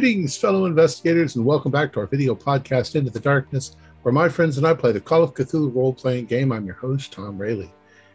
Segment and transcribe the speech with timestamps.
[0.00, 4.30] Greetings, fellow investigators, and welcome back to our video podcast, Into the Darkness, where my
[4.30, 6.52] friends and I play the Call of Cthulhu role playing game.
[6.52, 7.68] I'm your host, Tom Rayleigh.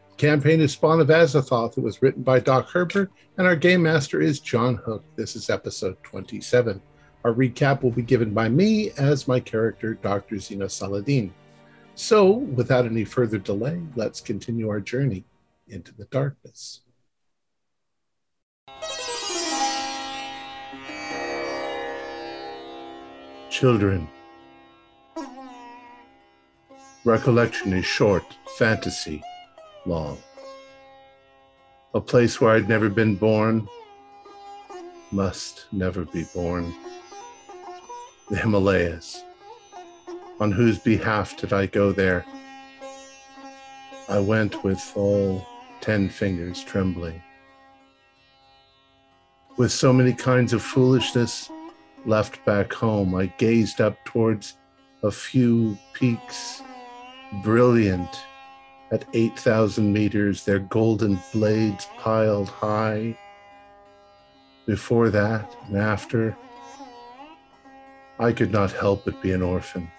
[0.09, 1.77] The campaign is Spawn of Azathoth.
[1.77, 5.03] It was written by Doc Herber, and our game master is John Hook.
[5.15, 6.81] This is episode 27.
[7.23, 10.39] Our recap will be given by me as my character, Dr.
[10.39, 11.31] Zena Saladin.
[11.93, 15.23] So, without any further delay, let's continue our journey
[15.67, 16.81] into the darkness.
[23.59, 24.09] Children.
[27.05, 28.25] Recollection is short,
[28.57, 29.23] fantasy
[29.85, 30.17] long.
[31.93, 33.65] A place where I'd never been born,
[35.09, 36.75] must never be born.
[38.29, 39.23] The Himalayas.
[40.41, 42.25] On whose behalf did I go there?
[44.09, 45.47] I went with all
[45.79, 47.23] ten fingers trembling.
[49.55, 51.49] With so many kinds of foolishness
[52.05, 54.57] left back home, I gazed up towards
[55.03, 56.61] a few peaks,
[57.43, 58.25] brilliant
[58.91, 63.17] at 8,000 meters, their golden blades piled high.
[64.65, 66.35] Before that and after,
[68.19, 69.91] I could not help but be an orphan.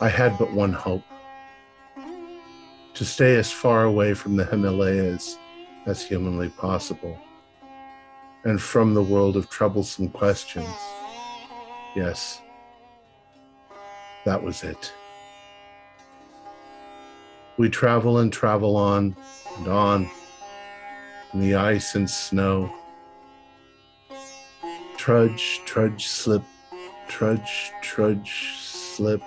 [0.00, 1.04] I had but one hope
[2.94, 5.36] to stay as far away from the Himalayas
[5.86, 7.18] as humanly possible
[8.44, 10.74] and from the world of troublesome questions.
[11.94, 12.40] Yes,
[14.24, 14.92] that was it.
[17.58, 19.14] We travel and travel on
[19.58, 20.10] and on
[21.32, 22.74] in the ice and snow.
[24.96, 26.42] Trudge, trudge, slip,
[27.08, 29.22] trudge, trudge, slip.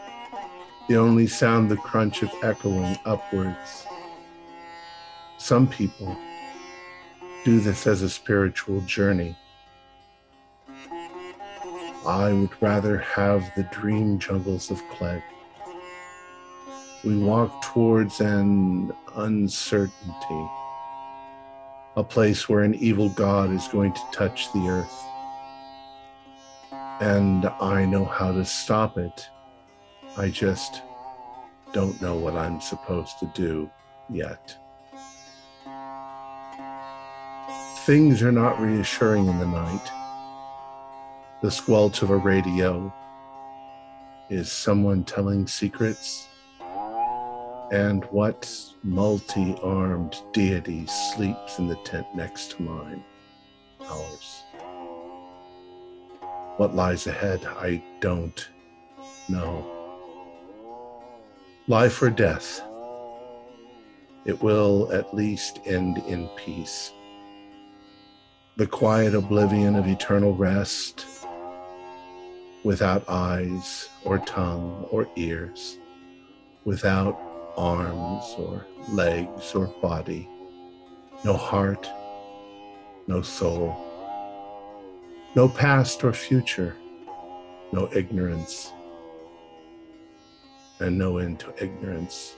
[0.88, 3.86] The only sound the crunch of echoing upwards.
[5.38, 6.18] Some people
[7.46, 9.38] do this as a spiritual journey.
[12.04, 15.22] I would rather have the dream jungles of Kled.
[17.04, 20.50] We walk towards an uncertainty,
[21.96, 25.04] a place where an evil God is going to touch the earth.
[27.00, 29.30] And I know how to stop it.
[30.18, 30.82] I just
[31.74, 33.70] don't know what I'm supposed to do
[34.10, 34.58] yet.
[37.86, 39.92] Things are not reassuring in the night.
[41.44, 42.92] The squelch of a radio.
[44.28, 46.28] Is someone telling secrets?
[47.72, 48.52] And what
[48.82, 53.04] multi armed deity sleeps in the tent next to mine?
[53.82, 54.44] Ours.
[56.58, 58.50] What lies ahead, I don't
[59.30, 59.64] know.
[61.68, 62.64] Life or death,
[64.26, 66.92] it will at least end in peace
[68.58, 71.06] the quiet oblivion of eternal rest
[72.64, 75.78] without eyes or tongue or ears,
[76.64, 77.20] without
[77.58, 80.30] arms or legs or body,
[81.26, 81.90] no heart,
[83.08, 83.76] no soul,
[85.36, 86.78] no past or future,
[87.74, 88.72] no ignorance,
[90.80, 92.36] and no end to ignorance,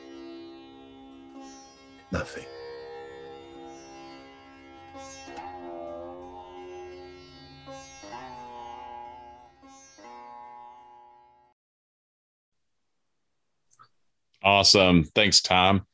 [2.12, 2.46] nothing.
[14.48, 15.04] Awesome.
[15.04, 15.86] Thanks, Tom.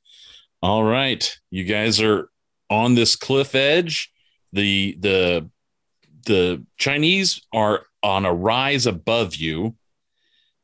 [0.61, 1.35] All right.
[1.49, 2.29] You guys are
[2.69, 4.11] on this cliff edge.
[4.51, 5.49] The the
[6.27, 9.75] the Chinese are on a rise above you.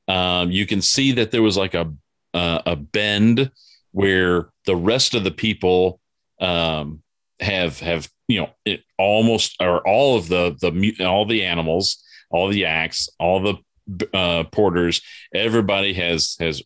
[0.07, 1.91] Um, you can see that there was like a
[2.35, 3.49] uh, a bend
[3.91, 5.99] where the rest of the people
[6.39, 7.01] um,
[7.39, 12.49] have have you know it almost or all of the the all the animals, all
[12.49, 13.55] the acts, all the
[14.15, 15.01] uh, porters,
[15.33, 16.61] everybody has has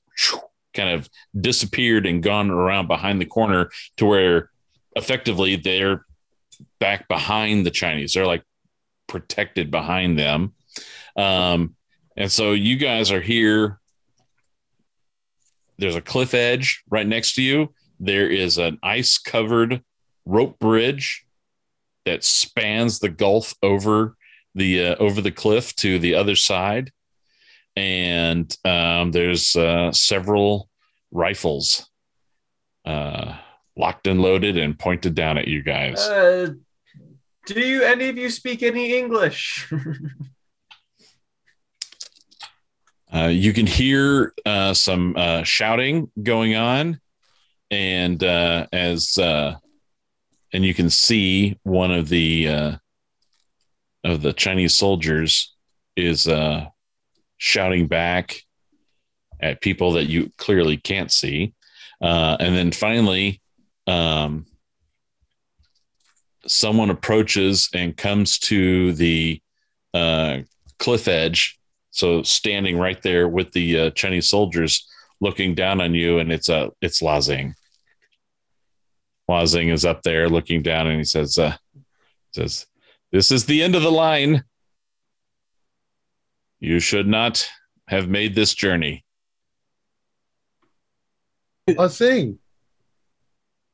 [0.73, 1.09] kind of
[1.39, 4.49] disappeared and gone around behind the corner to where
[4.95, 6.05] effectively they're
[6.79, 8.13] back behind the Chinese.
[8.13, 8.43] They're like
[9.07, 10.53] protected behind them.
[11.15, 11.75] Um,
[12.15, 13.79] and so you guys are here.
[15.77, 17.73] There's a cliff edge right next to you.
[17.99, 19.81] There is an ice covered
[20.25, 21.25] rope bridge
[22.05, 24.15] that spans the gulf over
[24.55, 26.91] the uh, over the cliff to the other side
[27.75, 30.69] and um, there's uh, several
[31.11, 31.89] rifles
[32.85, 33.35] uh,
[33.75, 35.99] locked and loaded and pointed down at you guys.
[35.99, 36.53] Uh,
[37.45, 39.71] do you any of you speak any English?
[43.13, 46.99] uh, you can hear uh, some uh, shouting going on,
[47.69, 49.55] and uh, as uh,
[50.53, 52.75] and you can see one of the uh,
[54.03, 55.55] of the Chinese soldiers
[55.95, 56.67] is uh,
[57.37, 58.41] shouting back
[59.39, 61.53] at people that you clearly can't see.
[62.01, 63.41] Uh, and then finally,
[63.87, 64.45] um,
[66.45, 69.41] someone approaches and comes to the
[69.93, 70.39] uh,
[70.79, 71.59] cliff edge.
[71.91, 74.87] So standing right there with the uh, Chinese soldiers
[75.21, 77.55] looking down on you, and it's a uh, it's Lazing.
[79.27, 81.55] Lazing is up there looking down, and he says, uh,
[82.33, 82.65] "says
[83.11, 84.43] This is the end of the line.
[86.63, 87.45] You should not
[87.89, 89.03] have made this journey."
[91.67, 92.39] Lazing,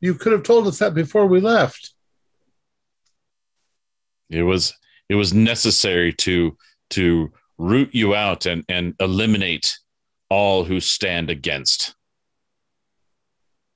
[0.01, 1.93] you could have told us that before we left.
[4.31, 4.73] It was
[5.07, 6.57] it was necessary to
[6.91, 9.77] to root you out and and eliminate
[10.29, 11.95] all who stand against.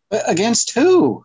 [0.10, 1.24] Against who?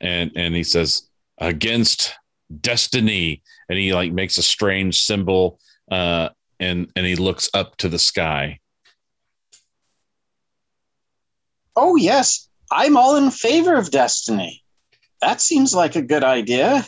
[0.00, 2.14] And and he says against
[2.60, 7.88] destiny, and he like makes a strange symbol, uh, and and he looks up to
[7.88, 8.58] the sky.
[11.76, 14.62] Oh yes, I'm all in favor of destiny.
[15.20, 16.84] That seems like a good idea.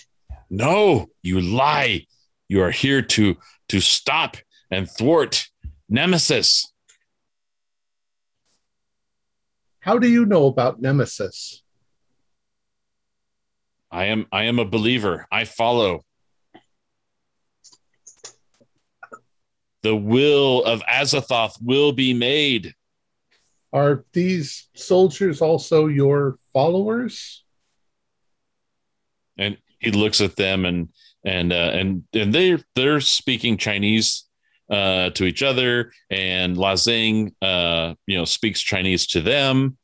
[0.50, 2.06] No, you lie.
[2.48, 3.36] You are here to
[3.68, 4.36] to stop
[4.70, 5.46] and thwart
[5.88, 6.70] Nemesis.
[9.80, 11.62] How do you know about Nemesis?
[13.92, 15.26] I am I am a believer.
[15.30, 16.04] I follow.
[19.82, 22.74] The will of Azathoth will be made.
[23.72, 27.44] Are these soldiers also your followers?
[29.38, 30.90] And he looks at them and
[31.24, 34.24] and uh, and and they they're speaking Chinese
[34.70, 39.78] uh, to each other, and Lazing uh, you know speaks Chinese to them,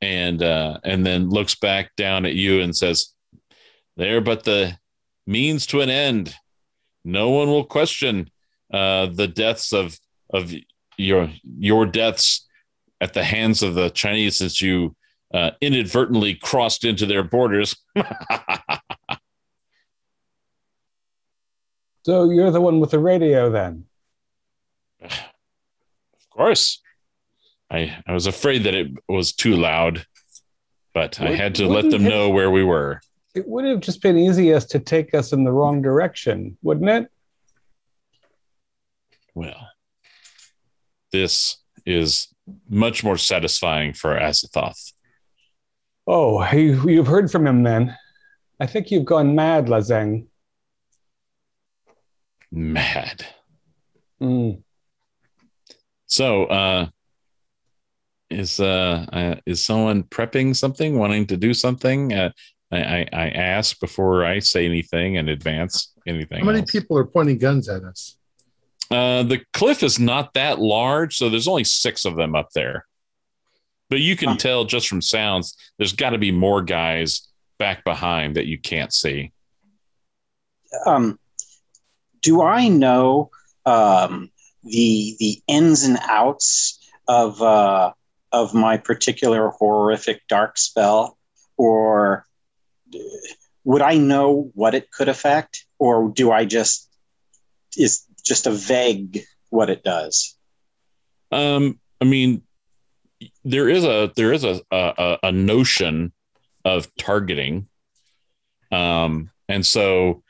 [0.00, 3.12] and uh, and then looks back down at you and says,
[3.96, 4.78] "There, but the
[5.26, 6.34] means to an end.
[7.04, 8.30] No one will question
[8.74, 9.96] uh, the deaths of
[10.30, 10.52] of
[10.96, 12.48] your your deaths
[13.00, 14.96] at the hands of the Chinese since you
[15.32, 17.76] uh, inadvertently crossed into their borders.
[22.02, 23.84] so you're the one with the radio then?
[25.10, 26.82] Of course.
[27.70, 30.04] I, I was afraid that it was too loud,
[30.92, 33.00] but I had to let them know where we were.
[33.36, 37.08] It would have just been easiest to take us in the wrong direction, wouldn't it?
[39.34, 39.68] Well,
[41.12, 42.28] this is
[42.68, 44.92] much more satisfying for Azathoth.
[46.06, 47.96] Oh, you, you've heard from him then.
[48.60, 50.26] I think you've gone mad, Lazeng.
[52.52, 53.26] Mad.
[54.20, 54.62] Mm.
[56.06, 56.86] So, uh,
[58.30, 62.12] is uh, uh, is someone prepping something, wanting to do something?
[62.12, 62.30] Uh,
[62.70, 65.92] I, I ask before I say anything and advance.
[66.06, 66.40] Anything?
[66.40, 66.70] How many else.
[66.70, 68.16] people are pointing guns at us?
[68.90, 72.86] Uh, the cliff is not that large, so there's only six of them up there.
[73.90, 78.36] But you can tell just from sounds, there's got to be more guys back behind
[78.36, 79.32] that you can't see.
[80.86, 81.18] Um,
[82.20, 83.30] do I know
[83.66, 84.30] um,
[84.64, 87.92] the the ins and outs of uh,
[88.32, 91.18] of my particular horrific dark spell,
[91.56, 92.26] or
[93.64, 96.90] would I know what it could affect, or do I just
[97.76, 100.36] is just a vague what it does?
[101.30, 102.42] Um, I mean,
[103.44, 106.12] there is a there is a a, a notion
[106.64, 107.68] of targeting,
[108.72, 110.22] um, and so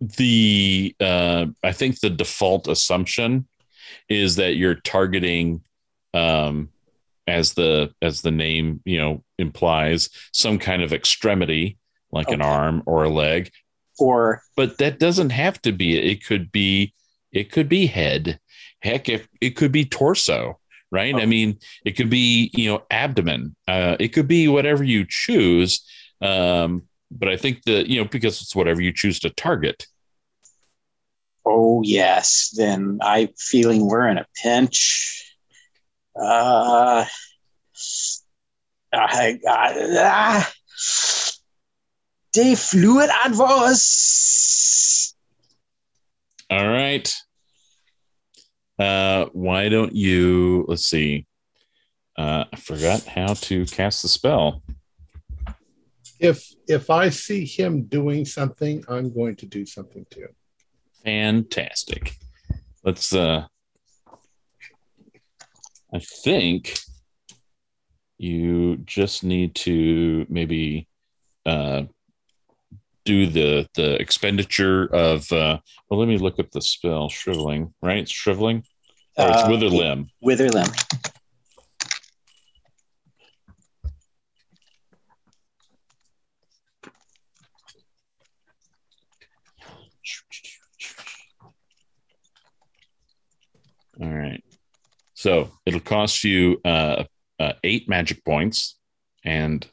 [0.00, 3.46] the uh, I think the default assumption
[4.08, 5.62] is that you're targeting,
[6.14, 6.70] um,
[7.26, 11.78] as the as the name you know implies, some kind of extremity
[12.12, 12.34] like okay.
[12.34, 13.50] an arm or a leg,
[14.00, 15.96] or but that doesn't have to be.
[15.98, 16.94] It could be
[17.32, 18.40] it could be head.
[18.82, 21.14] Heck, if it could be torso right?
[21.14, 21.18] Oh.
[21.18, 23.54] I mean, it could be, you know, abdomen.
[23.66, 25.86] Uh, it could be whatever you choose.
[26.20, 29.86] Um, but I think that, you know, because it's whatever you choose to target.
[31.44, 32.52] Oh, yes.
[32.56, 35.34] Then I'm feeling we're in a pinch.
[36.14, 37.04] Uh,
[38.92, 40.52] I, I, ah,
[42.32, 45.14] de fluid advance.
[46.48, 47.12] All right.
[48.78, 50.64] Uh, why don't you?
[50.68, 51.26] Let's see.
[52.16, 54.62] Uh, I forgot how to cast the spell.
[56.18, 60.28] If if I see him doing something, I'm going to do something too.
[61.04, 62.16] Fantastic.
[62.84, 63.14] Let's.
[63.14, 63.46] uh
[65.92, 66.78] I think
[68.16, 70.86] you just need to maybe
[71.46, 71.82] uh
[73.10, 77.08] do the the expenditure of uh well let me look up the spell.
[77.08, 77.98] Shriveling right?
[77.98, 78.62] It's shriveling?
[79.16, 80.70] Or it's Uh, wither limb Wither limb.
[94.00, 94.42] all right.
[95.14, 97.04] So it'll cost you uh,
[97.40, 98.78] uh eight magic points
[99.24, 99.66] and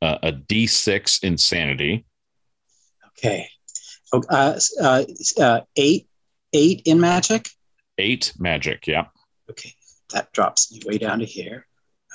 [0.00, 2.06] uh, a d6 insanity
[3.18, 3.48] Okay.
[4.12, 5.04] Oh, uh, uh,
[5.40, 6.06] uh, eight,
[6.52, 7.48] eight in magic.
[7.98, 9.06] eight magic yeah
[9.50, 9.72] Okay,
[10.12, 11.66] that drops me way down to here.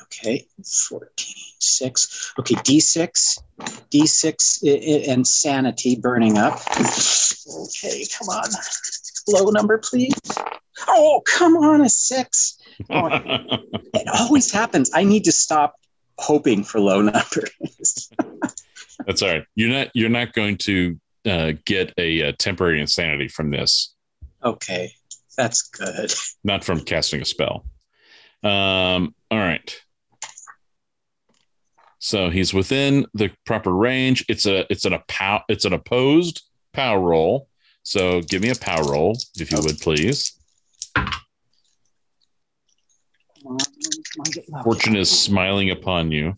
[0.03, 0.48] Okay,
[0.89, 2.34] 14, 6.
[2.39, 3.38] Okay, D6,
[3.91, 6.60] D6 i- i- and sanity burning up.
[6.72, 8.50] Okay, come on.
[9.27, 10.15] Low number, please.
[10.88, 12.58] Oh, come on, a six.
[12.89, 14.89] It always happens.
[14.94, 15.75] I need to stop
[16.18, 18.10] hoping for low numbers.
[19.06, 19.44] That's all right.
[19.56, 23.94] You're not you're not going to uh, get a, uh temporary insanity from this,
[24.44, 24.91] okay,
[25.38, 26.12] that's good.
[26.44, 27.65] not from casting a spell.
[28.44, 29.75] Um, all right.
[32.00, 34.25] So he's within the proper range.
[34.29, 37.50] It's a it's an a pow, it's an opposed power roll.
[37.84, 40.34] So give me a power roll if you would please.
[40.96, 41.08] Come
[43.46, 44.63] on, come on, get lucky.
[44.63, 46.38] Fortune is smiling upon you.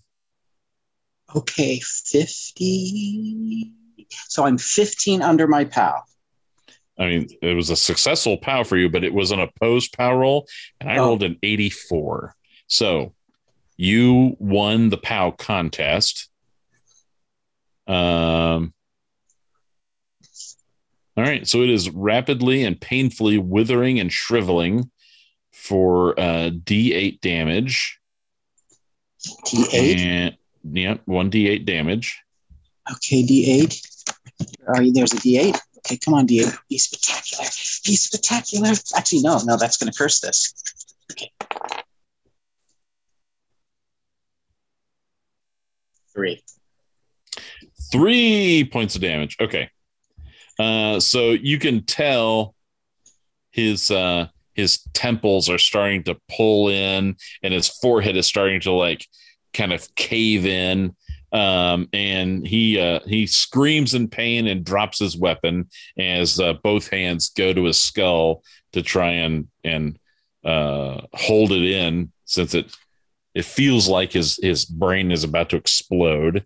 [1.35, 3.73] Okay, 50.
[4.27, 6.03] So I'm 15 under my pal.
[6.99, 10.15] I mean, it was a successful POW for you, but it was an opposed POW
[10.17, 10.47] roll,
[10.79, 11.05] and I Oh.
[11.07, 12.35] rolled an 84.
[12.67, 13.13] So
[13.77, 16.29] you won the POW contest.
[17.87, 18.73] Um,
[21.17, 21.47] all right.
[21.47, 24.91] So it is rapidly and painfully withering and shriveling
[25.51, 27.99] for uh, D8 damage.
[29.45, 29.97] D8.
[29.97, 32.21] And yeah, one D8 damage.
[32.91, 34.07] Okay, D8.
[34.67, 35.57] Are you, there's a D8.
[35.77, 36.55] Okay, come on, D8.
[36.69, 37.45] Be spectacular.
[37.85, 38.69] Be spectacular.
[38.95, 40.53] Actually, no, no, that's going to curse this.
[41.11, 41.31] Okay.
[46.13, 46.43] Three.
[47.91, 49.37] Three points of damage.
[49.39, 49.69] Okay.
[50.59, 52.53] Uh, so you can tell
[53.51, 58.71] his uh, his temples are starting to pull in, and his forehead is starting to
[58.71, 59.05] like
[59.53, 60.95] kind of cave in.
[61.33, 66.89] Um, and he uh, he screams in pain and drops his weapon as uh, both
[66.89, 68.43] hands go to his skull
[68.73, 69.97] to try and and
[70.43, 72.75] uh, hold it in, since it
[73.33, 76.43] it feels like his his brain is about to explode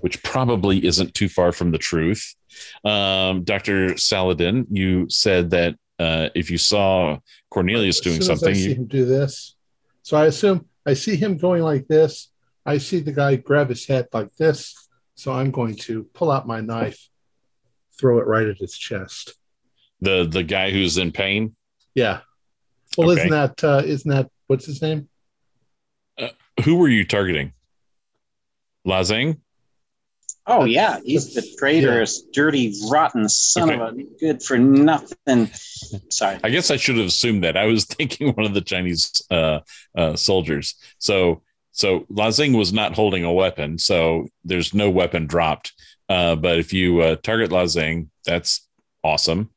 [0.00, 2.34] which probably isn't too far from the truth.
[2.84, 3.96] Um, Dr.
[3.96, 7.18] Saladin, you said that uh, if you saw
[7.50, 9.56] Cornelius doing something, you, him do this.
[10.02, 12.30] So I assume I see him going like this.
[12.64, 14.74] I see the guy grab his head like this.
[15.16, 17.08] So I'm going to pull out my knife,
[17.98, 19.34] throw it right at his chest.
[20.00, 21.56] the the guy who's in pain,
[21.94, 22.20] Yeah.
[22.96, 23.18] Well, Okay.
[23.20, 25.08] isn't that uh, isn't that what's his name?
[26.64, 27.52] who were you targeting?
[28.86, 29.40] Lazang?
[30.48, 30.98] Oh, yeah.
[31.04, 35.50] He's the traitorous, dirty, rotten son of a good for nothing.
[36.10, 36.40] Sorry.
[36.42, 37.56] I guess I should have assumed that.
[37.56, 39.60] I was thinking one of the Chinese uh,
[39.96, 40.74] uh, soldiers.
[40.98, 41.42] So
[41.78, 45.74] so Lazing was not holding a weapon, so there's no weapon dropped.
[46.08, 48.66] Uh, but if you uh, target Lazing, that's
[49.04, 49.50] awesome.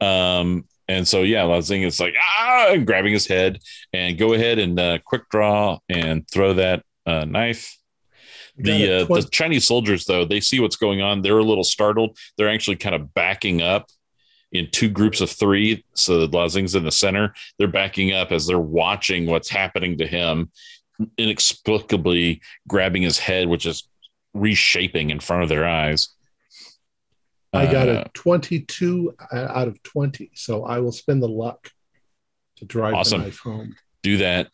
[0.00, 3.60] Um, and so yeah, Lazing is like ah, and grabbing his head,
[3.92, 7.77] and go ahead and uh, quick draw and throw that uh, knife.
[8.58, 11.64] The uh, twen- the Chinese soldiers though they see what's going on, they're a little
[11.64, 12.18] startled.
[12.36, 13.88] They're actually kind of backing up
[14.52, 15.84] in two groups of three.
[15.94, 17.34] So the Lazing's in the center.
[17.58, 20.50] They're backing up as they're watching what's happening to him,
[21.18, 23.86] inexplicably grabbing his head, which is
[24.34, 26.08] reshaping in front of their eyes.
[27.52, 30.30] I got Uh, a 22 out of 20.
[30.34, 31.70] So I will spend the luck
[32.56, 33.20] to drive Awesome.
[33.20, 33.76] the knife home.
[34.02, 34.50] do that,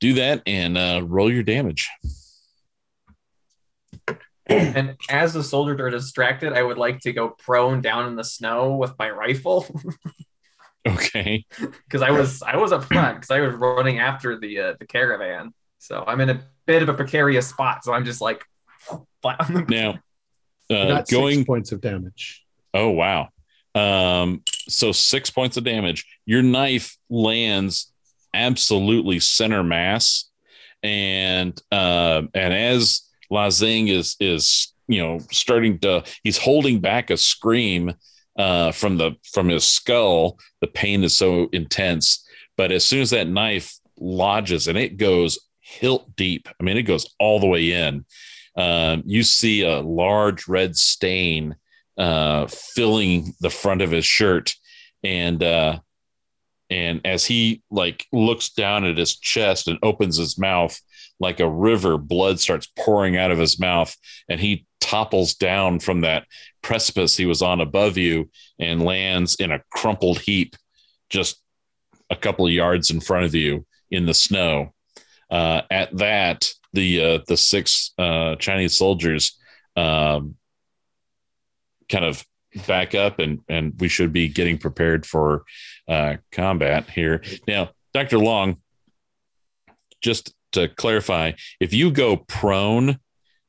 [0.00, 1.88] do that, and uh, roll your damage.
[4.50, 8.24] And as the soldiers are distracted, I would like to go prone down in the
[8.24, 9.66] snow with my rifle
[10.86, 11.44] Okay.
[11.84, 14.86] because I was I was up front because I was running after the uh, the
[14.86, 15.52] caravan.
[15.78, 17.84] So I'm in a bit of a precarious spot.
[17.84, 18.44] So I'm just like
[19.22, 19.98] flat on the Now,
[20.74, 22.44] uh, going six points of damage.
[22.72, 23.28] Oh wow.
[23.74, 26.06] Um, so six points of damage.
[26.26, 27.92] Your knife lands
[28.32, 30.30] absolutely center mass,
[30.82, 37.16] and uh, and as Lazing is is you know starting to he's holding back a
[37.16, 37.94] scream
[38.38, 40.38] uh, from the from his skull.
[40.60, 45.38] The pain is so intense, but as soon as that knife lodges and it goes
[45.60, 48.04] hilt deep, I mean it goes all the way in.
[48.56, 51.56] um, you see a large red stain
[51.98, 54.54] uh, filling the front of his shirt,
[55.04, 55.78] and uh,
[56.70, 60.80] and as he like looks down at his chest and opens his mouth
[61.20, 63.94] like a river, blood starts pouring out of his mouth,
[64.28, 66.26] and he topples down from that
[66.62, 70.56] precipice he was on above you and lands in a crumpled heap
[71.10, 71.42] just
[72.08, 74.72] a couple of yards in front of you in the snow.
[75.30, 79.38] Uh, at that, the uh, the six uh, Chinese soldiers
[79.76, 80.36] um,
[81.88, 82.24] kind of
[82.66, 85.44] back up, and and we should be getting prepared for
[85.88, 87.70] uh, combat here now.
[87.92, 88.56] Doctor Long,
[90.00, 92.98] just to clarify, if you go prone,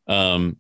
[0.08, 0.58] um,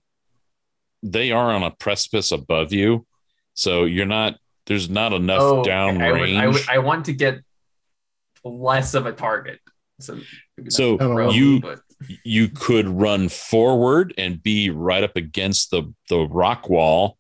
[1.03, 3.05] they are on a precipice above you,
[3.53, 4.36] so you're not.
[4.67, 6.36] There's not enough Oh, down I.
[6.43, 7.41] I, would- I want to get
[8.43, 9.60] less of a target.
[10.00, 10.19] So,
[10.69, 11.79] So prone, you- but
[12.24, 17.17] you could run forward and be right up against the the rock wall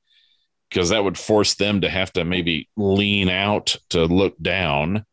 [0.69, 5.05] because that would force them to have to maybe lean out to look down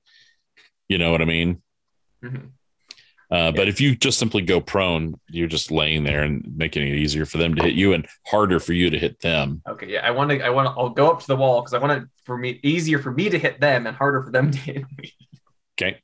[0.88, 1.60] you know what i mean
[2.24, 2.52] Mhm.
[3.30, 6.94] Uh, but if you just simply go prone you're just laying there and making it
[6.94, 10.06] easier for them to hit you and harder for you to hit them okay, yeah,
[10.06, 10.40] I want to.
[10.40, 10.72] I want to.
[10.80, 13.28] I'll go up to the wall because I want it for me easier for me
[13.28, 15.12] to hit them and harder for them to hit me.
[15.76, 16.00] okay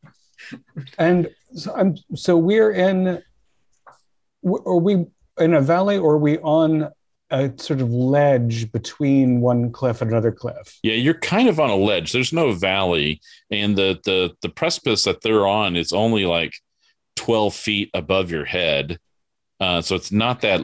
[0.98, 3.22] And so, I'm, so we're in,
[4.44, 5.06] are we
[5.38, 6.90] in a valley or are we on
[7.30, 10.78] a sort of ledge between one cliff and another cliff?
[10.82, 15.04] yeah you're kind of on a ledge there's no valley and the the the precipice
[15.04, 16.52] that they're on is only like
[17.16, 18.98] 12 feet above your head
[19.60, 20.60] uh, so it's not that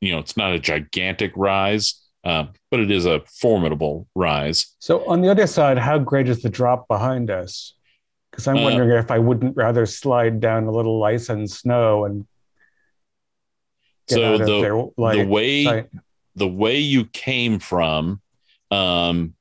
[0.00, 5.06] you know it's not a gigantic rise uh, but it is a formidable rise So
[5.06, 7.74] on the other side, how great is the drop behind us?
[8.30, 12.06] Because I'm Uh, wondering if I wouldn't rather slide down a little ice and snow
[12.06, 12.26] and
[14.08, 14.76] So the- their
[15.22, 15.90] the way sight.
[16.34, 18.20] the way you came from
[18.70, 19.34] um,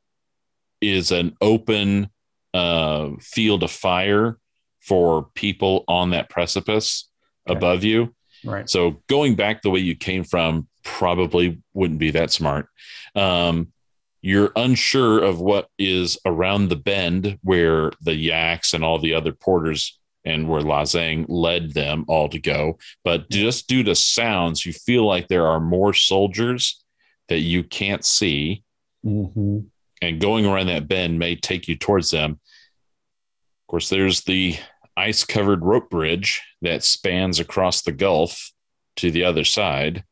[0.82, 2.10] is an open
[2.54, 4.38] uh, field of fire
[4.84, 7.10] for people on that precipice
[7.48, 7.58] Okay.
[7.58, 8.14] above you
[8.46, 8.70] right.
[8.70, 12.68] So going back the way you came from probably wouldn't be that smart.
[13.16, 13.74] Um,
[14.22, 19.34] you're unsure of what is around the bend where the yaks and all the other
[19.34, 22.78] porters and where Lazang led them all to go.
[23.04, 26.82] But just due to sounds, you feel like there are more soldiers
[27.28, 28.64] that you can't see.
[29.04, 29.60] hmm
[30.02, 32.32] And going around that bend may take you towards them.
[32.32, 34.56] Of course, there's the
[34.96, 38.52] ice covered rope bridge that spans across the Gulf
[38.98, 40.04] to the other side.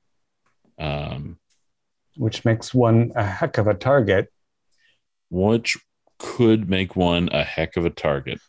[0.79, 1.37] Um,
[2.17, 4.31] Which makes one a heck of a target.
[5.29, 5.77] which
[6.19, 8.39] could make one a heck of a target.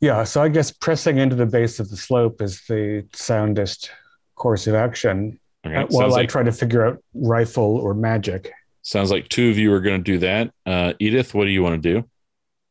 [0.00, 3.90] Yeah, so I guess pressing into the base of the slope is the soundest
[4.34, 5.40] course of action.
[5.66, 5.74] Okay.
[5.76, 8.52] uh, while I try to figure out rifle or magic.
[8.82, 10.52] sounds like two of you are going to do that.
[10.64, 12.08] Uh, Edith, what do you want to do?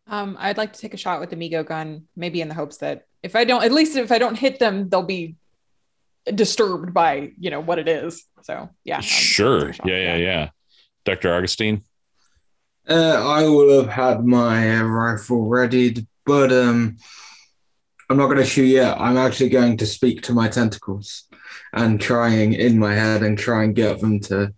[0.08, 2.78] Um, I'd like to take a shot with the Mi-Go gun, maybe in the hopes
[2.78, 5.36] that if I don't, at least if I don't hit them, they'll be
[6.34, 8.24] disturbed by you know what it is.
[8.44, 9.72] So yeah, sure.
[9.84, 10.50] Yeah, yeah, yeah.
[11.06, 11.34] Dr.
[11.34, 11.84] Augustine?
[12.88, 16.98] Uh, I will have had my uh, rifle readied, but um,
[18.10, 19.00] I'm not going to shoot yet.
[19.00, 21.24] I'm actually going to speak to my tentacles
[21.74, 24.54] and trying in my head and try and get them to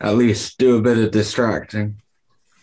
[0.00, 2.00] at least do a bit of distracting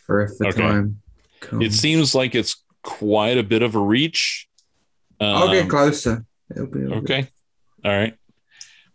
[0.05, 0.61] for if the Okay.
[0.61, 1.01] time
[1.41, 1.65] comes.
[1.65, 4.47] It seems like it's quite a bit of a reach.
[5.19, 6.25] I'll Um, get closer.
[6.51, 7.03] It'll be all good.
[7.03, 7.27] Okay.
[7.85, 8.13] All right.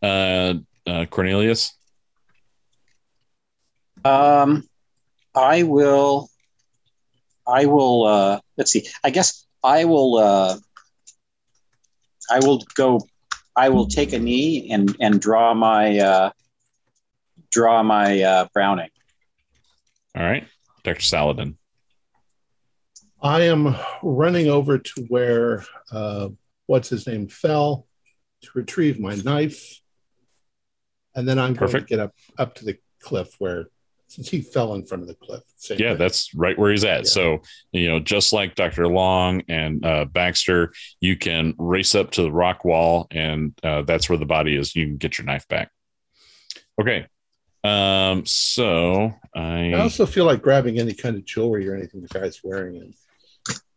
[0.02, 0.54] Uh,
[0.86, 1.72] uh, Cornelius?
[4.04, 4.68] Um,
[5.34, 6.28] I will.
[7.46, 8.04] I will.
[8.04, 8.86] Uh, let's see.
[9.02, 10.16] I guess I will.
[10.16, 10.56] Uh,
[12.30, 13.00] I will go.
[13.56, 16.30] I will take a knee and and draw my uh,
[17.50, 18.88] draw my uh, Browning.
[20.16, 20.46] All right.
[20.84, 21.00] Dr.
[21.00, 21.56] Saladin.
[23.24, 26.28] I am running over to where uh,
[26.66, 27.86] what's his name fell
[28.42, 29.80] to retrieve my knife,
[31.16, 31.88] and then I'm Perfect.
[31.88, 33.68] going to get up up to the cliff where
[34.08, 35.40] since he fell in front of the cliff.
[35.70, 35.98] Yeah, thing.
[35.98, 37.04] that's right where he's at.
[37.04, 37.10] Yeah.
[37.10, 38.86] So, you know, just like Dr.
[38.86, 44.10] Long and uh, Baxter, you can race up to the rock wall, and uh, that's
[44.10, 44.76] where the body is.
[44.76, 45.70] You can get your knife back.
[46.78, 47.06] Okay.
[47.64, 52.20] Um, so I I also feel like grabbing any kind of jewelry or anything the
[52.20, 52.94] guy's wearing and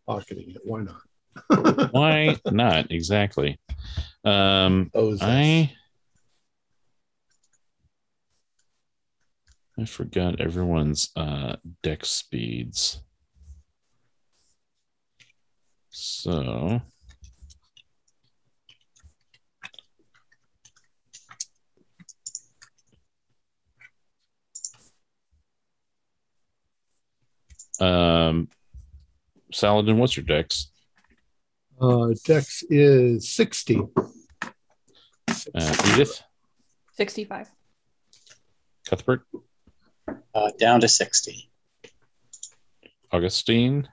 [0.08, 0.62] pocketing it.
[0.64, 1.92] Why not?
[1.92, 2.92] Why not?
[2.92, 3.60] Exactly.
[4.24, 5.72] Um, oh, I
[9.80, 13.02] I forgot everyone's uh, deck speeds.
[15.92, 16.82] So
[27.80, 28.48] um
[29.54, 30.72] Saladin, what's your dex?
[31.80, 33.80] Uh, Dex is 60.
[34.42, 36.22] Uh, Edith,
[36.94, 37.50] 65.
[38.90, 39.22] Cuthbert,
[40.34, 41.50] Uh, down to 60.
[43.12, 43.88] Augustine,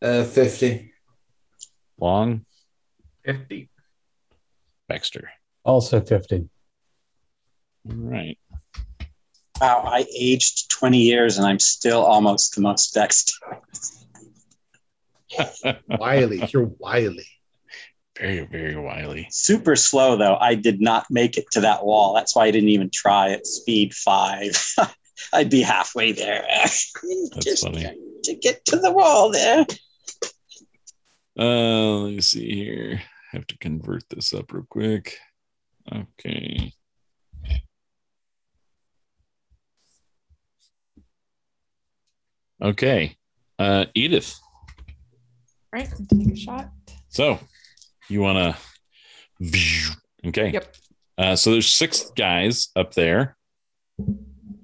[0.00, 0.92] Uh, 50.
[1.98, 2.44] Long,
[3.24, 3.68] 50.
[4.88, 5.30] Baxter.
[5.64, 6.48] Also 50.
[7.88, 8.38] All right.
[9.60, 14.01] Wow, I aged 20 years and I'm still almost the most dexterous.
[15.88, 16.48] Wily.
[16.52, 17.26] You're wily.
[18.18, 19.26] Very, very wily.
[19.30, 20.36] Super slow, though.
[20.36, 22.14] I did not make it to that wall.
[22.14, 24.52] That's why I didn't even try at speed five.
[25.32, 26.44] I'd be halfway there.
[27.40, 27.90] Just funny.
[28.24, 29.64] to get to the wall there.
[31.38, 33.00] Uh, let me see here.
[33.32, 35.18] I have to convert this up real quick.
[35.90, 36.74] Okay.
[42.62, 43.16] Okay.
[43.58, 44.38] Uh, Edith.
[45.72, 45.88] Right.
[46.10, 46.70] Take a shot.
[47.08, 47.38] So
[48.08, 48.60] you want to?
[50.24, 50.52] Okay.
[50.52, 50.76] Yep.
[51.18, 53.36] Uh, so there's six guys up there,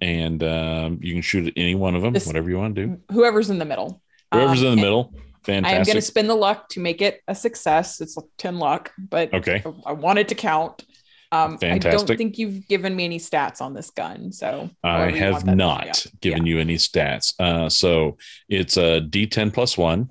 [0.01, 2.87] and um, you can shoot at any one of them, This- whatever you want to
[2.87, 2.99] do.
[3.11, 4.01] Whoever's in the middle.
[4.33, 5.15] Whoever's Um, in the and middle,
[5.49, 8.01] I am going to spin the luck to make it a success.
[8.01, 9.65] It's like 10 luck, but okay.
[9.85, 10.85] I want it to count.
[11.33, 14.33] Um, I don't think you've given me any stats on this gun.
[14.33, 17.35] So I have want that to not given you any stats.
[17.39, 18.17] Uh, so
[18.49, 20.11] it's a D10 plus one.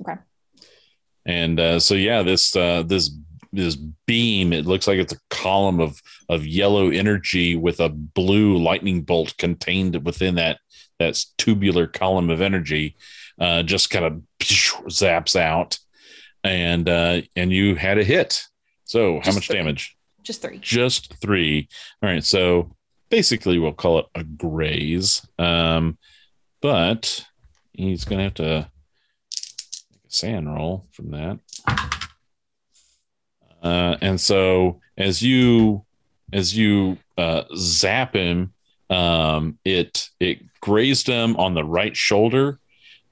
[0.00, 0.20] Okay.
[1.24, 3.10] And uh, so yeah, this uh, this
[3.52, 4.52] this beam.
[4.52, 9.36] It looks like it's a column of of yellow energy with a blue lightning bolt
[9.36, 10.58] contained within that
[10.98, 12.96] that tubular column of energy.
[13.40, 15.78] Uh, just kind of zaps out,
[16.44, 18.42] and uh, and you had a hit.
[18.84, 19.56] So how Just much three.
[19.56, 19.96] damage?
[20.22, 20.58] Just three.
[20.58, 21.68] just three.
[22.02, 22.74] All right, so
[23.10, 25.26] basically we'll call it a graze.
[25.38, 25.98] Um,
[26.62, 27.24] but
[27.72, 28.70] he's gonna have to
[30.08, 31.38] SAN roll from that.
[33.62, 35.84] Uh, and so as you
[36.32, 38.52] as you uh, zap him,
[38.90, 42.58] um, it it grazed him on the right shoulder.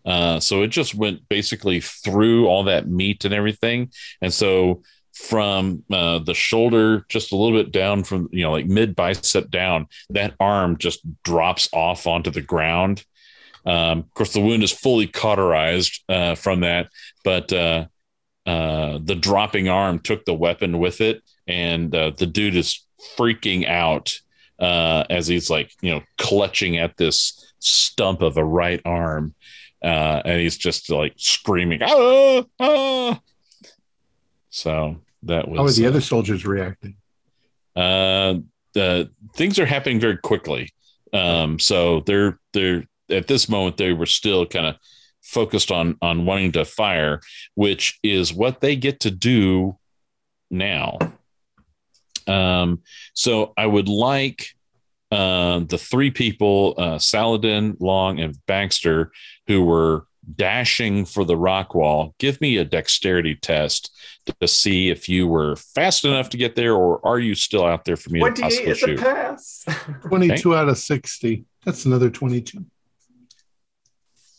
[0.05, 4.83] Uh, so it just went basically through all that meat and everything, and so
[5.15, 9.49] from uh, the shoulder just a little bit down from you know like mid bicep
[9.49, 13.05] down that arm just drops off onto the ground
[13.67, 16.89] um, of course the wound is fully cauterized uh, from that
[17.25, 17.87] but uh,
[18.47, 22.85] uh, the dropping arm took the weapon with it and uh, the dude is
[23.17, 24.21] freaking out
[24.59, 29.35] uh, as he's like you know clutching at this stump of a right arm
[29.83, 33.21] uh, and he's just like screaming ah, ah.
[34.51, 36.97] So that was How are the other soldiers reacting?
[37.75, 38.35] uh,
[38.75, 40.71] the things are happening very quickly.
[41.13, 44.77] Um, so they're they're at this moment they were still kind of
[45.23, 47.21] focused on on wanting to fire,
[47.55, 49.79] which is what they get to do
[50.51, 50.99] now.
[52.27, 54.55] Um, so I would like
[55.11, 59.13] uh, the three people, uh, Saladin, Long, and Baxter,
[59.47, 62.15] who were dashing for the rock wall.
[62.19, 63.91] Give me a dexterity test
[64.41, 67.85] to see if you were fast enough to get there, or are you still out
[67.85, 69.01] there for me to 28 possibly is a shoot?
[69.01, 69.65] pass.
[70.09, 71.45] 22 out of 60.
[71.65, 72.65] That's another 22.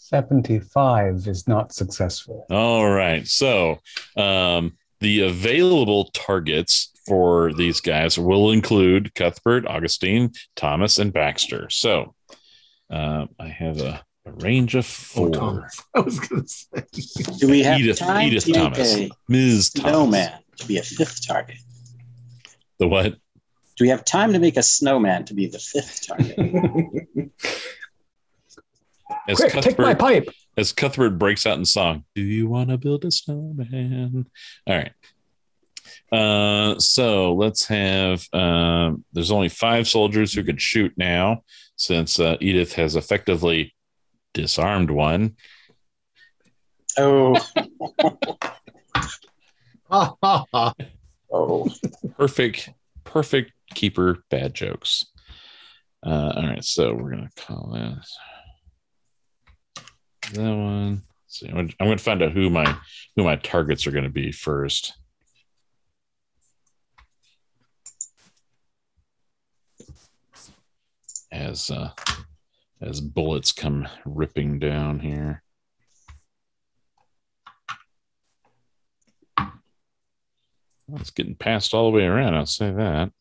[0.09, 2.45] 75 is not successful.
[2.51, 3.27] All right.
[3.27, 3.79] So
[4.15, 11.69] um, the available targets for these guys will include Cuthbert, Augustine, Thomas, and Baxter.
[11.71, 12.13] So
[12.91, 15.29] uh, I have a, a range of Oh, four.
[15.31, 15.81] Thomas.
[15.95, 17.37] I was going to say.
[17.39, 19.69] Do we have Edith, time Edith to make Thomas, a Ms.
[19.71, 19.91] Thomas.
[19.91, 21.57] snowman to be a fifth target?
[22.77, 23.13] The what?
[23.77, 26.37] Do we have time to make a snowman to be the fifth target?
[29.27, 30.29] As Quick, take my Cuthbert, pipe.
[30.57, 34.25] as Cuthbert breaks out in song, "Do you want to build a snowman?"
[34.67, 34.91] All right.
[36.11, 38.25] Uh, so let's have.
[38.33, 41.41] Um, there's only five soldiers who could shoot now,
[41.75, 43.73] since uh, Edith has effectively
[44.33, 45.35] disarmed one.
[46.97, 47.35] oh,
[49.89, 50.73] Ha, ha, ha.
[51.31, 51.69] oh.
[52.17, 52.69] Perfect,
[53.03, 54.23] perfect keeper.
[54.29, 55.05] Bad jokes.
[56.05, 58.05] Uh, all right, so we're gonna call that
[60.33, 61.01] that one.
[61.25, 62.77] Let's see, I'm I'm gonna find out who my
[63.15, 64.93] who my targets are gonna be first.
[71.31, 71.91] As uh,
[72.81, 75.43] as bullets come ripping down here.
[80.93, 82.35] It's getting passed all the way around.
[82.35, 83.11] I'll say that.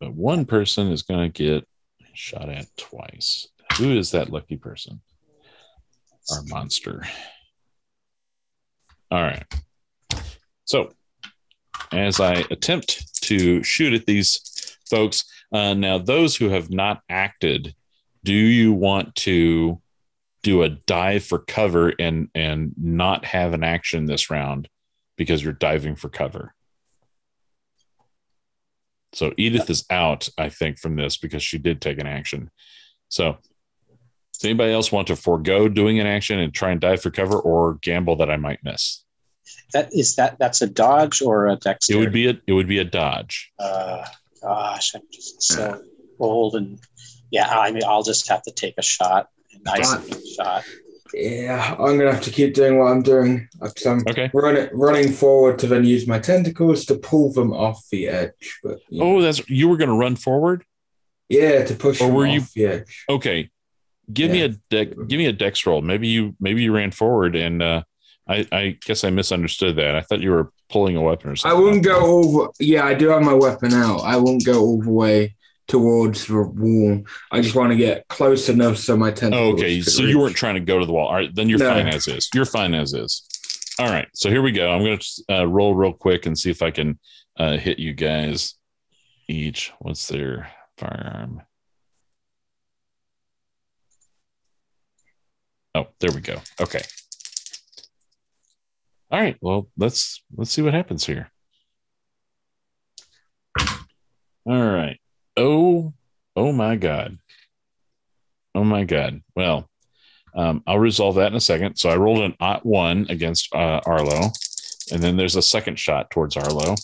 [0.00, 1.68] But one person is going to get
[2.14, 3.48] shot at twice.
[3.78, 5.02] Who is that lucky person?
[6.30, 7.04] Our monster.
[9.10, 9.44] All right.
[10.64, 10.92] So,
[11.92, 17.74] as I attempt to shoot at these folks, uh, now those who have not acted,
[18.24, 19.80] do you want to
[20.42, 24.68] do a dive for cover and and not have an action this round
[25.16, 26.54] because you're diving for cover?
[29.14, 32.50] So Edith is out, I think, from this because she did take an action.
[33.08, 33.36] So
[34.42, 37.38] does anybody else want to forego doing an action and try and dive for cover
[37.38, 39.04] or gamble that I might miss?
[39.72, 42.78] That is that that's a dodge or a It would be a it would be
[42.78, 43.52] a dodge.
[43.60, 44.04] Uh,
[44.42, 45.80] gosh, I'm just so
[46.18, 46.80] old and
[47.30, 47.48] yeah.
[47.56, 50.08] I mean, I'll just have to take a shot, a nice Fine.
[50.08, 50.64] big shot.
[51.14, 53.46] Yeah, I'm gonna have to keep doing what I'm doing.
[53.86, 54.28] I'm Okay.
[54.34, 58.58] running running forward to then use my tentacles to pull them off the edge.
[58.64, 60.64] But you know, Oh, that's you were going to run forward.
[61.28, 63.04] yeah, to push Or them were you- off the edge.
[63.08, 63.50] Okay,
[64.12, 64.88] give me a deck.
[65.08, 65.82] Give me a dex roll.
[65.82, 67.82] Maybe you maybe you ran forward and uh,
[68.28, 69.94] I I guess I misunderstood that.
[69.94, 71.58] I thought you were pulling a weapon or something.
[71.58, 72.50] I wouldn't go over.
[72.58, 74.00] Yeah, I do have my weapon out.
[74.00, 75.36] I won't go all the way
[75.68, 77.02] towards the wall.
[77.30, 79.54] I just want to get close enough so my Oh, tentacles.
[79.60, 81.08] okay, could so you weren't trying to go to the wall.
[81.08, 81.68] All right, then you're No.
[81.70, 82.28] fine as is.
[82.34, 83.22] You're fine as is.
[83.78, 84.70] All right, so here we go.
[84.70, 86.98] I'm going to uh, roll real quick and see if I can
[87.38, 88.54] uh, hit you guys
[89.28, 89.72] each.
[89.78, 91.42] What's their firearm?
[95.74, 96.38] Oh, there we go.
[96.60, 96.82] Okay.
[99.10, 99.36] All right.
[99.40, 101.30] Well, let's let's see what happens here.
[104.44, 104.98] All right.
[105.36, 105.92] Oh,
[106.36, 107.18] oh my God.
[108.54, 109.22] Oh my God.
[109.36, 109.68] Well,
[110.34, 111.76] um, I'll resolve that in a second.
[111.76, 114.30] So I rolled an ot one against uh, Arlo,
[114.90, 116.74] and then there's a second shot towards Arlo,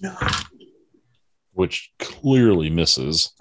[0.00, 0.16] No.
[1.52, 3.32] which clearly misses.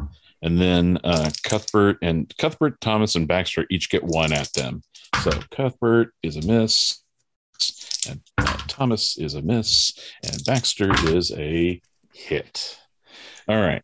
[0.41, 4.83] And then uh, Cuthbert and Cuthbert, Thomas, and Baxter each get one at them.
[5.23, 7.01] So Cuthbert is a miss,
[8.09, 11.79] and uh, Thomas is a miss, and Baxter is a
[12.13, 12.77] hit.
[13.47, 13.81] All right.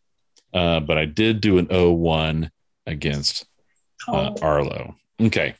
[0.53, 2.49] Uh, but I did do an 0-1
[2.85, 3.45] against
[4.09, 4.95] uh, Arlo.
[5.21, 5.55] Okay.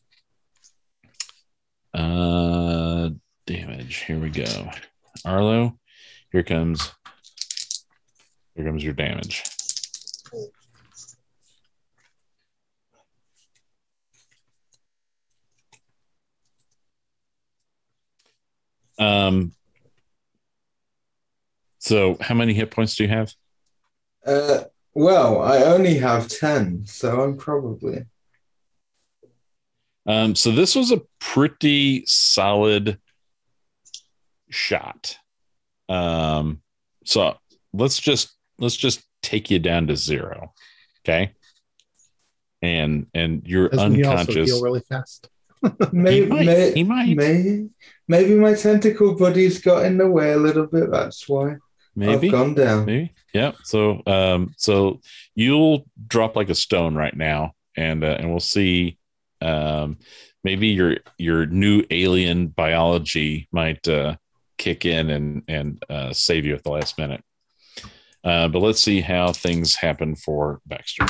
[1.94, 3.12] Uh,
[3.48, 4.04] damage.
[4.06, 4.70] Here we go.
[5.24, 5.80] Arlo,
[6.34, 6.92] here comes.
[8.54, 9.44] Here comes your damage.
[19.00, 19.54] Um.
[21.80, 23.34] So, how many hit points do you have?
[24.26, 28.06] Uh, well, I only have ten, so I'm probably.
[30.06, 33.00] Um, so this was a pretty solid
[34.50, 35.18] shot.
[35.88, 36.62] Um,
[37.06, 37.38] so
[37.74, 40.54] let's just let's just take you down to zero,
[41.06, 41.34] okay?
[42.62, 44.50] And and you're Doesn't he also unconscious.
[44.50, 45.30] heal really fast?
[45.92, 47.16] Maybe, might, may- he might.
[47.18, 47.70] maybe,
[48.08, 50.90] maybe my tentacle buddy's got in the way a little bit.
[50.92, 51.58] That's why
[51.96, 52.86] Maybe, I've gone down.
[52.86, 53.52] maybe, yeah.
[53.64, 55.02] So um, so
[55.36, 58.98] you'll drop like a stone right now, and uh, and we'll see.
[59.42, 59.98] Um,
[60.44, 64.16] maybe your your new alien biology might uh,
[64.58, 67.24] kick in and and uh, save you at the last minute.
[68.24, 71.06] Uh, but let's see how things happen for Baxter,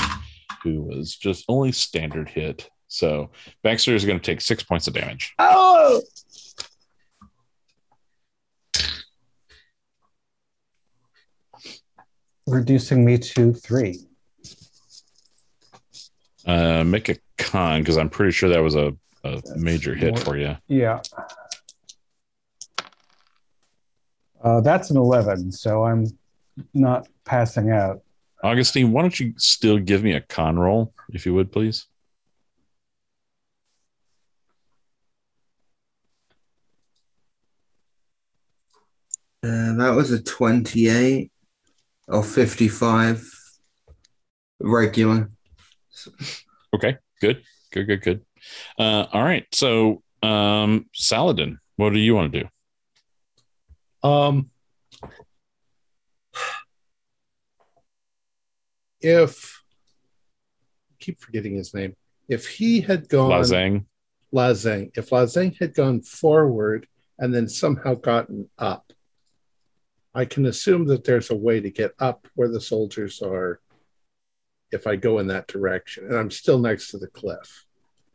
[0.63, 2.69] who was just only standard hit.
[2.89, 3.29] So
[3.63, 5.33] Baxter is going to take six points of damage.
[5.39, 6.01] Oh,
[12.47, 14.05] reducing me to three.
[16.45, 20.35] Uh, make a con because I'm pretty sure that was a, a major hit for
[20.35, 20.57] you.
[20.67, 21.01] Yeah.
[24.41, 26.07] Uh, that's an 11, so I'm
[26.73, 28.01] not passing out.
[28.41, 31.87] Augustine, why don't you still give me a con roll, if you would, please?
[39.41, 41.31] Uh, that was a twenty-eight
[42.07, 43.23] or fifty-five
[44.59, 45.31] regular.
[46.75, 48.25] Okay, good, good, good, good.
[48.77, 54.07] Uh, all right, so um, Saladin, what do you want to do?
[54.07, 54.49] Um,
[58.99, 59.61] if
[60.99, 61.95] keep forgetting his name,
[62.27, 63.85] if he had gone Lazang.
[64.33, 68.91] Lazang, if Lazang had gone forward and then somehow gotten up,
[70.19, 73.61] I can assume that there's a way to get up where the soldiers are
[74.69, 76.07] if I go in that direction.
[76.07, 77.65] And I'm still next to the cliff.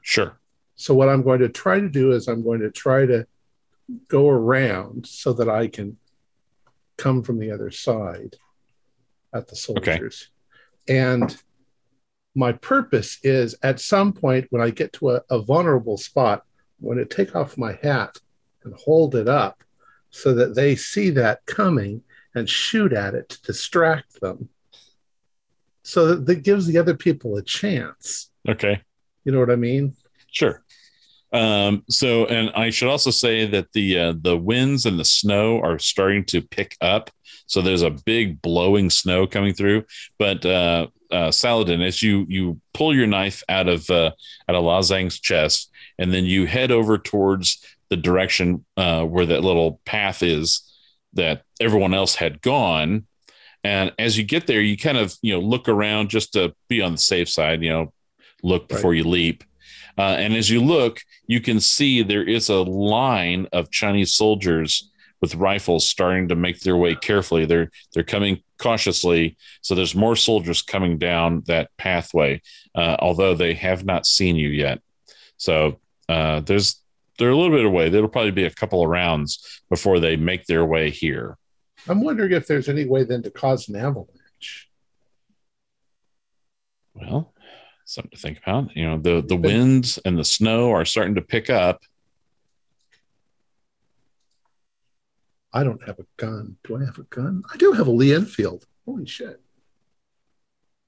[0.02, 0.38] Sure.
[0.76, 3.26] So, what I'm going to try to do is I'm going to try to
[4.08, 5.96] go around so that I can
[6.98, 8.36] come from the other side
[9.32, 10.28] at the soldiers.
[10.86, 10.98] Okay.
[10.98, 11.34] And
[12.34, 16.44] my purpose is at some point when I get to a, a vulnerable spot,
[16.78, 18.18] I'm going to take off my hat
[18.62, 19.64] and hold it up
[20.14, 22.00] so that they see that coming
[22.36, 24.48] and shoot at it to distract them.
[25.82, 28.30] So that, that gives the other people a chance.
[28.48, 28.80] Okay.
[29.24, 29.96] You know what I mean?
[30.30, 30.62] Sure.
[31.32, 35.60] Um, so, and I should also say that the uh, the winds and the snow
[35.60, 37.10] are starting to pick up.
[37.46, 39.84] So there's a big blowing snow coming through.
[40.16, 44.12] But uh, uh, Saladin, as you you pull your knife out of uh,
[44.48, 47.60] out of Lazang's chest, and then you head over towards
[47.94, 50.62] the direction uh, where that little path is
[51.12, 53.06] that everyone else had gone.
[53.62, 56.82] And as you get there, you kind of you know look around just to be
[56.82, 57.62] on the safe side.
[57.62, 57.92] You know,
[58.42, 58.98] look before Right.
[58.98, 59.44] you leap.
[59.96, 64.90] Uh, and as you look, you can see there is a line of Chinese soldiers
[65.20, 67.46] with rifles starting to make their way carefully.
[67.46, 69.36] They're they're coming cautiously.
[69.62, 72.42] So there's more soldiers coming down that pathway,
[72.74, 74.80] uh, although they have not seen you yet.
[75.36, 75.78] So
[76.08, 76.83] uh, there's
[77.18, 77.88] they're a little bit away.
[77.88, 81.36] There'll probably be a couple of rounds before they make their way here.
[81.88, 84.70] I'm wondering if there's any way then to cause an avalanche.
[86.94, 87.32] Well,
[87.84, 88.74] something to think about.
[88.76, 91.82] You know, the the winds and the snow are starting to pick up.
[95.52, 96.56] I don't have a gun.
[96.64, 97.44] Do I have a gun?
[97.52, 98.66] I do have a Lee Enfield.
[98.86, 99.40] Holy shit.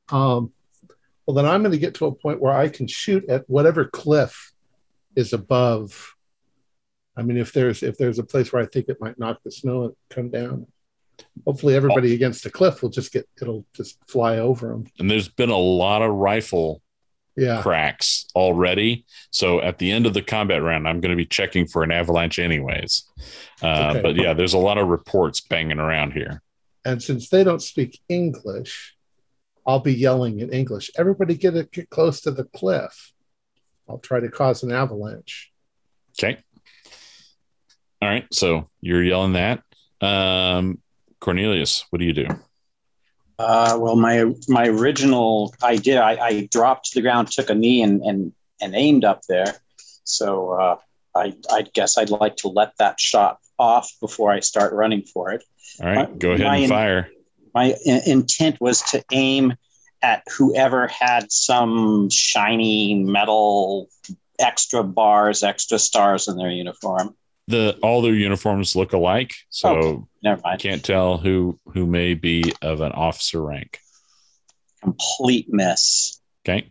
[0.08, 0.52] Um,
[1.24, 3.84] well, then I'm going to get to a point where I can shoot at whatever
[3.84, 4.52] cliff
[5.14, 6.15] is above.
[7.16, 9.50] I mean, if there's if there's a place where I think it might knock the
[9.50, 10.66] snow and come down,
[11.46, 14.86] hopefully everybody against the cliff will just get it'll just fly over them.
[14.98, 16.82] And there's been a lot of rifle
[17.36, 19.06] Yeah, cracks already.
[19.30, 21.90] So at the end of the combat round, I'm going to be checking for an
[21.90, 23.04] avalanche anyways.
[23.62, 24.02] Uh, Okay.
[24.02, 26.42] But yeah, there's a lot of reports banging around here.
[26.84, 28.94] and since they don't speak English,
[29.66, 30.90] I'll be yelling in English.
[30.96, 33.12] Everybody get it, get close to the cliff.
[33.88, 35.50] I'll try to cause an avalanche.
[36.18, 36.38] Okay.
[38.02, 38.26] All right.
[38.32, 39.62] So you're yelling that.
[40.00, 40.78] Um,
[41.20, 42.26] Cornelius, what do you do?
[43.38, 47.82] Uh, well, my my original idea, I, I dropped to the ground, took a knee,
[47.82, 49.54] and and and aimed up there.
[50.04, 50.76] So uh,
[51.14, 55.32] I I guess I'd like to let that shot off before I start running for
[55.32, 55.44] it.
[55.80, 56.10] All right.
[56.10, 57.10] My- Go ahead my- and fire.
[57.54, 59.54] My i- intent was to aim
[60.02, 63.88] at whoever had some shiny metal
[64.38, 67.14] extra bars, extra stars in their uniform.
[67.48, 70.02] The all their uniforms look alike, so Okay.
[70.24, 70.60] Never I mind.
[70.60, 73.78] can't tell who who may be of an officer rank.
[74.82, 76.20] Complete mess.
[76.44, 76.68] Okay.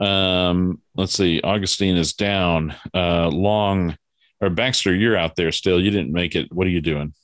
[0.00, 1.40] Um, let's see.
[1.40, 2.74] Augustine is down.
[2.94, 3.96] Uh, Long
[4.40, 5.80] or Baxter, you're out there still.
[5.82, 6.52] You didn't make it.
[6.52, 7.14] What are you doing?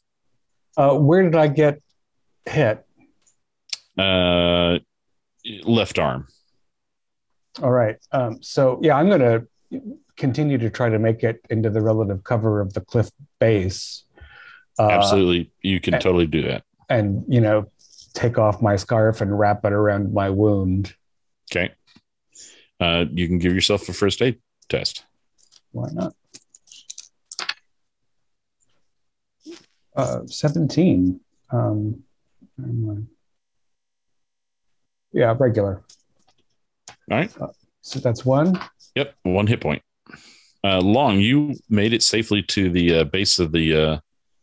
[0.77, 1.81] Uh, where did I get
[2.47, 2.85] hit?
[3.97, 4.79] Uh,
[5.65, 6.27] left arm.
[7.63, 7.97] All right.
[8.11, 9.47] Um, so yeah, I'm going to
[10.17, 14.05] continue to try to make it into the relative cover of the cliff base.
[14.79, 16.65] Uh, Absolutely, you can uh, totally do that.
[16.89, 17.71] And you know,
[18.15, 20.95] take off my scarf and wrap it around my wound.
[21.51, 21.73] Okay.
[22.81, 25.05] Uh, you can give yourself a first aid test.
[25.73, 26.15] Why not?
[29.97, 31.21] Uh, 17.
[31.51, 32.03] Um,
[35.13, 35.83] yeah, regular.
[37.11, 37.33] All right.
[37.83, 38.59] So that's one.
[38.97, 39.83] Yep, one hit point.
[40.63, 43.99] Uh, Long, you made it safely to the uh, base of the uh,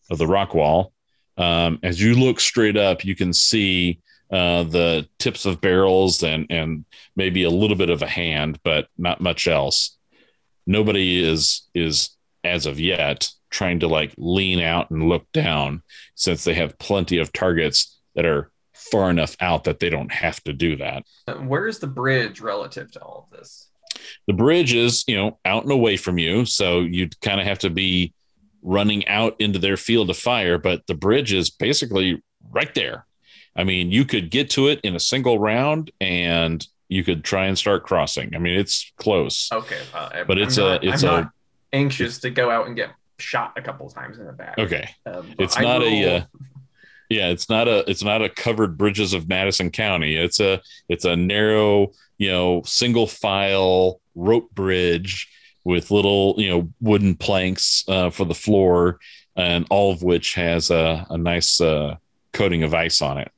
[0.09, 0.93] of the rock wall.
[1.38, 3.99] Um, as you look straight up, you can see
[4.32, 6.86] uh, the tips of barrels and and
[7.16, 9.97] maybe a little bit of a hand, but not much else.
[10.68, 12.12] Nobody is is
[12.43, 15.84] as of yet trying to like lean out and look down,
[16.16, 20.41] since they have plenty of targets that are far enough out that they don't have
[20.43, 21.03] to do that.
[21.28, 23.70] Uh, Where's the bridge relative to all of this?
[24.28, 26.45] The bridge is you know out and away from you.
[26.45, 28.14] So you'd kind of have to be
[28.64, 32.22] running out into their field of fire but the bridge is basically
[32.52, 33.06] right there.
[33.56, 37.45] I mean you could get to it in a single round and you could try
[37.47, 38.36] and start crossing.
[38.36, 41.32] I mean it's close Okay, uh, But it's I'm a- not, it's I'm a- not
[41.74, 44.56] anxious to go out and get shot a couple times in the back.
[44.60, 44.89] okay.
[45.06, 46.24] Um, it's I not a uh,
[47.10, 50.16] yeah it's not a it's not a covered bridges of madison county.
[50.16, 51.91] It's a it's a narrow
[52.22, 55.28] you know single file rope bridge
[55.63, 58.99] with little you know wooden planks uh, for the floor
[59.36, 61.95] and all of which has a, a nice uh,
[62.32, 63.32] coating of ice on it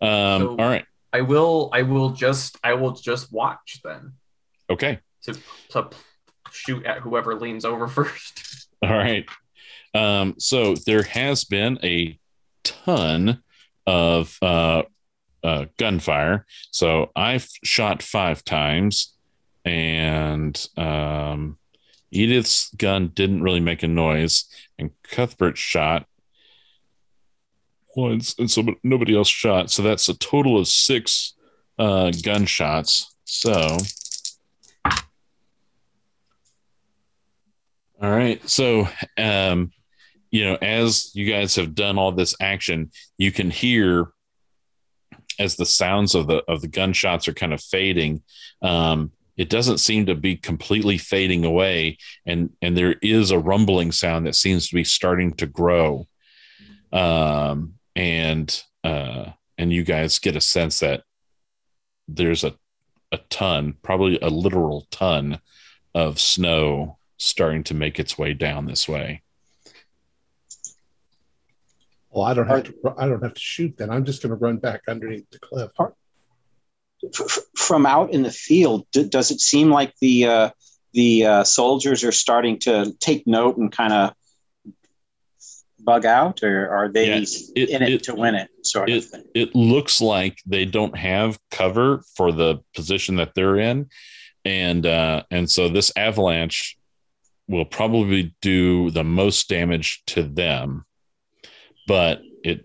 [0.00, 1.70] um, So- all right I will.
[1.72, 2.58] I will just.
[2.62, 4.12] I will just watch then
[4.68, 5.32] okay to
[5.70, 5.88] to
[6.52, 8.68] shoot at whoever leans over first.
[8.82, 9.24] All right.
[9.94, 12.18] Um, so there has been a
[12.64, 13.42] ton
[13.86, 14.82] of uh,
[15.46, 16.44] uh, gunfire.
[16.72, 19.14] So I've shot five times,
[19.64, 21.58] and um,
[22.10, 26.06] Edith's gun didn't really make a noise, and Cuthbert shot
[27.94, 29.70] once, and so nobody else shot.
[29.70, 31.34] So that's a total of six
[31.78, 33.14] uh, gunshots.
[33.24, 33.78] So,
[38.02, 38.46] all right.
[38.50, 39.70] So, um,
[40.32, 44.08] you know, as you guys have done all this action, you can hear
[45.38, 48.22] as the sounds of the of the gunshots are kind of fading.
[48.62, 53.92] Um, it doesn't seem to be completely fading away, and and there is a rumbling
[53.92, 56.06] sound that seems to be starting to grow.
[56.92, 61.02] Um, and uh, and you guys get a sense that
[62.08, 62.54] there's a
[63.12, 65.40] a ton, probably a literal ton
[65.94, 69.22] of snow starting to make its way down this way.
[72.16, 72.94] Well, I don't have to.
[72.96, 73.76] I don't have to shoot.
[73.76, 75.70] Then I'm just going to run back underneath the cliff.
[77.04, 80.50] F- from out in the field, d- does it seem like the uh,
[80.94, 84.14] the uh, soldiers are starting to take note and kind of
[85.78, 88.48] bug out, or are they Yeah, it- in it, it- to win it?
[88.62, 89.24] Sort it, of thing.
[89.34, 93.90] it looks like they don't have cover for the position that they're in
[94.46, 96.78] and uh and so this avalanche
[97.46, 100.85] will probably do the most damage to them
[101.86, 102.64] but it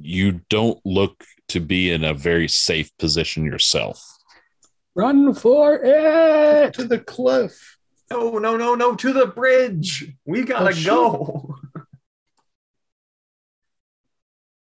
[0.00, 4.02] you don't look to be in a very safe position yourself
[4.94, 6.74] Run for it!
[6.74, 7.78] To the cliff.
[8.10, 10.12] No, no, no, no, to the bridge.
[10.26, 11.56] We gotta Oh, go.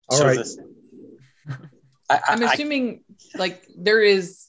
[0.08, 0.36] All So right.
[0.38, 0.68] the-
[2.08, 3.02] I, I, I'm I- assuming
[3.36, 4.46] like there is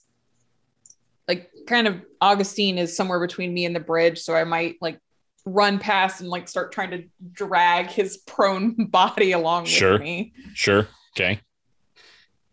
[1.28, 5.00] like kind of Augustine is somewhere between me and the bridge, so I might like
[5.46, 9.94] run past and like start trying to drag his prone body along Sure.
[9.94, 10.34] with me.
[10.54, 11.39] sure okay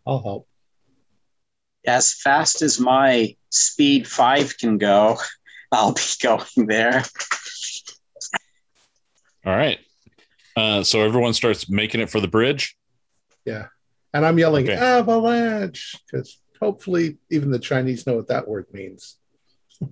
[0.05, 0.47] I'll help.
[1.85, 5.17] as fast as my speed five can go,
[5.71, 7.03] I'll be going there.
[9.45, 9.79] all right
[10.55, 12.75] uh so everyone starts making it for the bridge
[13.45, 13.67] Yeah.
[14.13, 14.75] And I'm yelling Okay.
[14.77, 19.15] avalanche because hopefully even the Chinese know what that word means.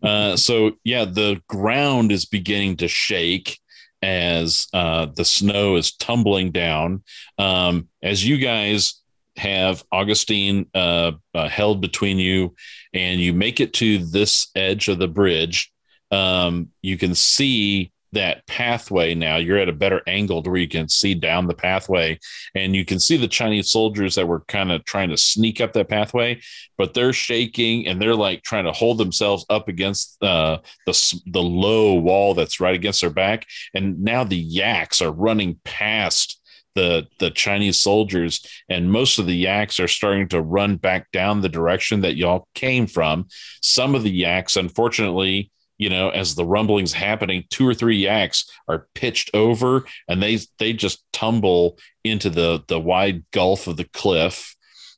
[0.04, 3.60] Uh, so yeah, the ground is beginning to shake
[4.02, 7.04] as uh, the snow is tumbling down.
[7.38, 9.02] Um, as you guys
[9.36, 12.56] have Augustine uh, uh, held between you,
[12.94, 15.72] and you make it to this edge of the bridge,
[16.12, 19.38] um, you can see that pathway now.
[19.38, 22.20] You're at a better angle to where you can see down the pathway,
[22.56, 25.74] and you can see the Chinese soldiers that were kind of trying to sneak up
[25.74, 26.40] that pathway
[26.80, 31.42] but they're shaking and they're like trying to hold themselves up against uh, the the
[31.42, 33.46] low wall that's right against their back.
[33.74, 36.42] And now the yaks are running past
[36.76, 41.42] the the Chinese soldiers, and most of the yaks are starting to run back down
[41.42, 43.28] the direction that y'all came from.
[43.62, 45.52] Some of the yaks, unfortunately.
[45.80, 50.40] You know, as the rumblings happening, two or three yaks are pitched over, and they
[50.60, 54.56] they just tumble into the the wide gulf of the cliff,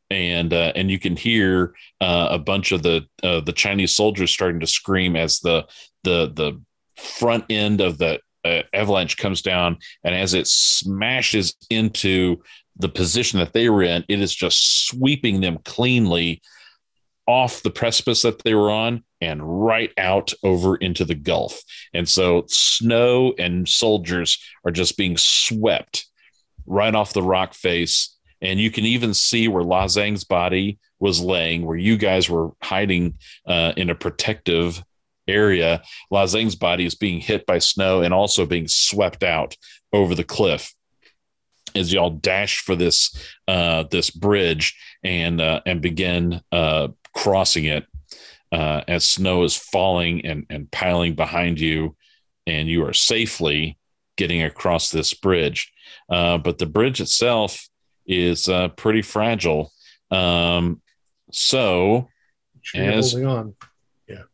[0.09, 4.32] and uh, and you can hear uh, a bunch of the uh, the Chinese soldiers
[4.32, 5.65] starting to scream as the
[6.03, 6.61] the the
[6.97, 12.41] front end of the uh, avalanche comes down, and as it smashes into
[12.77, 16.41] the position that they were in, it is just sweeping them cleanly
[17.27, 21.61] off the precipice that they were on and right out over into the Gulf.
[21.93, 26.07] And so snow and soldiers are just being swept
[26.65, 28.17] right off the rock face.
[28.41, 32.51] And you can even see where La Zhang's body was laying, where you guys were
[32.61, 33.15] hiding
[33.45, 34.84] uh, in a protective
[35.28, 35.84] area.
[36.09, 39.55] La Zhang's body is being hit by snow and also being swept out
[39.93, 40.74] over the cliff
[41.76, 43.15] as y'all dash for this
[43.47, 47.86] uh, this bridge and uh, and begin uh, crossing it
[48.52, 51.95] uh, as snow is falling and, and piling behind you,
[52.45, 53.78] and you are safely
[54.18, 55.72] getting across this bridge.
[56.10, 57.68] Uh, but the bridge itself
[58.06, 59.72] is uh, pretty fragile.
[60.10, 60.82] Um,
[61.32, 62.10] so
[62.76, 63.56] As- holding on.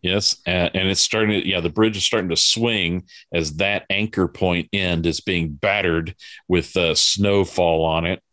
[0.02, 3.86] Yes, uh, and it's starting to yeah, the bridge is starting to swing as that
[3.92, 6.16] anchor point end is being battered
[6.48, 8.24] with uh, snowfall on it.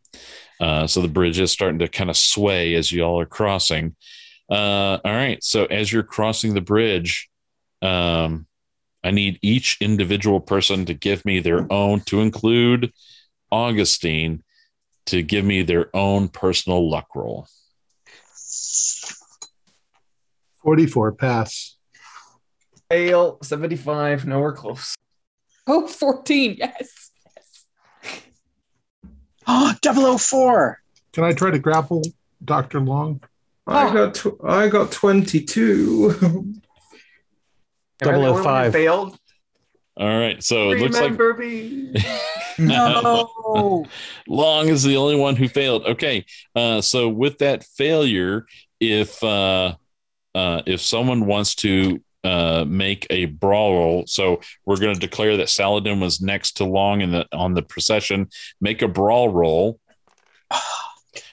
[0.59, 3.95] Uh, so the bridge is starting to kind of sway as you all are crossing.
[4.51, 7.31] Uh, all right, so as you're crossing the bridge,
[7.83, 8.47] um,
[9.03, 12.93] I need each individual person to give me their own, to include
[13.51, 14.43] Augustine,
[15.07, 17.47] to give me their own personal luck roll.
[20.63, 21.77] 44 pass.
[22.91, 24.95] Fail 75, nowhere close.
[25.67, 26.57] Oh, 14.
[26.59, 27.11] Yes.
[29.47, 29.75] Oh,
[30.19, 30.81] 004.
[31.13, 32.01] Can I try to grapple
[32.43, 32.81] Dr.
[32.81, 33.21] Long?
[33.67, 33.93] I Oh.
[33.93, 36.15] got tw- I got twenty two.
[36.23, 36.61] Am
[38.03, 38.73] I the only one who 005.
[38.73, 39.19] Failed.
[39.97, 40.43] All right.
[40.43, 41.95] So it looks like Remember me.
[42.59, 43.85] No.
[44.29, 45.85] Long is the only one who failed.
[45.87, 46.25] Okay.
[46.55, 48.47] Uh, so with that failure,
[48.79, 49.75] if uh,
[50.37, 55.37] uh, if someone wants to uh, make a brawl roll, so we're going to declare
[55.39, 58.29] that Saladin was next to Long in the on the procession.
[58.61, 59.81] Make a brawl roll.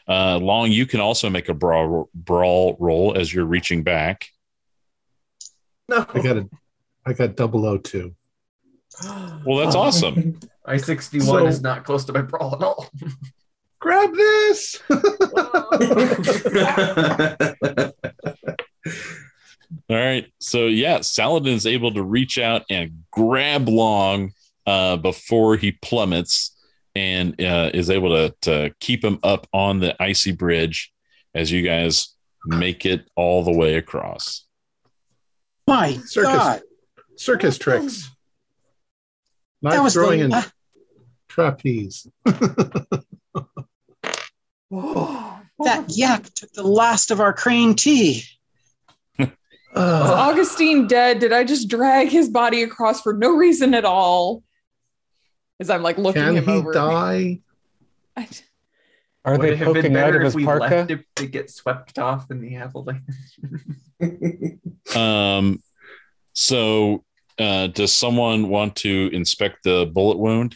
[0.08, 4.28] Uh, Long, you can also make a brawl brawl roll as you're reaching back.
[5.88, 6.06] No.
[6.14, 6.50] I got a,
[7.06, 8.16] I got double O two.
[9.46, 10.40] Well, that's awesome.
[10.66, 12.90] I sixty one So- is not close to my brawl at all.
[13.80, 14.80] Grab this.
[19.90, 20.26] All right.
[20.40, 24.34] So yeah, Saladin is able to reach out and grab Long
[24.66, 26.56] uh, before he plummets,
[26.96, 30.92] and uh, is able to to keep him up on the icy bridge
[31.34, 32.16] as you guys
[32.46, 34.46] make it all the way across.
[35.68, 36.34] My Circus.
[36.34, 36.62] God.
[37.16, 38.10] Circus tricks.
[39.62, 40.52] That Knife throwing the, and
[41.30, 42.08] trapeze.
[44.72, 48.24] that yak took the last of our crane tea.
[49.20, 49.28] Is
[49.76, 51.20] Uh, Augustine dead?
[51.20, 54.44] Did I just drag his body across for no reason at all?
[55.62, 56.74] As I'm like looking can him he over.
[56.74, 57.40] die?
[58.18, 58.28] I-
[59.24, 60.64] Are Would they it have been poking out better of if his we parka?
[60.76, 63.04] left it to get swept off in the avalanche?
[64.96, 65.62] Um.
[66.34, 67.04] So,
[67.38, 70.56] uh, does someone want to inspect the bullet wound?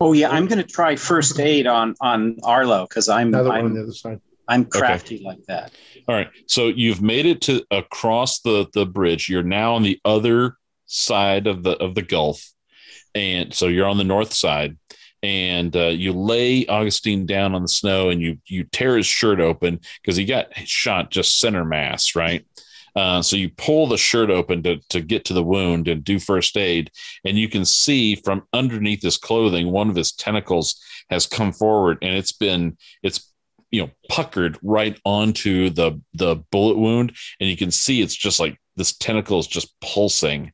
[0.00, 3.64] Oh yeah, I'm going to try first aid on on Arlo because I'm Another one
[3.64, 4.20] on the other side.
[4.48, 5.72] I'm crafty like that.
[6.08, 6.28] All right.
[6.46, 9.28] So you've made it to across the the bridge.
[9.28, 12.48] You're now on the other side of the of the Gulf,
[13.14, 14.76] and so you're on the north side.
[15.22, 19.38] And uh, you lay Augustine down on the snow, and you you tear his shirt
[19.38, 22.46] open because he got shot just center mass, right?
[22.96, 26.18] Uh, so you pull the shirt open to to get to the wound and do
[26.18, 26.90] first aid,
[27.24, 31.98] and you can see from underneath his clothing one of his tentacles has come forward,
[32.00, 33.30] and it's been it's
[33.70, 38.40] you know puckered right onto the the bullet wound and you can see it's just
[38.40, 40.52] like this tentacle is just pulsing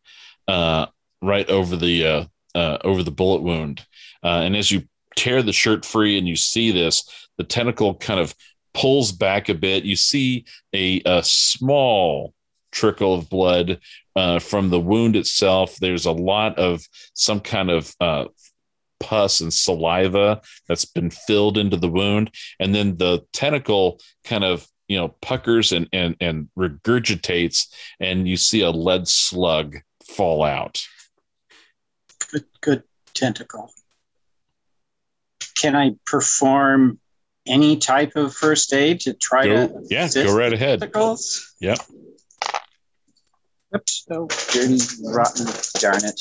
[0.48, 0.86] uh
[1.22, 3.86] right over the uh, over the bullet wound.
[4.24, 4.82] Uh, and as you
[5.14, 8.34] tear the shirt free and you see this the tentacle kind of
[8.74, 9.84] pulls back a bit.
[9.84, 10.44] You see
[10.74, 12.34] a, a small
[12.72, 13.80] trickle of blood
[14.14, 15.76] uh, from the wound itself.
[15.76, 16.82] There's a lot of
[17.14, 18.26] some kind of uh,
[19.00, 22.30] pus and saliva that's been filled into the wound.
[22.61, 27.66] And then the tentacle kind of you know puckers and and and regurgitates
[27.98, 30.80] and you see a lead slug fall out
[32.31, 32.83] Good good
[33.14, 33.70] tentacle.
[35.61, 36.99] Can I perform
[37.47, 41.55] any type of first aid to try to go, yeah go right ahead tentacles?
[41.61, 41.79] Yep.
[43.74, 44.07] Oops!
[44.11, 45.47] Oh, dirty, rotten,
[45.81, 46.20] darn it!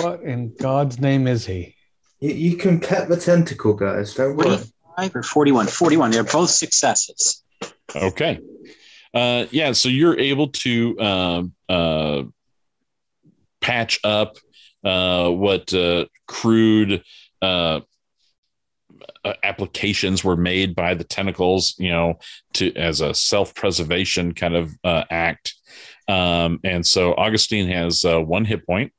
[0.00, 1.74] What in God's name is he?
[2.20, 4.14] you, you can pet the tentacle, guys.
[4.14, 4.56] Don't worry.
[4.56, 5.66] Forty-five or forty-one?
[5.66, 6.10] Forty-one.
[6.10, 7.42] They're both successes.
[7.96, 8.38] okay
[9.14, 12.22] uh yeah so you're able to um uh
[13.62, 14.36] patch up
[14.88, 17.02] uh what uh crude
[17.42, 17.80] uh
[19.24, 22.18] uh, applications were made by the tentacles you know
[22.52, 25.54] to as a self-preservation kind of uh, act
[26.08, 28.92] um and so augustine has one hit point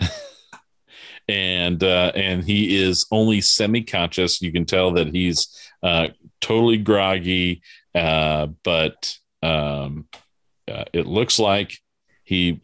[1.28, 4.42] and uh, and he is only semi-conscious.
[4.42, 5.48] You can tell that he's
[5.82, 6.08] uh,
[6.40, 7.62] totally groggy,
[7.94, 10.06] uh, but um,
[10.66, 11.78] it looks like
[12.24, 12.60] he,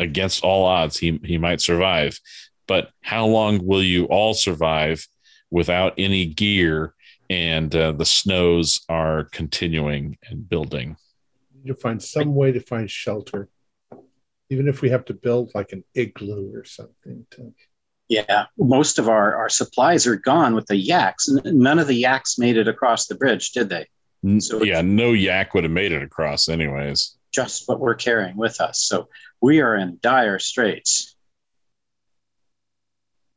[0.00, 2.18] against all odds, he he might survive.
[2.66, 5.06] But how long will you all survive
[5.50, 6.94] without any gear?
[7.28, 10.96] And uh, the snows are continuing and building.
[11.62, 13.48] You find some way to find shelter,
[14.48, 17.26] even if we have to build like an igloo or something.
[17.32, 17.54] To,
[18.08, 21.28] Yeah, most of our, our supplies are gone with the yaks.
[21.28, 23.86] N- None of the yaks made it across the bridge, did they?
[24.40, 27.16] So yeah, no yak would have made it across, anyways.
[27.32, 28.80] Just what we're carrying with us.
[28.80, 29.08] So
[29.40, 31.14] we are in dire straits.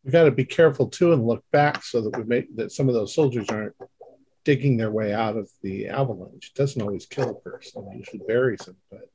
[0.03, 2.87] we got to be careful too and look back so that we make that some
[2.89, 3.75] of those soldiers aren't
[4.43, 6.51] digging their way out of the avalanche.
[6.53, 9.09] It doesn't always kill a person; it usually buries them, but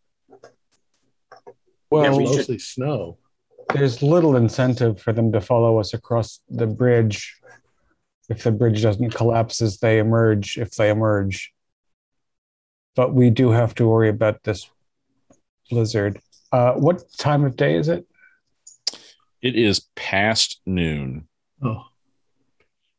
[1.90, 3.18] Well, it's we should- mostly snow.
[3.74, 7.36] there's little incentive for them to follow us across the bridge
[8.30, 11.52] if the bridge doesn't collapse as they emerge, if they emerge.
[12.98, 14.68] But we do have to worry about this
[15.70, 16.20] blizzard.
[16.50, 18.04] Uh, what time of day is it?
[19.40, 21.28] It is past noon.
[21.62, 21.84] Oh,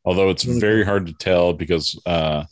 [0.06, 2.46] although it's very hard to tell because uh,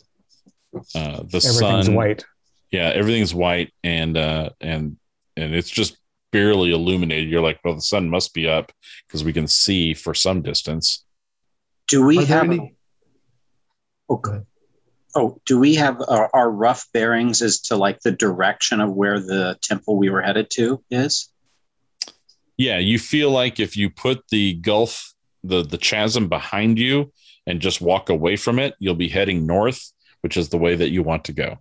[0.93, 1.63] uh, the sun.
[1.63, 2.25] Everything's white.
[2.69, 4.97] yeah, everything's white, and uh, and
[5.37, 5.97] and it's just
[6.33, 7.29] barely illuminated.
[7.29, 8.73] You're like, well, the sun must be up
[9.07, 11.05] because we can see for some distance.
[11.87, 12.43] Do we Are have?
[12.43, 12.75] any-
[14.09, 14.45] oh, Go ahead.
[15.17, 19.19] Oh, do we have our, our rough bearings as to like the direction of where
[19.19, 21.33] the temple we were headed to is?
[22.55, 25.13] Yeah, you feel like if you put the gulf,
[25.43, 27.11] the the chasm behind you,
[27.45, 29.91] and just walk away from it, you'll be heading north,
[30.21, 31.57] which is the way that you want to go.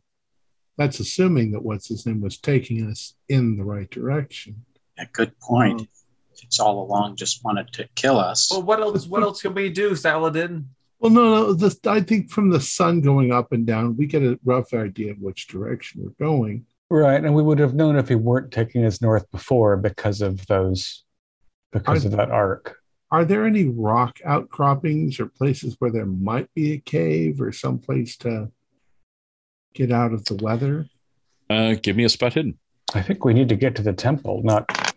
[0.77, 4.65] That's assuming that what's his name was taking us in the right direction.
[4.99, 5.83] Yeah, good point.
[5.83, 8.51] If it's all along just wanted to kill us.
[8.51, 9.07] Well, what else?
[9.07, 10.67] What else can we do, Saladin?
[10.99, 11.53] Well, no, no.
[11.53, 15.12] This, I think from the sun going up and down, we get a rough idea
[15.12, 16.66] of which direction we're going.
[16.88, 20.47] Right, and we would have known if he weren't taking us north before because of
[20.47, 21.05] those,
[21.72, 22.76] because of that arc.
[23.11, 27.78] Are there any rock outcroppings or places where there might be a cave or some
[27.78, 28.51] place to
[29.74, 30.86] get out of the weather?
[31.51, 32.59] Uh, give me a spot hidden.
[32.94, 34.94] I think we need to get to the temple, not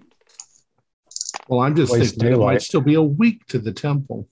[1.48, 4.28] Well, I'm just Waste thinking it might still be a week to the temple.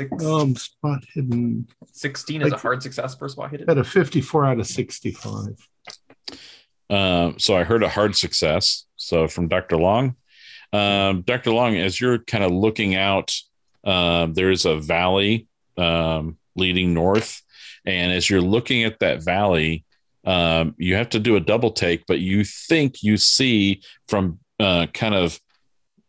[0.00, 3.68] Six- Um, spot hidden 16 is a hard success for spot hidden.
[3.68, 5.68] at a 54 out of 65.
[6.88, 8.86] Uh, so I heard a hard success.
[8.96, 9.76] So from Dr.
[9.76, 10.16] Long,
[10.72, 11.50] um, Dr.
[11.52, 13.34] Long, as you're kind of looking out,
[13.84, 15.46] um, there's a valley
[15.76, 17.42] um, leading north,
[17.84, 19.84] and as you're looking at that valley,
[20.24, 24.86] um, you have to do a double take, but you think you see from uh,
[24.92, 25.38] kind of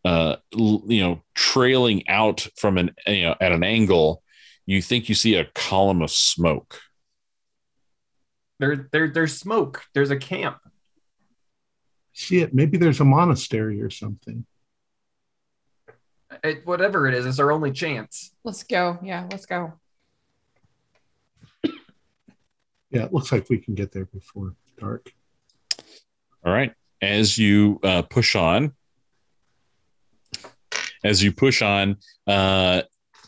[0.03, 4.23] uh, you know trailing out from an you know at an angle,
[4.65, 6.79] you think you see a column of smoke.
[8.59, 9.83] There, there, there's smoke.
[9.93, 10.57] There's a camp.
[12.13, 12.53] See it?
[12.53, 14.45] Maybe there's a monastery or something.
[16.43, 18.31] It, whatever it is, it's our only chance.
[18.43, 18.99] Let's go.
[19.03, 19.73] Yeah, let's go.
[22.93, 25.13] Yeah, it looks like we can get there before dark.
[26.45, 26.73] All right.
[27.01, 28.73] As you uh, push on,
[31.03, 31.97] as you push on
[32.27, 32.81] uh,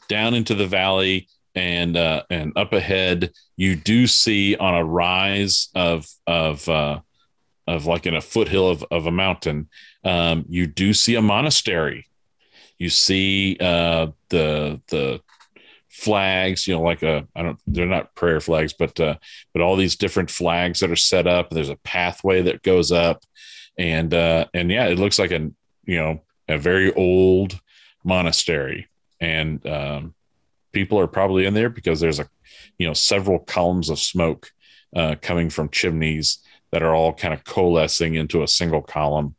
[0.08, 5.70] down into the valley and uh, and up ahead, you do see on a rise
[5.76, 7.00] of of uh,
[7.68, 9.70] of like in a foothill of, of a mountain,
[10.04, 12.08] um, you do see a monastery.
[12.78, 15.22] You see uh, the the
[15.90, 19.16] flags, you know, like a I don't they're not prayer flags, but uh,
[19.54, 21.50] but all these different flags that are set up.
[21.50, 23.24] There's a pathway that goes up,
[23.78, 25.52] and uh, and yeah, it looks like a
[25.86, 27.60] you know a very old
[28.04, 28.88] monastery,
[29.20, 30.14] and um,
[30.72, 32.28] people are probably in there because there's a
[32.78, 34.51] you know several columns of smoke
[34.95, 36.39] uh, coming from chimneys
[36.72, 39.36] that are all kind of coalescing into a single column,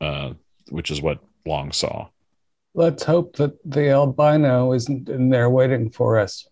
[0.00, 0.32] uh,
[0.70, 2.08] which is what Long saw.
[2.74, 6.46] Let's hope that the albino isn't in there waiting for us.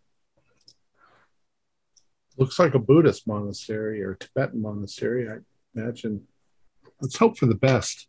[2.36, 5.38] Looks like a Buddhist monastery or Tibetan monastery, I
[5.74, 6.26] imagine.
[7.00, 8.06] Let's hope for the best.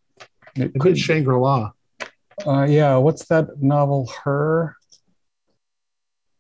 [0.56, 1.72] It could, it's Shangri La.
[2.46, 2.98] Uh, yeah.
[2.98, 4.12] What's that novel?
[4.24, 4.76] Her.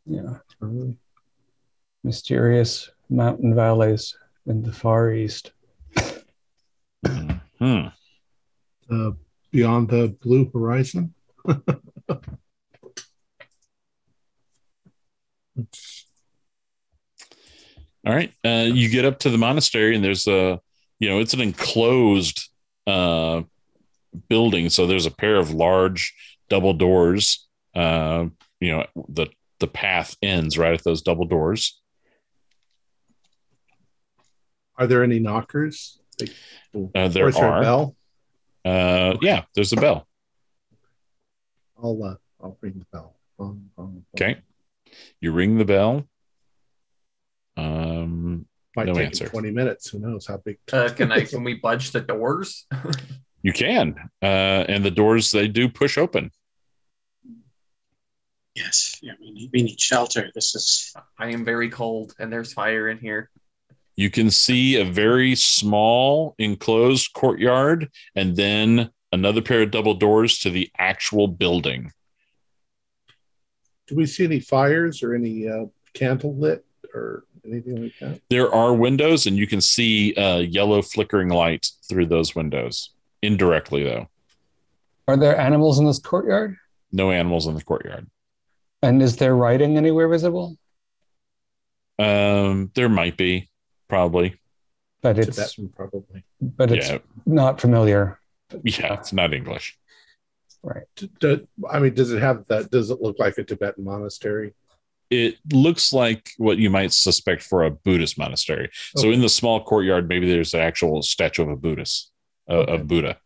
[0.05, 0.37] Yeah,
[2.03, 5.51] mysterious mountain valleys in the far east.
[7.05, 7.87] Hmm.
[8.89, 9.11] Uh,
[9.51, 11.13] beyond the blue horizon.
[18.03, 18.33] All right.
[18.43, 20.59] Uh, you get up to the monastery, and there's a,
[20.99, 22.49] you know, it's an enclosed
[22.87, 23.43] uh,
[24.29, 24.69] building.
[24.69, 26.13] So there's a pair of large
[26.49, 27.47] double doors.
[27.75, 28.25] Uh,
[28.59, 29.27] you know, the
[29.59, 31.77] the path ends right at those double doors.
[34.77, 35.99] are there any knockers?
[36.19, 36.31] Like,
[36.95, 37.61] Uh, there or is there a are.
[37.61, 37.95] bell?
[38.65, 40.07] Uh, yeah, there's a bell.
[41.81, 43.15] I'll uh, I'll ring the bell.
[44.15, 44.41] Okay.
[45.19, 46.07] You ring the bell.
[47.57, 48.45] Um,
[48.75, 49.27] Might No take answer.
[49.27, 49.89] 20 minutes.
[49.89, 50.57] Who knows how big?
[50.71, 51.25] Uh, can I?
[51.25, 52.65] Can we budge the doors?
[53.43, 56.31] you can, uh, and the doors they do push open.
[58.55, 60.29] Yes, yeah, we need, we need shelter.
[60.35, 63.29] This is I am very cold, and there's fire in here.
[63.95, 70.39] You can see a very small enclosed courtyard, and then another pair of double doors
[70.39, 71.91] to the actual building.
[73.87, 78.21] Do we see any fires or any uh, candle lit or anything like that?
[78.29, 82.91] There are windows, and you can see uh, yellow flickering light through those windows.
[83.21, 84.07] Indirectly, though,
[85.07, 86.57] Are there animals in this courtyard?
[86.91, 88.09] no animals in the courtyard.
[88.81, 90.57] And is there writing anywhere visible?
[91.99, 93.49] Um, there might be,
[93.87, 94.39] probably.
[95.01, 96.23] But it's Tibetan, probably.
[96.41, 98.19] but it's Yeah, not familiar.
[98.63, 99.77] yeah, it's not English.
[100.63, 100.83] Right.
[101.71, 102.69] I mean, does it have that?
[102.69, 104.53] Does it look like a Tibetan monastery?
[105.09, 108.69] It looks like what you might suspect for a Buddhist monastery.
[108.95, 112.10] So in the small courtyard, maybe there's an actual statue of a Buddhist,
[112.51, 112.73] uh, Okay.
[112.75, 113.17] of Buddha.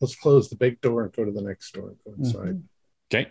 [0.00, 2.62] let's close the big door and go to the next door and go inside.
[3.12, 3.30] Okay.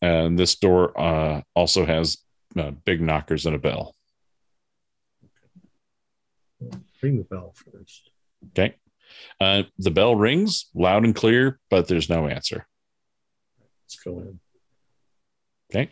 [0.00, 2.18] And this door uh, also has
[2.56, 3.94] uh, big knockers and a bell.
[7.02, 8.10] Ring the bell first.
[8.50, 8.74] Okay.
[9.40, 12.66] Uh, the bell rings loud and clear, but there's no answer.
[13.84, 14.40] Let's go in.
[15.70, 15.90] Okay.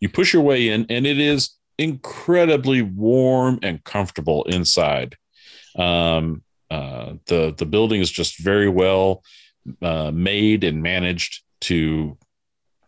[0.00, 5.16] You push your way in, and it is incredibly warm and comfortable inside.
[5.78, 9.22] Um, uh, the the building is just very well
[9.80, 12.18] uh, made and managed to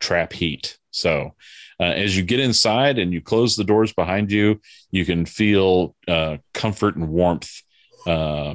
[0.00, 0.78] trap heat.
[0.90, 1.34] So,
[1.78, 4.60] uh, as you get inside and you close the doors behind you,
[4.90, 7.62] you can feel uh, comfort and warmth
[8.06, 8.54] uh,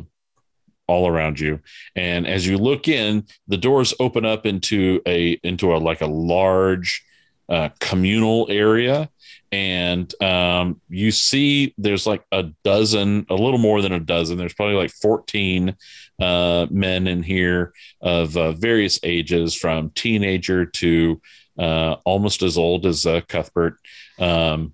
[0.88, 1.62] all around you.
[1.96, 6.08] And as you look in, the doors open up into a into a like a
[6.08, 7.05] large
[7.50, 9.10] uh, communal area,
[9.52, 14.38] and um, you see there's like a dozen, a little more than a dozen.
[14.38, 15.76] There's probably like 14
[16.20, 21.22] uh, men in here of uh, various ages, from teenager to
[21.58, 23.78] uh, almost as old as uh, Cuthbert.
[24.20, 24.74] Um,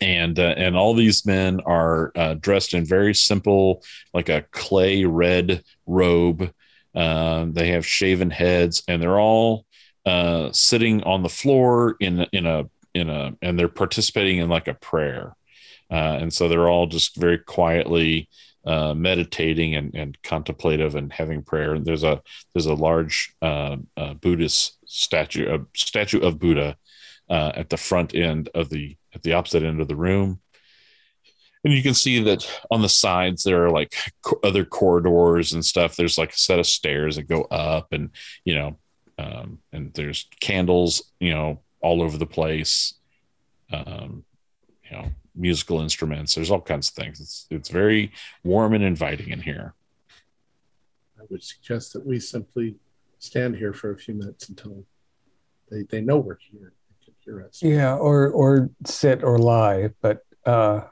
[0.00, 3.82] and uh, and all these men are dressed in very simple,
[4.12, 6.52] like a clay red robe.
[6.94, 9.64] Uh, they have shaven heads, and they're all
[10.06, 14.68] uh, sitting on the floor in in a in a, and they're participating in like
[14.68, 15.36] a prayer.
[15.90, 18.28] Uh, and so they're all just very quietly
[18.66, 21.74] uh, meditating and, and contemplative and having prayer.
[21.74, 22.22] And there's a
[22.54, 26.76] there's a large Buddhist statue, a statue of Buddha
[27.28, 30.40] at the front end of the at the opposite end of the room.
[31.64, 35.64] And you can see that on the sides there are like co- other corridors and
[35.64, 35.96] stuff.
[35.96, 38.10] There's like a set of stairs that go up, and
[38.44, 38.78] you know,
[39.18, 42.94] um, and there's candles, you know, all over the place.
[43.72, 44.24] Um,
[44.84, 46.34] you know, musical instruments.
[46.34, 47.20] There's all kinds of things.
[47.20, 48.12] It's it's very
[48.42, 49.74] warm and inviting in here.
[51.18, 52.76] I would suggest that we simply
[53.18, 54.84] stand here for a few minutes until
[55.70, 56.72] they, they know we're here.
[56.90, 57.62] They can hear us.
[57.62, 60.82] Yeah, or or sit or lie, but uh,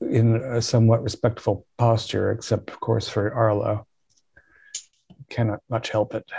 [0.00, 3.86] in a somewhat respectful posture, except of course for Arlo.
[5.30, 6.30] Cannot much help it.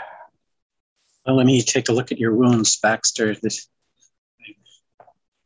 [1.26, 3.36] Well, let me take a look at your wounds, Baxter.
[3.42, 3.68] This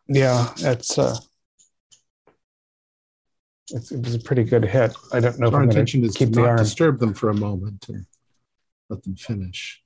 [0.08, 1.16] Yeah, it's uh,
[3.72, 4.96] it's, it was a pretty good hit.
[5.14, 6.58] I don't know if Our I'm going intention to is to keep the not arm.
[6.58, 8.06] disturb them for a moment and
[8.90, 9.82] let them finish.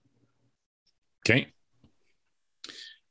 [1.26, 1.48] Okay.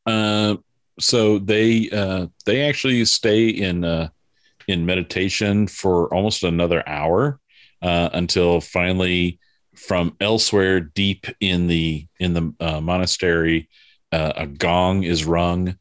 [0.05, 0.57] Uh,
[0.99, 4.09] so they uh, they actually stay in uh,
[4.67, 7.39] in meditation for almost another hour
[7.81, 9.39] uh, until finally,
[9.83, 13.69] from elsewhere deep in the in the uh, monastery,
[14.13, 15.77] uh, a gong is rung,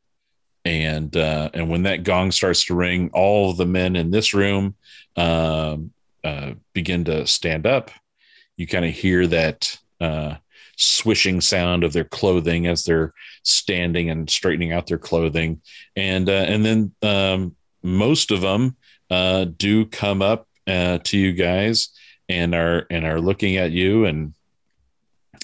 [0.66, 4.76] and uh, and when that gong starts to ring, all the men in this room
[5.16, 5.91] um,
[6.24, 7.91] uh, begin to stand up.
[8.58, 10.36] You kind of hear that uh,
[10.78, 15.62] swishing sound of their clothing as they're standing and straightening out their clothing,
[15.95, 18.76] and uh, and then um, most of them
[19.58, 21.89] do come up to you guys
[22.32, 24.34] and are and are looking at you and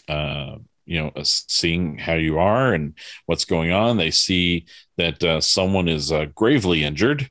[0.07, 2.93] uh, you know seeing how you are and
[3.25, 3.97] what's going on.
[3.97, 4.65] They see
[4.97, 7.29] that uh, someone is uh, gravely injured,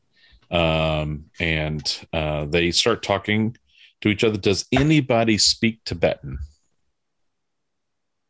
[0.50, 3.56] um, and uh, they start talking
[4.02, 4.36] to each other.
[4.36, 6.38] Does anybody speak Tibetan?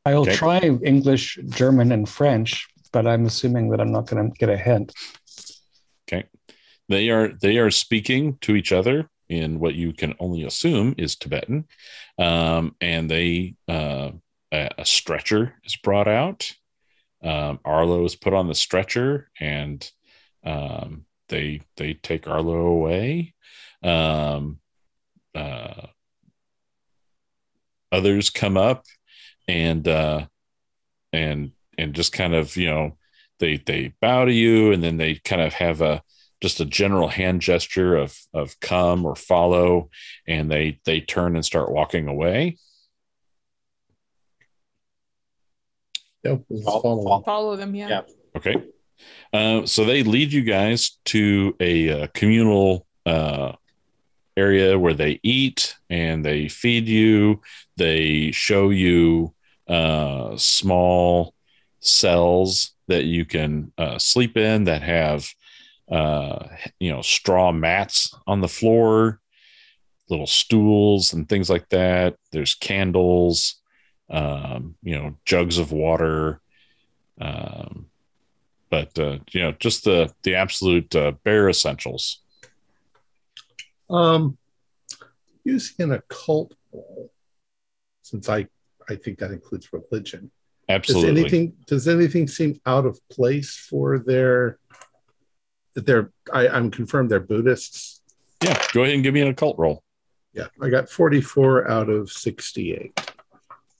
[0.04, 0.34] I'll Okay.
[0.36, 4.56] try English, German, and French, but I'm assuming that I'm not going to get a
[4.56, 4.92] hint.
[6.08, 6.28] Okay.
[6.88, 11.16] They are they are speaking to each other in what you can only assume is
[11.16, 11.66] Tibetan,
[12.18, 14.10] um, and they uh,
[14.52, 16.52] a, stretcher is brought out.
[17.22, 19.90] Um, Arlo is put on the stretcher, and
[20.44, 23.34] um, they they take Arlo away.
[23.82, 24.58] Um,
[25.34, 25.86] uh,
[27.92, 28.84] others come up
[29.48, 30.26] and uh,
[31.12, 32.96] and and just kind of you know
[33.38, 36.02] they they bow to you, and then they kind of have a
[36.42, 39.88] just a general hand gesture of of come or follow
[40.26, 42.56] and they they turn and start walking away
[46.24, 47.22] Yep, Follow- follow follow.
[47.22, 47.88] Follow them, yeah.
[47.88, 48.00] Yeah.
[48.36, 48.56] okay
[49.32, 53.52] uh, so they lead you guys to a, uh communal uh,
[54.36, 57.40] area where they eat and they feed you
[57.76, 59.34] they show you
[59.68, 61.34] uh, small
[61.80, 65.28] cells that you can uh, sleep in that have
[65.90, 66.46] uh,
[66.80, 69.20] you know straw mats on the floor
[70.08, 73.60] little stools and things like that there's candles
[74.10, 76.40] um, you know jugs of water
[77.20, 77.86] um,
[78.70, 82.22] but uh, you know just the the absolute uh, bare essentials
[83.88, 84.36] Um,
[85.44, 87.12] using an occult roll,
[88.02, 88.48] since I
[88.88, 90.30] I think that includes religion.
[90.68, 91.12] Absolutely.
[91.12, 94.58] Does anything does anything seem out of place for their
[95.76, 98.00] that they're I, I'm confirmed they're Buddhists.
[98.42, 98.60] Yeah.
[98.72, 99.84] Go ahead and give me an occult roll.
[100.32, 103.00] Yeah, I got 44 out of 68.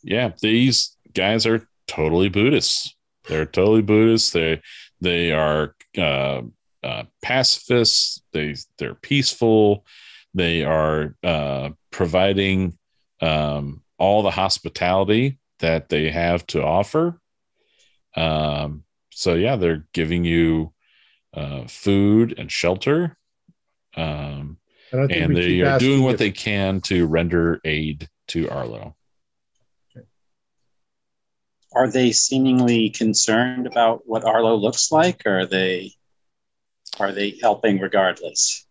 [0.03, 0.32] Yeah.
[0.40, 2.94] These guys are totally Buddhists.
[3.28, 4.30] They're totally Buddhists.
[4.30, 4.62] They
[5.01, 6.42] they are uh,
[6.82, 8.22] uh, pacifists.
[8.32, 9.84] They they're peaceful.
[10.34, 12.78] They are uh, providing
[13.20, 17.18] um, all the hospitality that they have to offer.
[18.14, 20.72] Um, so yeah, they're giving you
[21.37, 23.16] uh, food and shelter,
[23.97, 24.59] um,
[24.91, 28.49] And, I think and they are doing what if- they can to render aid to
[28.49, 28.97] Arlo.
[31.74, 35.93] Are they seemingly concerned about what Arlo looks like, or are they
[36.99, 38.66] are they helping regardless?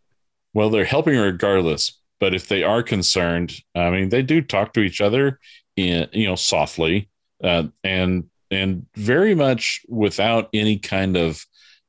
[0.53, 4.79] Well, they're helping regardless, but if they are concerned, I mean, they do talk to
[4.79, 5.39] each other,
[5.75, 7.09] in you know, softly,
[7.43, 11.45] uh, and and very much without any kind of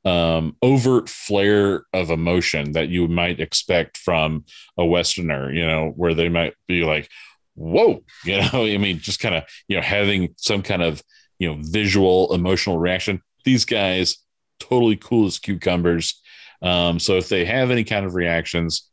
[0.07, 4.45] um, overt flare of emotion that you might expect from
[4.79, 5.53] a Westerner.
[5.53, 7.11] You know, where they might be like,
[7.55, 11.03] "Whoa," you know, I mean, just kind of you know having some kind of
[11.39, 13.21] you know visual emotional reaction.
[13.45, 14.19] These guys
[14.61, 16.21] totally cool as cucumbers.
[16.63, 18.89] Um, so if they have any kind of reactions,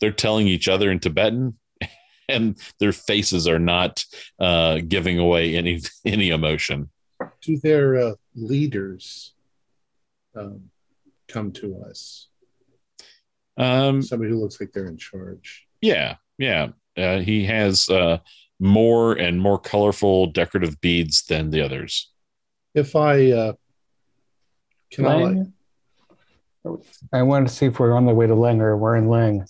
[0.00, 1.58] they're telling each other in Tibetan,
[2.28, 4.04] and their faces are not
[4.38, 6.90] uh, giving away any any emotion.
[7.40, 9.34] to their uh, leaders
[10.36, 10.70] um,
[11.28, 12.28] come to us?
[13.56, 15.66] Um, Somebody who looks like they're in charge.
[15.80, 16.68] yeah, yeah.
[16.96, 18.18] Uh, he has uh,
[18.58, 22.10] more and more colorful decorative beads than the others.
[22.74, 23.52] If I uh,
[24.90, 25.46] can I like,
[27.12, 29.44] I wanted to see if we're on the way to Lang or we're in Lang.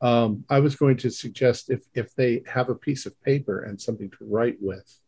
[0.00, 3.80] um, I was going to suggest if if they have a piece of paper and
[3.80, 5.00] something to write with,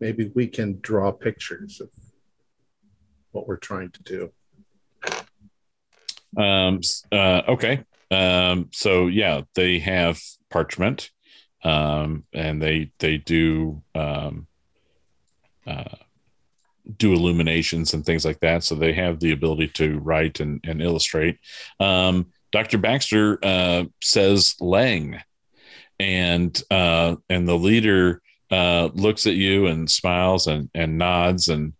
[0.00, 1.88] maybe we can draw pictures of
[3.34, 4.32] what we're trying to do.
[6.36, 6.80] Um,
[7.12, 7.84] uh, okay.
[8.10, 10.20] Um, so yeah, they have
[10.50, 11.10] parchment,
[11.62, 14.46] um, and they they do um,
[15.66, 15.96] uh,
[16.96, 18.62] do illuminations and things like that.
[18.62, 21.38] So they have the ability to write and, and illustrate.
[21.80, 22.78] Um, Dr.
[22.78, 25.20] Baxter uh, says Lang,
[25.98, 31.72] and uh, and the leader uh, looks at you and smiles and and nods and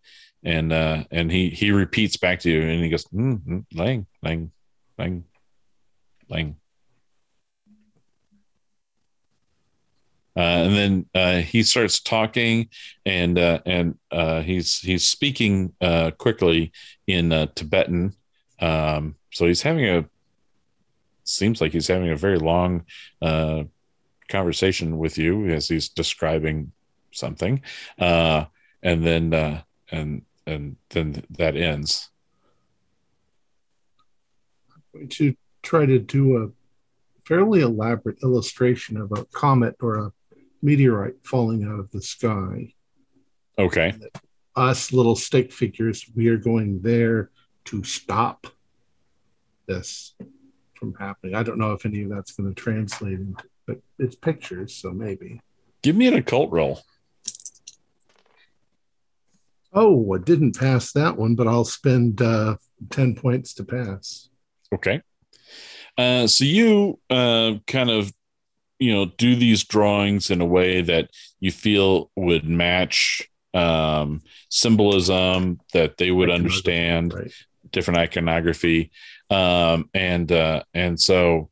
[0.45, 4.51] and uh, and he he repeats back to you and he goes mm, Lang Lang
[4.97, 5.25] Lang
[6.29, 6.55] Lang.
[10.37, 12.67] Uh, and then uh, he starts talking,
[13.05, 16.73] and uh, and uh, he's he's speaking uh, quickly
[17.07, 18.13] in uh, Tibetan.
[18.59, 20.05] Um, so he's having a
[21.23, 22.83] seems like he's having a very long
[24.27, 26.71] conversation with you as he's describing
[27.11, 27.61] something,
[27.97, 28.47] and
[28.83, 32.09] then and and then that ends.
[34.73, 36.49] I'm going to try to do a
[37.25, 40.11] fairly elaborate illustration of a comet or a
[40.61, 42.73] meteorite falling out of the sky.
[43.57, 43.93] Okay.
[44.55, 47.31] Us little stick figures, we are going there
[47.65, 48.47] to stop
[49.67, 50.13] this
[50.75, 51.35] from happening.
[51.35, 54.91] I don't know if any of that's going to translate into, but it's pictures, so
[54.91, 55.41] maybe.
[55.81, 56.81] Give me an occult roll.
[59.75, 62.55] Oh, I didn't pass that one, but I'll spend uh,
[62.91, 64.29] 10 points to pass.
[64.73, 65.01] Okay.
[65.97, 68.11] Uh, so you uh, kind of,
[68.79, 71.09] you know, do these drawings in a way that
[71.39, 77.31] you feel would match um, symbolism that they would understand, Right.
[77.71, 78.91] different iconography,
[79.29, 81.49] um, and uh, and so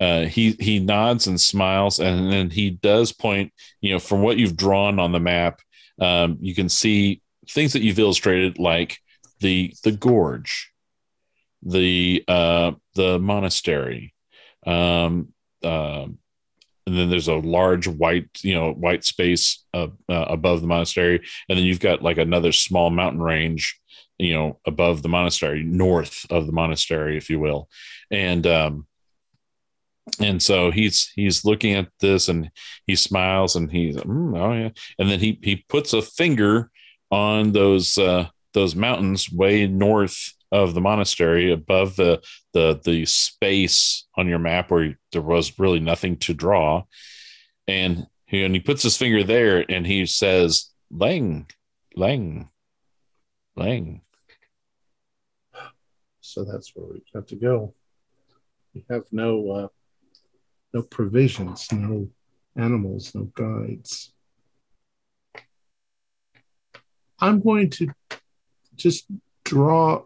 [0.00, 3.52] uh, he he nods and smiles, and then he does point,
[3.82, 5.60] you know, from what you've drawn on the map,
[6.00, 8.98] um, you can see things that you've illustrated, like
[9.40, 10.72] the the gorge,
[11.62, 14.14] the uh, the monastery,
[14.66, 15.32] um,
[15.62, 16.06] uh,
[16.86, 21.58] and then there's a large white you know white space uh, above the monastery, and
[21.58, 23.78] then you've got like another small mountain range,
[24.18, 27.68] you know, above the monastery, north of the monastery, if you will,
[28.10, 28.86] and um,
[30.20, 32.50] and so he's he's looking at this and
[32.86, 36.70] he smiles and he's "Mm, oh yeah, and then he he puts a finger
[37.10, 44.06] on those uh, those mountains way north of the monastery above the the the space
[44.16, 46.82] on your map where there was really nothing to draw
[47.66, 51.46] and he, and he puts his finger there and he says lang
[51.96, 52.48] lang
[53.56, 54.00] lang
[56.34, 57.74] So that's where we have to go.
[58.74, 59.68] We have no uh,
[60.72, 62.08] no provisions, no
[62.56, 64.13] animals, no guides.
[67.24, 67.88] I'm going to
[68.76, 69.06] just
[69.44, 70.02] draw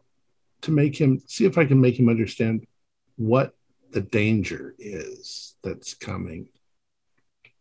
[0.62, 2.64] to make him see if I can make him understand
[3.16, 3.54] what
[3.90, 6.48] the danger is that's coming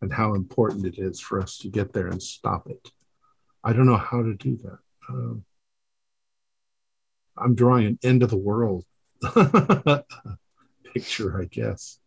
[0.00, 2.92] and how important it is for us to get there and stop it.
[3.64, 4.78] I don't know how to do that.
[5.08, 5.44] Um,
[7.36, 8.84] I'm drawing an end of the world
[10.94, 11.98] picture, I guess.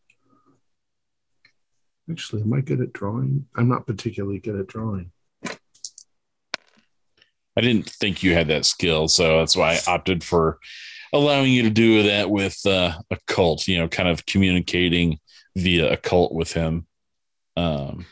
[2.10, 3.48] Actually, am I good at drawing?
[3.58, 5.12] I'm not particularly good at drawing.
[7.58, 10.60] I didn't think you had that skill, so that's why I opted for
[11.14, 13.68] allowing you to do that with uh, a cult.
[13.68, 15.20] You know, kind of communicating
[15.56, 16.88] via a cult with him.
[17.58, 18.06] Um,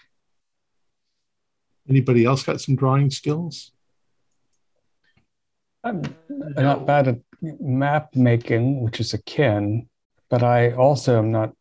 [1.89, 3.71] Anybody else got some drawing skills?
[5.83, 9.87] I'm not bad at map making, which is akin,
[10.29, 11.55] but I also am not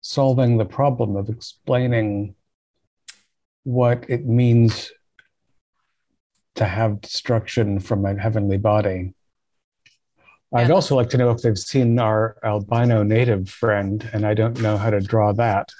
[0.00, 2.34] solving the problem of explaining
[3.62, 4.90] what it means
[6.58, 9.14] to have destruction from a heavenly body.
[10.52, 14.60] I'd also like to know if they've seen our albino native friend, and I don't
[14.60, 15.70] know how to draw that.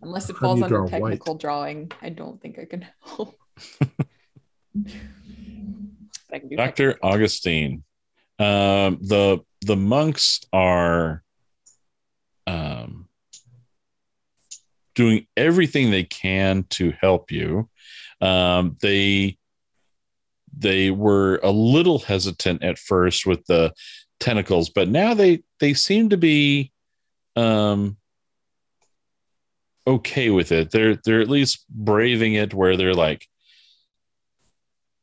[0.00, 1.10] Unless it falls you under draw white?
[1.10, 3.36] technical drawing, I don't think I can help.
[6.32, 6.98] I can do tech- Dr.
[7.02, 7.84] Augustine.
[8.38, 11.24] Um, the the monks are
[12.46, 13.08] um,
[14.94, 17.68] doing everything they can to help you.
[18.20, 19.37] Um, they
[20.58, 23.72] they were a little hesitant at first with the
[24.20, 26.72] tentacles, but now they they seem to be
[27.36, 27.96] um,
[29.86, 30.70] okay with it.
[30.70, 33.26] They're they're at least braving it where they're like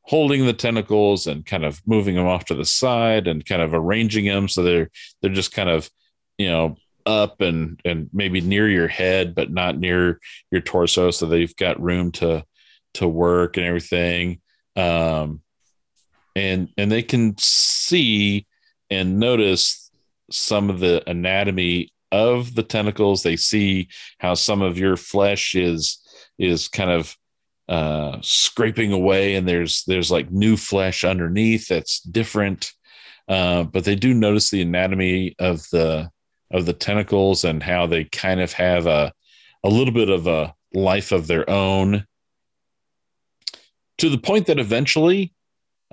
[0.01, 3.73] holding the tentacles and kind of moving them off to the side and kind of
[3.73, 4.47] arranging them.
[4.47, 4.89] So they're
[5.21, 5.89] they're just kind of
[6.37, 6.75] you know
[7.05, 10.19] up and and maybe near your head but not near
[10.51, 11.11] your torso.
[11.11, 12.45] So they've got room to
[12.95, 14.41] to work and everything.
[14.75, 15.41] Um
[16.35, 18.45] and and they can see
[18.89, 19.89] and notice
[20.31, 23.23] some of the anatomy of the tentacles.
[23.23, 23.87] They see
[24.19, 26.01] how some of your flesh is
[26.37, 27.15] is kind of
[27.67, 32.71] uh scraping away and there's there's like new flesh underneath that's different.
[33.27, 36.09] Uh but they do notice the anatomy of the
[36.51, 39.11] of the tentacles and how they kind of have a
[39.63, 42.05] a little bit of a life of their own.
[43.99, 45.33] To the point that eventually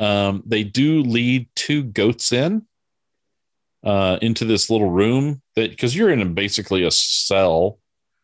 [0.02, 2.62] um they do lead two goats in
[3.84, 7.78] uh into this little room that because you're in basically a cell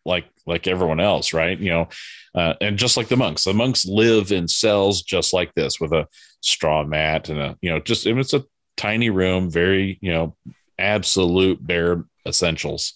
[0.05, 1.59] like like everyone else right?
[1.59, 1.89] You know
[2.35, 3.43] uh, and just like the monks.
[3.43, 6.07] The monks live in cells just like this with a
[6.41, 8.45] straw mat and a you know just it's a
[8.77, 10.37] tiny room very you know
[10.79, 12.95] absolute bare essentials.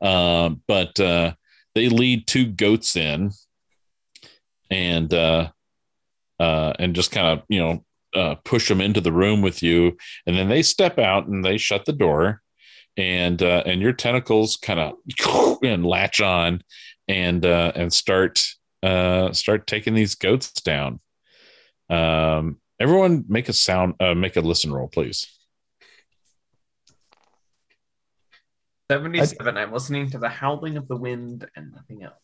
[0.00, 1.34] Um, but uh,
[1.74, 3.30] they lead two goats in
[4.70, 5.50] and uh,
[6.40, 9.96] uh, and just kind of you know uh, push them into the room with you
[10.26, 12.42] and then they step out and they shut the door
[12.96, 16.62] and uh, and your tentacles kind of and latch on
[17.08, 18.40] and uh, and start
[18.82, 21.00] uh, start taking these goats down.
[21.88, 25.26] Um, everyone, make a sound, uh, make a listen roll, please.
[28.90, 29.56] 77.
[29.56, 32.14] I'm listening to the howling of the wind and nothing else.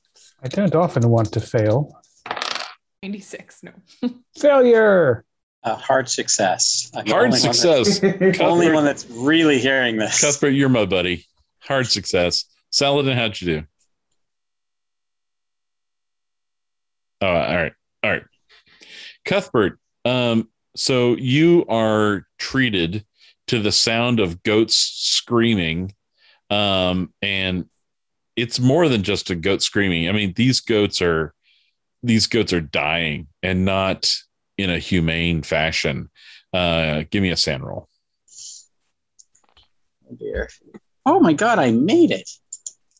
[0.43, 2.01] I don't often want to fail.
[3.03, 3.63] 96.
[3.63, 3.73] No.
[4.39, 5.25] Failure!
[5.67, 6.91] A hard success.
[6.95, 7.99] I'm Hard only one success.
[7.99, 10.21] that's- Only one that's really hearing this.
[10.21, 11.27] Cuthbert, you're my buddy.
[11.59, 12.45] Hard success.
[12.71, 13.67] Saladin, how'd you do?
[17.21, 17.73] Oh, all right,
[18.05, 18.23] all right.
[19.25, 23.05] Cuthbert, um, so you are treated
[23.49, 25.95] to the sound of goats screaming,
[26.51, 27.67] um, and
[28.37, 30.09] it's more than just a goat screaming.
[30.09, 31.33] I mean, these goats are
[32.03, 34.15] these goats are dying, and not
[34.59, 36.11] in a humane fashion.
[36.53, 37.89] Uh, give me a SAN roll.
[40.11, 40.49] Oh, dear.
[41.05, 42.29] Oh my God, I made it.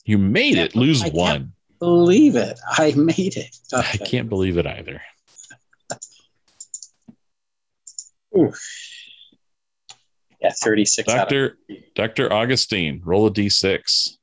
[0.05, 0.75] You made it.
[0.77, 1.53] Lose I can't- one.
[1.79, 2.59] Believe it.
[2.67, 3.55] I made it.
[3.73, 5.03] I can't believe it either.
[8.39, 8.59] Oof.
[10.41, 11.59] Yeah, 36 out of Doctor
[11.95, 14.17] Doctor Augustine, roll a d6.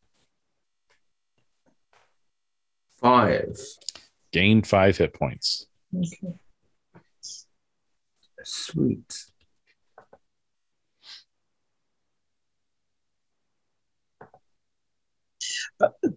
[3.01, 3.57] Five.
[4.31, 5.67] Gain five hit points.
[8.43, 9.25] Sweet.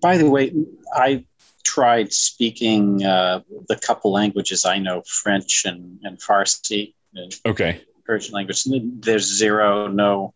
[0.01, 0.53] By the way,
[0.93, 1.25] I
[1.65, 7.83] tried speaking uh, the couple languages I know French and, and Farsi, the Okay.
[8.05, 8.65] Persian language.
[9.01, 10.33] There's zero, no,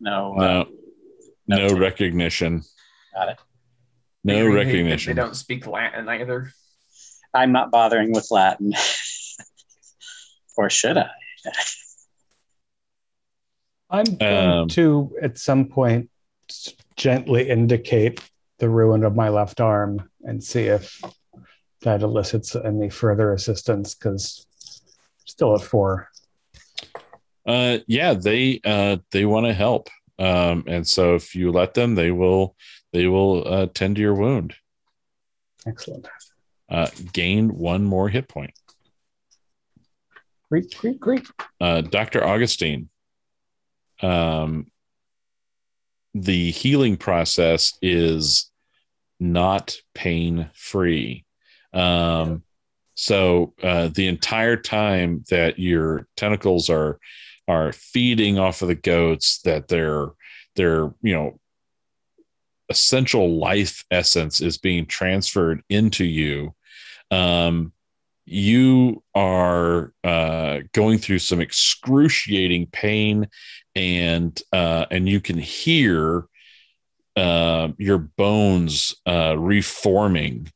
[0.00, 0.34] no.
[0.36, 0.64] uh,
[1.46, 2.62] No, no no- recognition.
[3.14, 3.38] Got it.
[4.24, 5.14] No they- recognition.
[5.14, 6.52] They don't speak Latin either.
[7.34, 8.72] I'm not bothering with Latin.
[10.56, 11.08] or should I?
[13.90, 16.08] I'm going Um, to, at some point,
[16.96, 18.20] gently indicate
[18.58, 21.00] the ruin of my left arm and see if
[21.82, 24.46] that elicits any further assistance because
[25.24, 26.08] still at four.
[27.44, 29.88] Uh, yeah, they uh they want to help.
[30.18, 32.54] Um, and so if you let them, they will
[32.92, 34.54] they will uh, tend to your wound.
[35.66, 36.06] Excellent.
[36.68, 38.52] Uh, gain one more hit point.
[40.52, 41.26] Great, great, great.
[41.62, 42.22] uh, Dr.
[42.22, 42.90] Augustine,
[44.02, 44.66] um,
[46.12, 48.50] the healing process is
[49.18, 51.24] not pain free.
[51.72, 52.42] Um,
[52.92, 57.00] so uh, the entire time that your tentacles are
[57.48, 60.08] are feeding off of the goats, that their
[60.56, 61.40] their you know
[62.68, 66.54] essential life essence is being transferred into you.
[67.10, 67.72] Um,
[68.32, 73.28] you are uh, going through some excruciating pain
[73.74, 76.26] and uh, and you can hear
[77.16, 80.50] uh, your bones uh, reforming.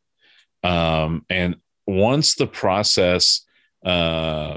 [0.62, 1.56] Um, and
[1.86, 3.42] once the process
[3.84, 4.56] uh,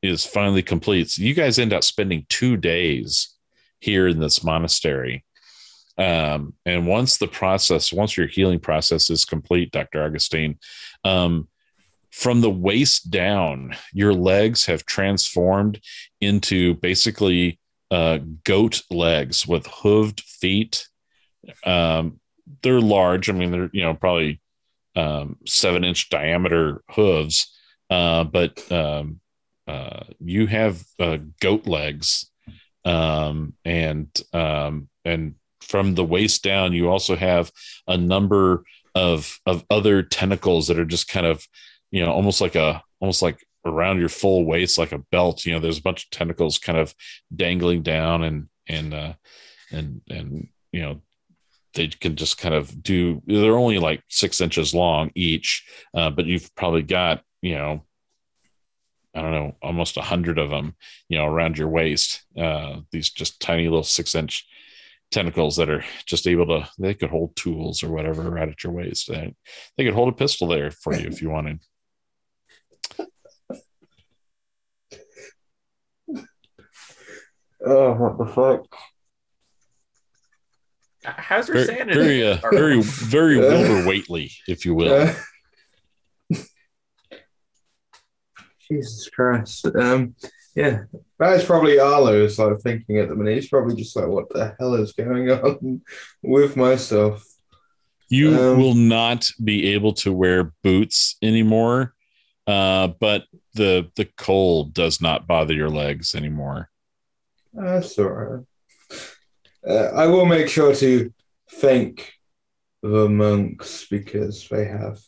[0.00, 3.36] is finally complete so you guys end up spending two days
[3.78, 5.24] here in this monastery.
[5.98, 10.58] Um, and once the process once your healing process is complete dr augustine
[11.04, 11.48] um,
[12.12, 15.80] from the waist down, your legs have transformed
[16.20, 17.58] into basically
[17.90, 20.88] uh, goat legs with hooved feet.
[21.64, 22.20] Um,
[22.62, 23.28] they're large.
[23.28, 24.40] I mean, they're you know probably
[24.94, 27.50] um, seven inch diameter hooves,
[27.90, 29.20] uh, but um,
[29.66, 32.30] uh, you have uh, goat legs,
[32.84, 37.50] um, and um, and from the waist down, you also have
[37.86, 41.46] a number of of other tentacles that are just kind of
[41.92, 45.52] you know almost like a almost like around your full waist like a belt you
[45.52, 46.92] know there's a bunch of tentacles kind of
[47.34, 49.12] dangling down and and uh
[49.70, 51.00] and and you know
[51.74, 55.64] they can just kind of do they're only like six inches long each
[55.94, 57.84] uh, but you've probably got you know
[59.14, 60.74] i don't know almost a hundred of them
[61.08, 64.46] you know around your waist uh these just tiny little six inch
[65.12, 68.72] tentacles that are just able to they could hold tools or whatever right at your
[68.72, 69.08] waist.
[69.08, 69.34] They,
[69.76, 71.60] they could hold a pistol there for you if you wanted
[77.64, 78.66] Oh, what the fuck?
[81.04, 81.98] How's your very sanity?
[81.98, 85.14] very uh, very very wilbur Whateley, if you will Uh,
[88.70, 89.66] Jesus Christ.
[89.66, 90.14] Um,
[90.54, 90.82] yeah,
[91.18, 93.34] that is probably Arlo's like thinking at the minute.
[93.34, 95.82] He's probably just like, what the hell is going on
[96.22, 97.24] with myself?
[98.08, 101.94] You Um, will not be able to wear boots anymore,
[102.46, 103.24] uh, but
[103.54, 106.68] the the cold does not bother your legs anymore.
[107.52, 108.44] That's all right.
[109.66, 111.12] Uh, I will make sure to
[111.50, 112.14] thank
[112.82, 114.98] the monks because they have,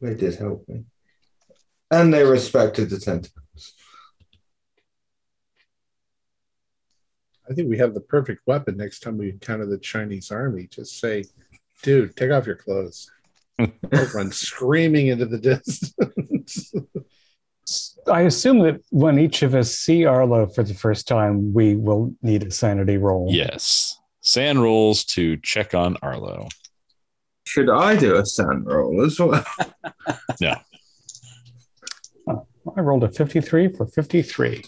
[0.00, 0.84] they did help me.
[1.90, 3.74] And they respected the tentacles.
[7.48, 10.68] I think we have the perfect weapon next time we encounter the Chinese army.
[10.70, 11.24] Just say,
[11.82, 13.10] dude, take off your clothes.
[13.58, 16.72] They'll run screaming into the distance.
[18.06, 22.14] I assume that when each of us see Arlo for the first time, we will
[22.22, 23.28] need a sanity roll.
[23.30, 26.48] Yes, SAN rolls to check on Arlo.
[27.46, 29.44] Should I do a SAN roll as well?
[30.40, 30.54] No.
[32.28, 34.64] Oh, I rolled a 53 for 53.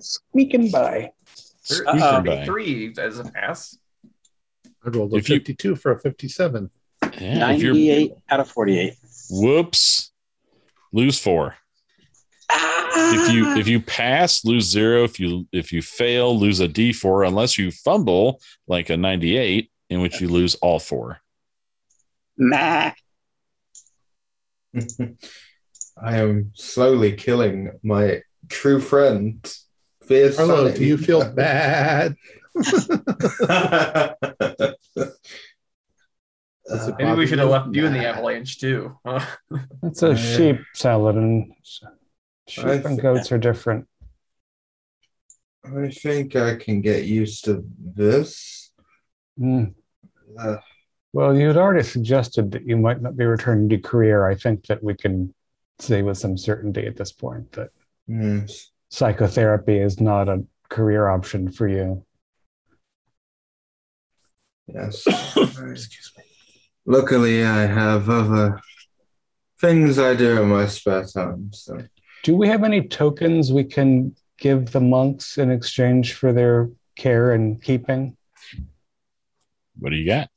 [0.00, 1.10] Squeaking by.
[1.70, 1.98] There- Uh-oh.
[1.98, 3.78] Uh, there as a pass.
[4.84, 6.70] I rolled a If you- 52 for a 57.
[7.20, 8.94] Yeah, 98 out of 48.
[9.30, 10.10] whoops,
[10.92, 11.54] lose four.
[12.50, 13.56] If you ah.
[13.56, 15.04] if you pass, lose zero.
[15.04, 17.24] If you if you fail, lose a D four.
[17.24, 21.20] Unless you fumble like a ninety eight, in which you lose all four.
[22.36, 22.92] Nah.
[26.02, 29.44] I am slowly killing my true friend.
[30.06, 32.14] Fierce Arlo, do you feel bad?
[36.66, 37.52] Does it Maybe we should have you?
[37.52, 38.98] left you in the avalanche too.
[39.06, 39.20] Huh?
[39.82, 40.16] It's a Yeah.
[40.16, 41.52] sheep salad, and
[42.48, 43.86] sheep I and goats are different.
[45.64, 48.70] I think I can get used to this.
[49.40, 49.74] Mm.
[50.38, 50.56] Uh,
[51.12, 54.28] Well, you had already suggested that you might not be returning to career.
[54.28, 55.32] I think that we can
[55.78, 57.70] say with some certainty at this point that
[58.06, 58.70] yes.
[58.90, 62.04] psychotherapy is not a career option for you.
[64.66, 65.06] Yes.
[65.06, 66.24] Excuse me.
[66.86, 68.60] luckily, I have other
[69.60, 71.50] things I do in my spare time.
[71.52, 71.78] So
[72.24, 77.32] Do we have any tokens we can give the monks in exchange for their care
[77.32, 78.16] and keeping?
[79.78, 80.30] What do you got?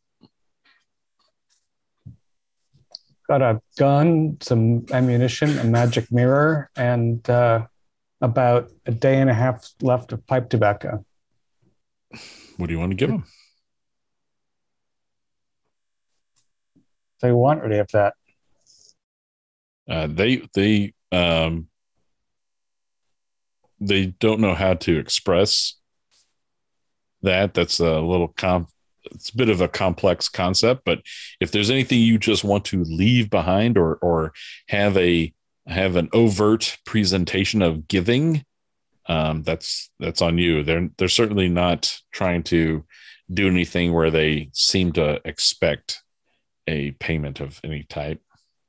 [3.29, 7.67] Got a gun, some ammunition, a magic mirror, and uh,
[8.19, 11.05] about a day and a half left of pipe tobacco.
[12.57, 13.23] What do you want to give them?
[17.21, 18.13] They want or they have that.
[19.89, 21.69] Uh, they they um
[23.79, 25.75] they don't know how to express
[27.21, 27.53] that.
[27.53, 28.69] That's a little comp.
[29.11, 30.99] It's a bit of a complex concept, but
[31.39, 34.33] if there's anything you just want to leave behind or or
[34.67, 35.33] have a
[35.65, 38.43] have an overt presentation of giving,
[39.07, 40.63] um, that's that's on you.
[40.63, 42.85] They're they're certainly not trying to
[43.33, 46.01] do anything where they seem to expect
[46.67, 48.21] a payment of any type.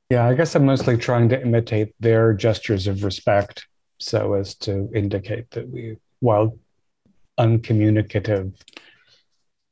[0.09, 3.67] Yeah, I guess I'm mostly trying to imitate their gestures of respect
[3.99, 6.57] so as to indicate that we, while
[7.37, 8.53] uncommunicative,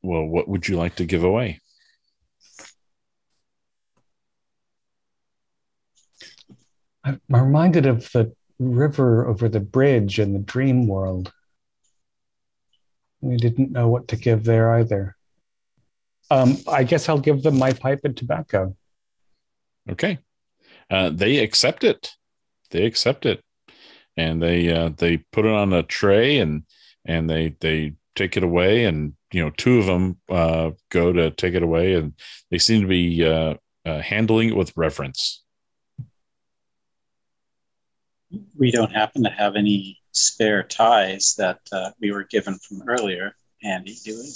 [0.02, 1.60] Well, what would you like to give away?
[7.04, 11.32] I'm reminded of the river over the bridge in the dream world.
[13.20, 15.16] We didn't know what to give there either.
[16.30, 18.76] Um, I guess I'll give them my pipe and tobacco.
[19.90, 20.18] Okay.
[20.90, 22.12] Uh, they accept it.
[22.70, 23.42] They accept it,
[24.18, 26.64] and they uh, they put it on a tray and
[27.04, 28.84] and they they take it away.
[28.84, 32.12] And you know, two of them uh, go to take it away, and
[32.50, 33.54] they seem to be uh,
[33.86, 35.44] uh, handling it with reverence.
[38.58, 43.32] We don't happen to have any spare ties that uh, we were given from earlier.
[43.62, 44.30] Andy, do we?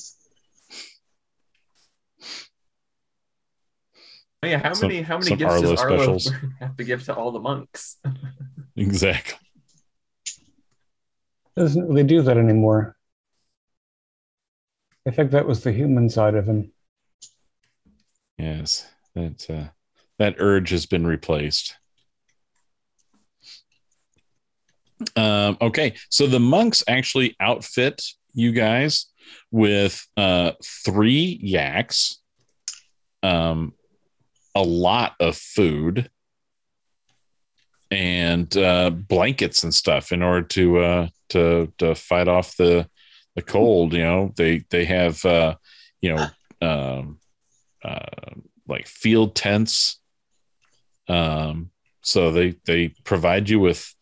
[4.45, 6.33] Oh, yeah, how Some- many how many some gifts does Arlo Arlo specials.
[6.61, 7.99] have to give to all the monks?
[8.75, 9.37] Exactly.
[11.57, 12.97] Doesn't really do that anymore.
[15.07, 16.73] I think that was the human side of him.
[18.39, 18.87] Yes.
[19.15, 19.69] That uh,
[20.19, 21.77] that urge has been replaced.
[25.17, 28.03] Um, okay, so the monks actually outfit
[28.35, 29.07] you guys
[29.51, 32.21] with uh, three yaks,
[33.23, 33.75] um,
[34.55, 36.09] a lot of food,
[37.91, 42.89] and uh, blankets and stuff in order to uh, to to fight off the
[43.35, 43.93] the cold.
[43.93, 45.57] You know, they they have uh,
[46.01, 46.27] you know
[46.61, 47.19] um,
[47.85, 48.35] uh,
[48.69, 50.01] like field tents.
[51.09, 51.71] Um,
[52.03, 53.95] so they they provide you with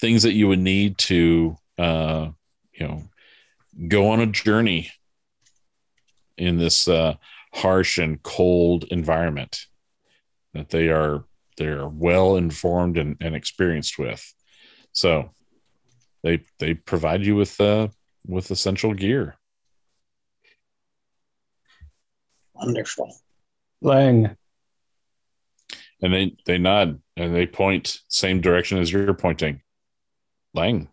[0.00, 2.28] things that you would need to uh,
[2.72, 3.02] you know
[3.88, 4.90] go on a journey
[6.36, 7.14] in this uh,
[7.52, 9.66] harsh and cold environment
[10.54, 11.24] that they are
[11.56, 14.34] they're well informed and, and experienced with.
[14.92, 15.30] So
[16.22, 17.88] they they provide you with uh,
[18.26, 19.36] with essential gear.
[22.54, 23.14] Wonderful.
[23.82, 24.36] Lang,
[26.02, 29.62] And they they nod and they point same direction as you're pointing.
[30.52, 30.88] Lang.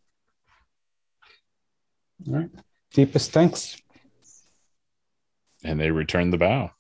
[2.27, 2.49] All right.
[2.93, 3.77] Deepest thanks.
[5.63, 6.71] and they return the bow.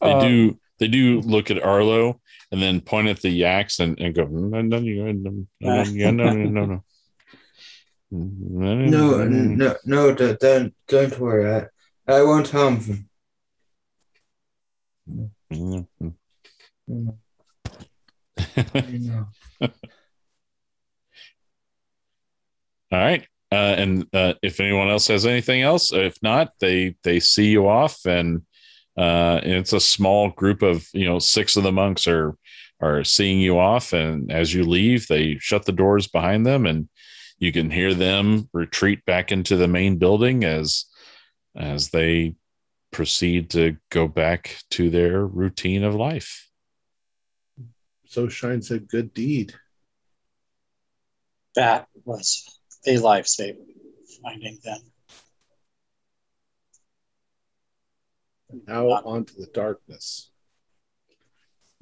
[0.00, 4.00] They Uh, do they do look at Arlo and then point at the yaks and,
[4.00, 6.60] and go mm, mm, mm, no no no no
[8.10, 8.24] no no no
[8.86, 11.66] no no no No, no, don't, don't, worry.
[12.06, 13.08] I, I won't harm them.
[15.06, 15.30] No.
[15.52, 16.08] Mm-hmm.
[22.90, 23.26] All right.
[23.50, 27.66] Uh, and uh, if anyone else has anything else, if not, they they see you
[27.66, 28.42] off, and
[28.98, 32.36] uh, and it's a small group of you know six of the monks are
[32.80, 36.88] are seeing you off, and as you leave, they shut the doors behind them, and
[37.38, 40.86] you can hear them retreat back into the main building as
[41.56, 42.34] as they
[42.90, 46.48] proceed to go back to their routine of life.
[48.06, 49.54] So shines a good deed.
[51.54, 52.44] That was
[52.86, 53.56] a lifesaver
[54.22, 54.80] finding them.
[58.66, 60.30] Now on to the darkness.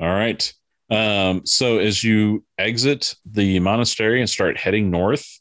[0.00, 0.52] All right.
[0.90, 5.40] Um, so as you exit the monastery and start heading north,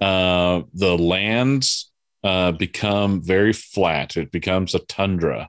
[0.00, 1.90] uh, the lands
[2.22, 4.16] uh, become very flat.
[4.16, 5.48] It becomes a tundra.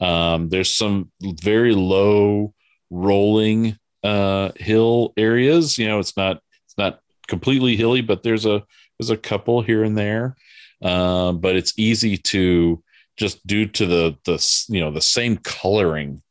[0.00, 2.54] Um, there's some very low
[2.90, 5.78] rolling uh, hill areas.
[5.78, 8.64] You know, it's not it's not completely hilly, but there's a
[8.98, 10.36] There's a couple here and there,
[10.80, 12.82] uh, but it's easy to
[13.16, 16.22] just due to the the you know the same coloring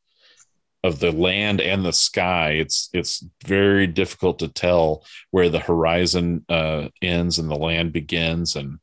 [0.86, 2.50] of the land and the sky.
[2.52, 8.56] It's it's very difficult to tell where the horizon uh, ends and the land begins,
[8.56, 8.78] and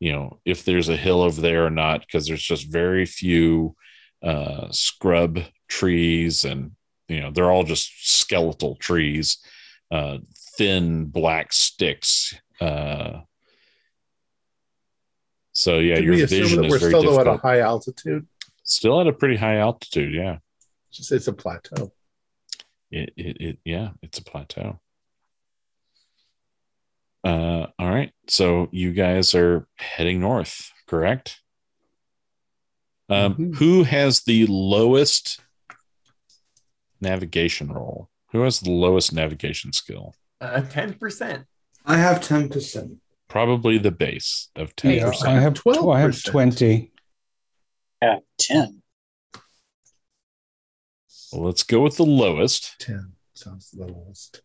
[0.00, 3.76] you know if there's a hill over there or not, because there's just very few
[4.22, 6.72] uh, scrub trees, and
[7.08, 9.38] you know they're all just skeletal trees,
[9.90, 10.18] uh,
[10.56, 12.34] thin black sticks.
[15.62, 17.36] Uh, so yeah, Did your we vision that is we're very still though, at a
[17.36, 18.26] high altitude?
[18.64, 20.38] Still at a pretty high altitude, yeah.
[20.88, 21.92] It's just it's a plateau.
[22.90, 24.80] It, it, it yeah, it's a plateau.
[27.24, 28.12] Uh, all right.
[28.28, 31.40] So you guys are heading north, correct?
[33.08, 33.56] Um, Mhm.
[33.56, 35.40] Who has the lowest
[37.00, 38.08] navigation roll?
[38.32, 40.14] Who has the lowest navigation skill?
[40.40, 41.46] Uh, Ten percent.
[41.84, 42.98] I have 10%.
[43.32, 45.10] Probably the base of ten Yeah.
[45.24, 45.88] I have 12.
[45.88, 46.92] I have twenty.
[48.02, 48.82] Yeah, ten.
[51.32, 52.78] Well, let's go with the lowest.
[52.78, 54.42] Ten sounds the lowest.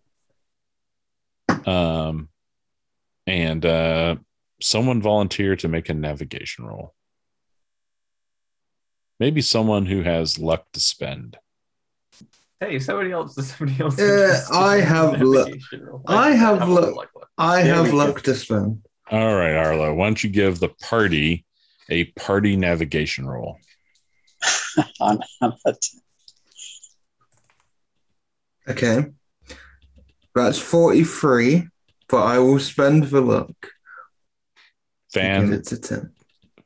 [1.67, 2.29] Um,
[3.25, 4.15] and uh,
[4.61, 6.93] someone volunteer to make a navigation roll.
[9.19, 11.35] Maybe someone who has luck to spend.
[12.59, 13.35] Hey, somebody else.
[13.35, 13.99] Somebody else.
[13.99, 15.47] Uh, I have luck.
[15.47, 15.87] navigation.
[16.07, 16.95] I have a luck.
[16.95, 17.09] luck.
[17.15, 17.29] luck.
[17.37, 18.83] I have we luck to spend.
[19.11, 21.45] All right, Arlo, why don't you give the party
[21.89, 23.57] a party navigation roll?
[24.99, 26.01] On, on a ten.
[28.69, 29.05] Okay.
[30.35, 31.67] That's 43,
[32.09, 33.47] but I will spend the luck.
[35.13, 36.11] to get Fan, it to 10.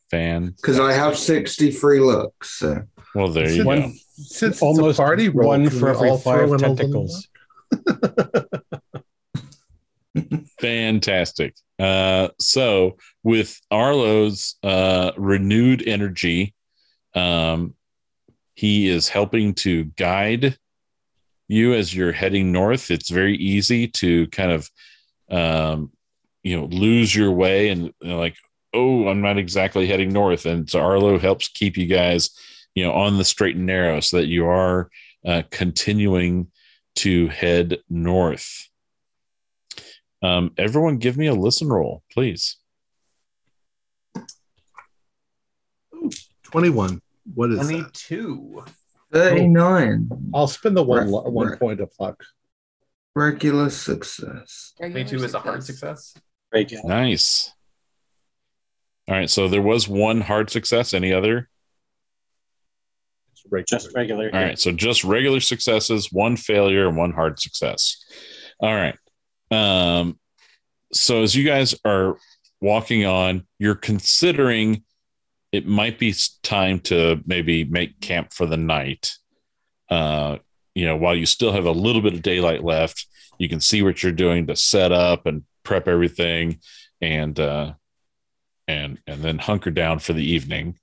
[0.09, 0.53] fan.
[0.57, 2.43] Because I have 63 luck.
[2.43, 2.81] So
[3.15, 3.91] Well, there you One- go.
[4.23, 6.75] Since it's Almost a party roll, one for every all five throw in a little
[6.75, 7.27] tentacles.
[10.59, 11.55] Fantastic.
[11.79, 16.53] Uh, so with Arlo's uh, renewed energy,
[17.15, 17.73] um,
[18.53, 20.57] he is helping to guide
[21.47, 22.91] you as you're heading north.
[22.91, 24.69] It's very easy to kind of,
[25.29, 25.91] um,
[26.43, 28.35] you know, lose your way and you know, like,
[28.73, 30.45] oh, I'm not exactly heading north.
[30.45, 32.29] And so Arlo helps keep you guys,
[32.75, 34.89] you know, on the straight and narrow so that you are
[35.25, 36.47] uh, continuing
[36.95, 38.67] to head north.
[40.23, 42.57] Um, everyone, give me a listen roll, please.
[46.43, 47.01] 21.
[47.33, 47.65] What is that?
[47.65, 48.63] Twenty-two.
[49.13, 50.09] 39.
[50.33, 51.59] I'll spend the one Right, lo- one right.
[51.59, 52.23] point of luck.
[53.15, 54.73] Regular success.
[54.77, 56.13] Twenty-two is a hard success.
[56.53, 56.83] Regular.
[56.87, 57.51] Nice.
[59.07, 60.93] All right, so there was one hard success.
[60.93, 61.49] Any other?
[63.43, 63.65] It's regular.
[63.79, 64.29] Just regular.
[64.33, 68.03] All right, so just regular successes, one failure, and one hard success.
[68.59, 68.97] All right.
[69.49, 70.19] Um,
[70.93, 72.17] so as you guys are
[72.61, 74.83] walking on, you're considering
[75.51, 76.13] it might be
[76.43, 79.15] time to maybe make camp for the night.
[79.89, 80.37] Uh,
[80.73, 83.05] you know, while you still have a little bit of daylight left,
[83.37, 86.59] you can see what you're doing to set up and prep everything,
[87.01, 87.73] and uh,
[88.67, 90.77] and and then hunker down for the evening.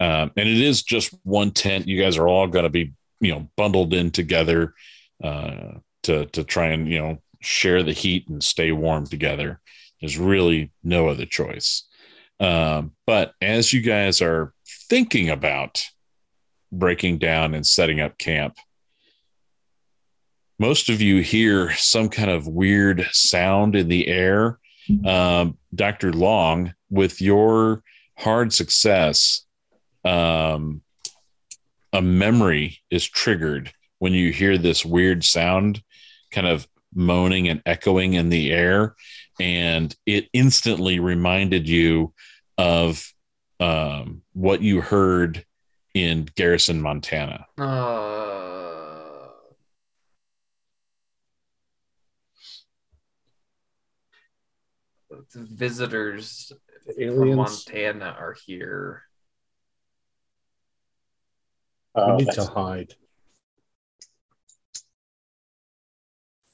[0.00, 1.88] Um, and it is just one tent.
[1.88, 4.74] You guys are all going to be, you know, bundled in together
[5.22, 9.60] uh, to to try and you know share the heat and stay warm together.
[10.00, 11.84] There's really no other choice.
[12.40, 14.52] Um, but as you guys are
[14.88, 15.84] thinking about
[16.70, 18.56] breaking down and setting up camp,
[20.58, 24.58] most of you hear some kind of weird sound in the air.
[25.04, 26.12] Um, Dr.
[26.12, 27.82] Long, with your
[28.16, 29.44] hard success,
[30.04, 30.82] um,
[31.92, 35.82] a memory is triggered when you hear this weird sound
[36.30, 38.94] kind of moaning and echoing in the air.
[39.40, 42.12] And it instantly reminded you
[42.56, 43.12] of
[43.60, 45.44] um, what you heard
[45.94, 47.46] in Garrison, Montana.
[47.58, 48.08] Uh,
[55.34, 56.52] the visitors
[56.86, 57.34] The from.
[57.34, 59.02] Montana are here.
[61.96, 62.94] We Oh, need to hide.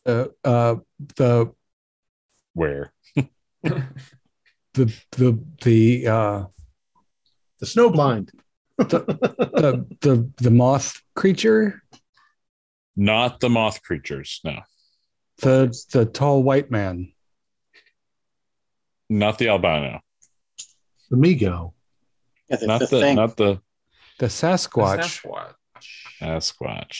[0.06, 0.76] Uh, uh,
[1.16, 1.52] the
[2.52, 2.92] Where?
[3.62, 3.82] the
[5.12, 6.44] the the uh,
[7.60, 8.30] The snowblind.
[8.76, 11.82] the the the moth creature,
[12.96, 14.40] Not the moth creatures.
[14.44, 14.60] No,
[15.38, 17.12] the the tall white man.
[19.10, 20.00] not the albino.
[21.10, 21.74] The Mi-Go.
[22.48, 23.60] yeah, the, Not the the, not the
[24.18, 25.22] The Sasquatch.
[25.22, 25.54] Sasquatch.
[26.20, 26.96] Sasquatch.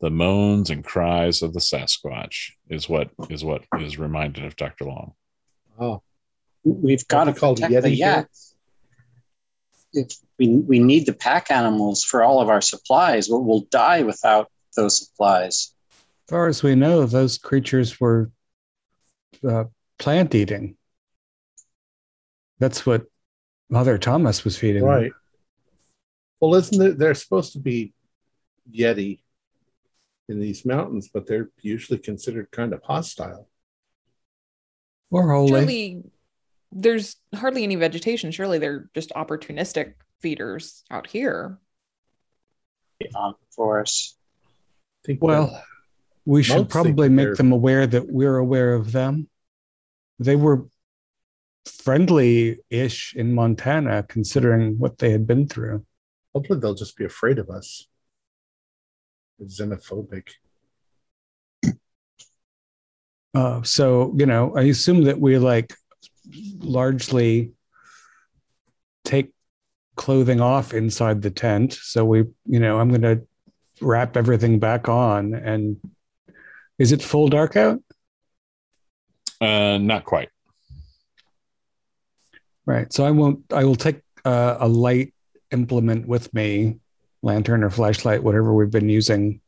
[0.00, 4.84] The moans and cries of the Sasquatch is what is what is reminded of Dr.
[4.86, 5.12] Long.
[5.78, 6.02] Oh,
[6.64, 8.06] We've got to call the protect the Yeti here?
[8.16, 8.54] yaks.
[9.92, 13.28] If we, we need the pack animals for all of our supplies.
[13.28, 15.72] We'll, we'll die without those supplies.
[15.92, 18.30] As far as we know, those creatures were
[19.46, 19.64] uh,
[19.98, 20.76] plant eating.
[22.58, 23.04] That's what
[23.68, 24.84] Mother Thomas was feeding.
[24.84, 25.12] them.
[26.40, 26.46] Right.
[26.48, 26.98] Well, isn't it?
[26.98, 27.92] They're supposed to be
[28.72, 29.20] Yeti
[30.28, 33.48] in these mountains, but they're usually considered kind of hostile.
[35.10, 35.48] Or holy.
[35.48, 36.02] Surely
[36.72, 38.30] there's hardly any vegetation.
[38.30, 41.58] Surely they're just opportunistic feeders out here.
[43.54, 44.16] For us.
[45.04, 45.62] Think Well,
[46.24, 49.28] we should probably make they're- them aware that we're aware of them.
[50.18, 50.66] They were
[51.66, 55.84] friendly ish in Montana, considering what they had been through.
[56.34, 57.86] Hopefully they'll just be afraid of us.
[59.38, 60.28] They're xenophobic.
[63.34, 65.74] Uh, so, you know, I assume that we like
[66.58, 67.52] largely
[69.04, 69.32] take
[69.96, 71.72] clothing off inside the tent.
[71.72, 73.26] So we, you know, I'm going to
[73.80, 75.34] wrap everything back on.
[75.34, 75.80] And
[76.78, 77.80] is it full dark out?
[79.40, 80.28] Uh, not quite.
[82.66, 82.92] Right.
[82.92, 85.13] So I won't, I will take uh, a light
[85.50, 86.78] implement with me,
[87.22, 89.40] lantern or flashlight, whatever we've been using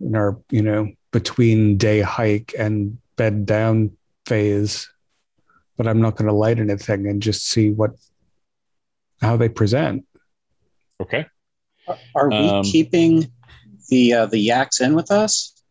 [0.00, 3.96] in our, you know, between day hike and bed down
[4.26, 4.88] phase.
[5.76, 7.92] But I'm not going to light anything and just see what,
[9.20, 10.06] how they present.
[11.00, 11.26] Okay.
[11.88, 13.30] Are, are we Um, keeping
[13.88, 15.54] the uh, the yaks in with us?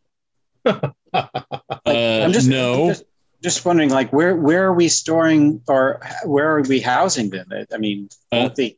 [0.66, 0.94] Like,
[1.86, 2.84] Uh, I'm just, no.
[2.84, 3.04] I'm just
[3.42, 7.48] just wondering, like, where where are we storing or where are we housing them?
[7.74, 8.78] I mean, Uh, won't they-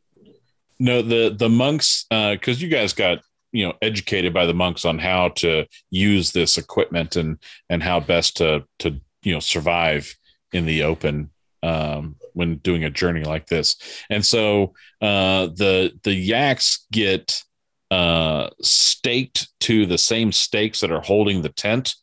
[0.82, 3.20] No, the the monks, because you guys got
[3.52, 7.38] you know educated by the monks on how to use this equipment and
[7.70, 10.12] and how best to to you know survive
[10.52, 11.30] in the open
[11.62, 13.76] um, when doing a journey like this.
[14.10, 17.44] And so uh, the the yaks get
[17.92, 21.94] uh, staked to the same stakes that are holding the tent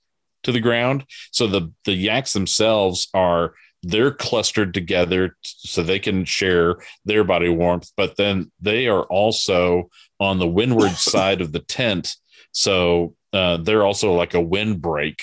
[0.43, 1.03] to the ground.
[1.31, 7.49] So the the yaks themselves are they're clustered together so they can share their body
[7.49, 9.89] warmth, but then they are also
[10.19, 12.15] on the windward side of the tent.
[12.51, 15.19] So uh, they're also like a windbreak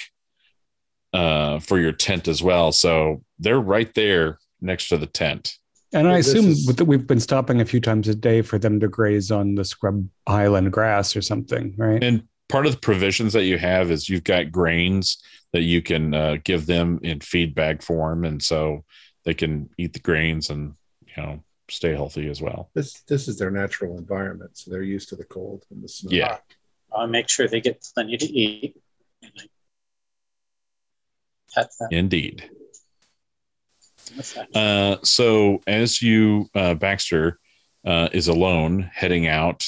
[1.13, 2.73] uh, for your tent as well.
[2.73, 5.55] So they're right there next to the tent.
[5.93, 8.43] And I Well, this assume is- that we've been stopping a few times a day
[8.43, 12.03] for them to graze on the scrub highland grass or something, right?
[12.03, 16.15] And part of the provisions that you have is you've got grains that you can
[16.15, 18.25] uh, give them in feed bag form.
[18.25, 18.85] And so
[19.25, 20.75] they can eat the grains and,
[21.07, 22.71] you know, stay healthy as well.
[22.75, 26.11] This this is their natural environment, so they're used to the cold and the snow.
[26.13, 26.39] Yeah.
[26.93, 28.77] I'll make sure they get plenty to eat.
[31.55, 32.49] Pet them Indeed.
[34.55, 37.39] Uh, so as you, uh, Baxter
[37.85, 39.67] uh, is alone heading out.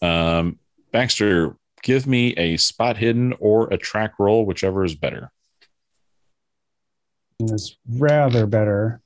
[0.00, 0.58] Um,
[0.92, 5.30] Baxter, give me a spot hidden or a track roll, whichever is better.
[7.38, 9.00] is rather better.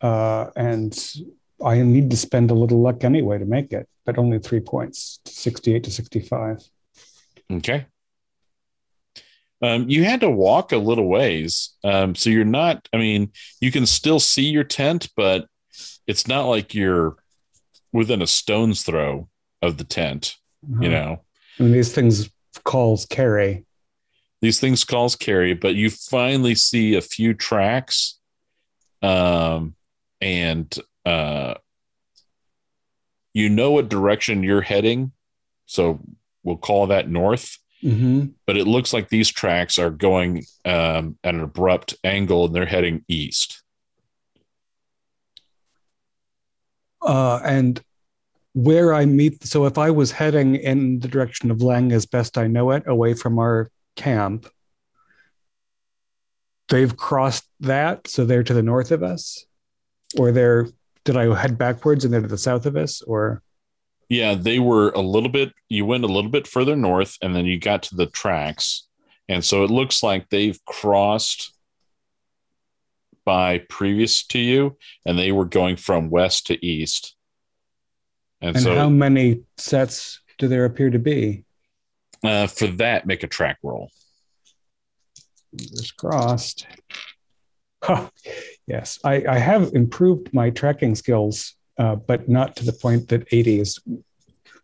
[0.00, 0.98] Uh, and
[1.64, 5.20] I need to spend a little luck anyway to make it, but only three points
[5.26, 6.64] 68 to 65.
[7.52, 7.86] Okay.
[9.60, 11.76] Um, you had to walk a little ways.
[11.84, 13.30] Um, so you're not, I mean,
[13.60, 15.46] you can still see your tent, but
[16.06, 17.14] it's not like you're
[17.92, 19.28] within a stone's throw
[19.60, 20.36] of the tent,
[20.80, 21.22] you know.
[21.58, 22.30] And these things
[22.64, 23.64] calls carry.
[24.42, 28.18] these things calls carry, but you finally see a few tracks,
[29.00, 29.74] um,
[30.20, 30.76] and
[31.06, 31.54] uh,
[33.32, 35.12] you know what direction you're heading.
[35.66, 36.00] So
[36.42, 37.56] we'll call that north.
[37.82, 38.26] Mm-hmm.
[38.46, 42.66] But it looks like these tracks are going um, at an abrupt angle, and they're
[42.66, 43.62] heading east.
[47.00, 47.82] Uh, and
[48.54, 52.36] where I meet, so if I was heading in the direction of Lang as best
[52.36, 54.46] I know it, away from our camp,
[56.68, 59.46] they've crossed that, so they're to the north of us,
[60.18, 60.68] or they're
[61.04, 63.42] did I head backwards and they're to the south of us, or
[64.08, 65.52] Yeah, they were a little bit.
[65.68, 68.86] You went a little bit further north, and then you got to the tracks,
[69.28, 71.52] and so it looks like they've crossed
[73.24, 74.76] by previous to you,
[75.06, 77.16] and they were going from west to east.
[78.42, 81.44] And, and so, how many sets do there appear to be?
[82.24, 83.90] uh, for that, make a track roll.
[85.56, 86.66] Fingers crossed.
[87.82, 88.10] Huh.
[88.66, 93.26] Yes, I, I have improved my tracking skills, uh, but not to the point that
[93.32, 93.80] 80 is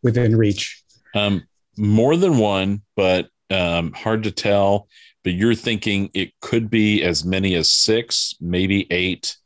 [0.02, 0.82] within reach.
[1.16, 1.44] Um,
[1.76, 4.88] more than one, but um, hard to tell
[5.28, 9.36] but you're thinking it could be as many as six, maybe eight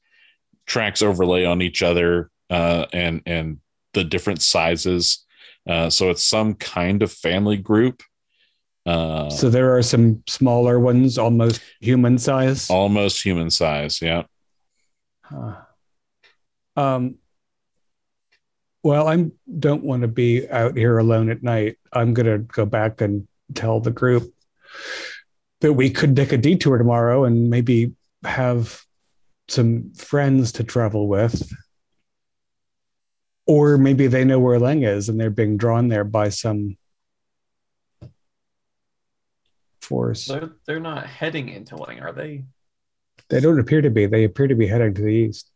[0.67, 3.59] tracks overlay on each other, uh, and and
[3.95, 5.25] the different sizes.
[5.69, 8.03] Uh, so it's some kind of family group.
[8.85, 12.69] Uh, So there are some smaller ones, almost human size.
[12.71, 14.03] almost human size.
[14.03, 14.25] Yeah.
[15.23, 15.55] Huh.
[16.77, 17.17] Um,
[18.83, 19.27] well, I
[19.59, 21.77] don't want to be out here alone at night.
[21.93, 24.33] I'm going to go back and tell the group
[25.61, 27.93] that we could take a detour tomorrow and maybe
[28.25, 28.83] have
[29.49, 31.53] some friends to travel with.
[33.47, 36.77] Or maybe they know where Leng is and they're being drawn there by some
[39.81, 40.27] force.
[40.27, 42.45] They're, they're not heading into Leng, are they?
[43.29, 44.07] They don't appear to be.
[44.07, 45.51] They appear to be heading to the east.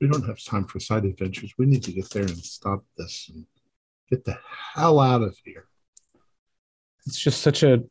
[0.00, 1.54] We don't have time for side adventures.
[1.56, 3.46] We need to get there and stop this and
[4.10, 4.38] get the
[4.74, 5.66] hell out of here.
[7.06, 7.82] It's just such a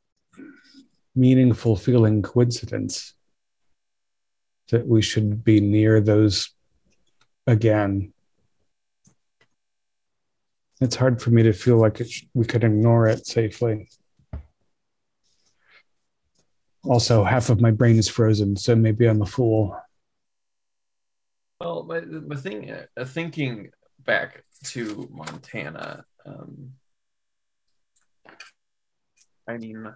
[1.15, 3.14] meaningful feeling coincidence
[4.71, 6.49] that we should be near those
[7.47, 8.13] again.
[10.81, 13.89] It's hard for me to feel like sh- we could ignore it safely.
[16.83, 19.75] Also, half of my brain is frozen, so maybe I'm a fool.
[21.59, 23.69] Well, my, the thing, uh, thinking
[23.99, 26.73] back to Montana, um,
[29.47, 29.91] I mean,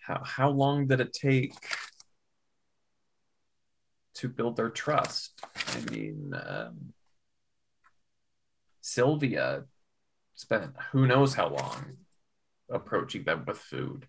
[0.00, 1.54] how how long did it take
[4.16, 5.40] to build their trust?
[5.54, 6.92] I mean, um,
[8.80, 9.64] Sylvia
[10.34, 11.96] spent who knows how long
[12.70, 14.06] approaching them with food.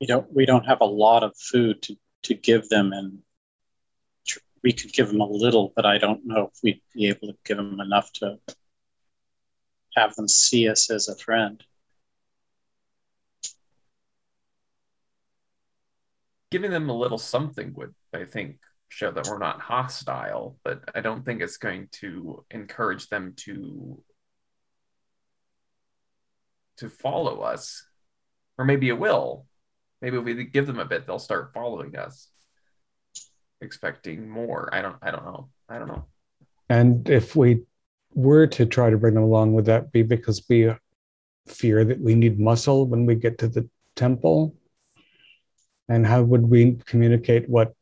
[0.00, 3.18] We don't we don't have a lot of food to, to give them, and
[4.62, 7.36] we could give them a little, but I don't know if we'd be able to
[7.44, 8.38] give them enough to
[9.94, 11.62] have them see us as a friend.
[16.54, 18.58] Giving them a little something would i think
[18.88, 24.00] show that we're not hostile but i don't think it's going to encourage them to
[26.78, 27.86] to follow us.
[28.58, 29.46] Or maybe it will.
[30.00, 32.28] Maybe if we give them a bit they'll start following us
[33.60, 34.68] expecting more.
[34.72, 35.48] I don't i don't know.
[35.68, 36.04] I don't know.
[36.68, 37.62] And if we
[38.14, 40.72] were to try to bring them along, would that be because we
[41.46, 44.54] fear that we need muscle when we get to the temple?
[45.88, 47.74] And how would we communicate what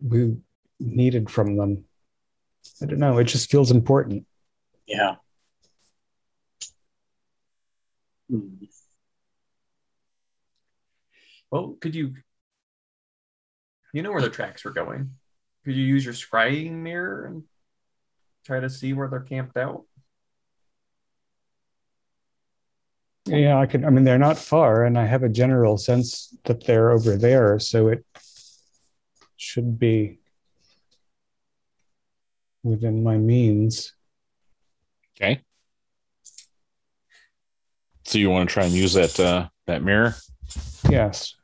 [0.00, 0.36] we
[0.78, 1.84] needed from them?
[2.80, 3.18] I don't know.
[3.18, 4.26] It just feels important.
[4.86, 5.16] Yeah.
[8.28, 8.64] Hmm.
[11.50, 12.14] well could you
[13.92, 15.10] you know where the tracks were going
[15.64, 17.44] could you use your scrying mirror and
[18.44, 19.84] try to see where they're camped out
[23.32, 23.84] Yeah, I can.
[23.86, 27.58] I mean, they're not far, and I have a general sense that they're over there,
[27.58, 28.04] so it
[29.38, 30.18] should be
[32.62, 33.94] within my means.
[35.16, 35.40] Okay.
[38.04, 40.14] So you want to try and use that uh, that mirror?
[40.90, 41.34] Yes.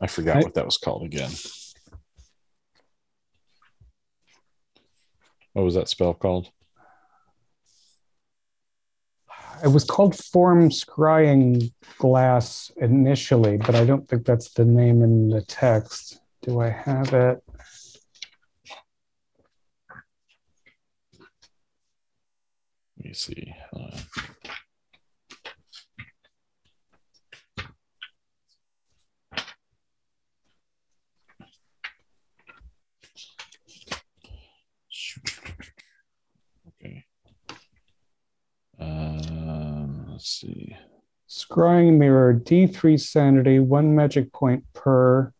[0.00, 1.30] I forgot I- what that was called again.
[5.52, 6.50] What was that spell called?
[9.62, 15.28] It was called Form Scrying Glass initially, but I don't think that's the name in
[15.30, 16.20] the text.
[16.42, 17.42] Do I have it?
[22.96, 23.54] Let me see.
[23.72, 23.98] Uh,
[40.28, 40.76] let's see.
[41.28, 45.32] Scrying Mirror, D3 Sanity, one magic point per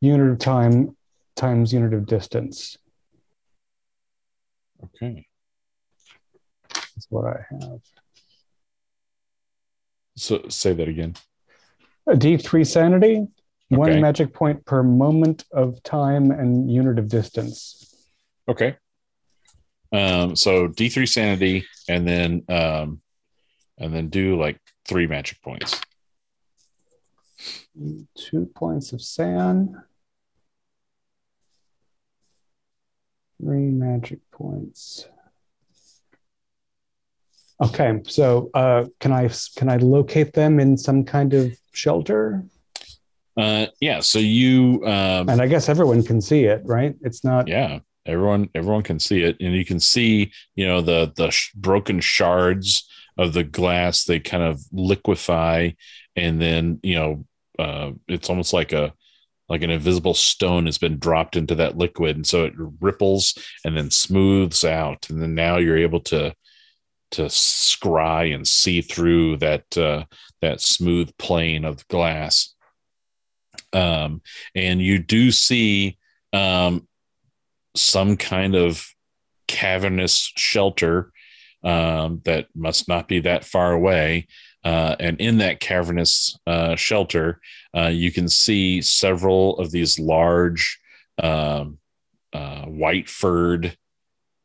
[0.00, 0.96] unit of time
[1.34, 2.76] times unit of distance.
[4.84, 5.26] Okay.
[6.74, 7.80] That's what I have.
[10.16, 11.14] So say that again.
[12.06, 13.26] A D3 Sanity,
[13.68, 17.94] one magic point per moment of time and unit of distance.
[18.48, 18.76] Okay.
[19.92, 23.00] Um, so D3 sanity and then um
[23.78, 25.80] and then do like three magic points.
[28.16, 29.82] Two points of SAN.
[33.40, 35.08] Three magic points.
[37.60, 42.44] Okay, so uh, can I can I locate them in some kind of shelter?
[43.36, 44.00] Uh, yeah.
[44.00, 46.94] So you, um, And I guess everyone can see it, right?
[47.02, 47.48] It's not.
[47.48, 51.52] yeah, everyone, everyone can see it, and you can see, you know, the the sh-
[51.54, 52.88] broken shards
[53.18, 54.04] of the glass.
[54.04, 55.72] They kind of liquefy,
[56.16, 57.24] and then you know,
[57.58, 58.92] uh, it's almost like a
[59.48, 63.76] like an invisible stone has been dropped into that liquid, and so it ripples and
[63.76, 66.34] then smooths out, and then now you're able to
[67.12, 70.04] to scry and see through that uh,
[70.40, 72.54] that smooth plane of glass.
[73.72, 74.22] Um,
[74.54, 75.98] and you do see
[76.32, 76.86] um,
[77.74, 78.86] some kind of
[79.48, 81.12] cavernous shelter
[81.64, 84.26] um, that must not be that far away.
[84.64, 87.40] Uh, and in that cavernous uh, shelter,
[87.76, 90.78] uh, you can see several of these large
[91.22, 91.78] um,
[92.32, 93.76] uh, white furred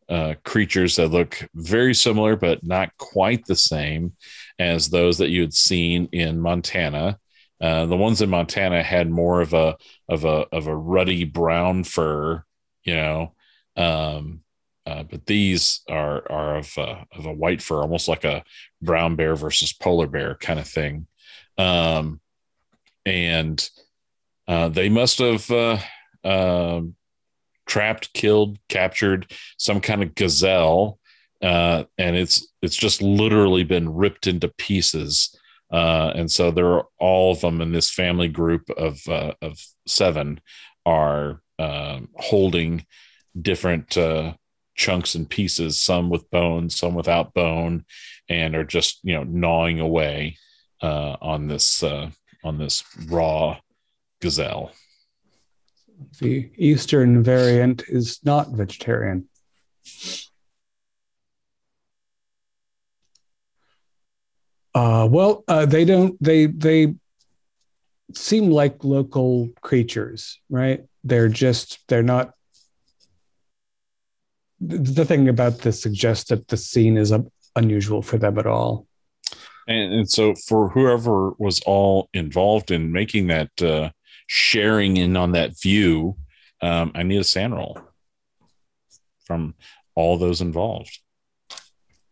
[0.09, 4.13] uh, creatures that look very similar, but not quite the same
[4.57, 7.19] as those that you had seen in Montana.
[7.59, 9.75] Uh, the ones in Montana had more of a
[10.07, 12.43] of a of a ruddy brown fur,
[12.88, 13.34] you know,
[13.76, 14.41] um,
[14.85, 18.43] uh, but these are are of uh, of a white fur, almost like a
[18.81, 21.05] brown bear versus polar bear kind of thing,
[21.57, 22.22] um,
[23.05, 23.69] and
[24.47, 25.77] uh, they must have uh,
[26.23, 26.95] um
[27.68, 30.97] trapped, killed, captured some kind of gazelle,
[31.41, 35.38] uh, and it's it's just literally been ripped into pieces.
[35.69, 40.39] Uh, and so there are all of them in this family group of of seven
[40.85, 42.85] are um, holding
[43.39, 44.34] different uh,
[44.75, 47.85] chunks and pieces, some with bone, some without bone,
[48.29, 50.38] and are just you know gnawing away
[50.81, 52.09] uh, on this uh,
[52.43, 53.57] on this raw
[54.21, 54.71] gazelle.
[56.19, 59.27] The Eastern variant is not vegetarian.
[64.75, 66.21] Uh, well, uh, they don't.
[66.21, 66.93] They they
[68.13, 70.85] seem like local creatures, right?
[71.07, 71.79] They're just.
[71.88, 72.31] They're not.
[74.59, 77.13] The, the thing about this suggests that the scene is
[77.55, 78.88] unusual for them at all.
[79.67, 83.91] And, and so for whoever was all involved in making that uh,
[84.27, 86.17] sharing in on that view,
[86.61, 87.79] um, I need a SAN roll
[89.25, 89.55] from
[89.95, 90.99] all those involved.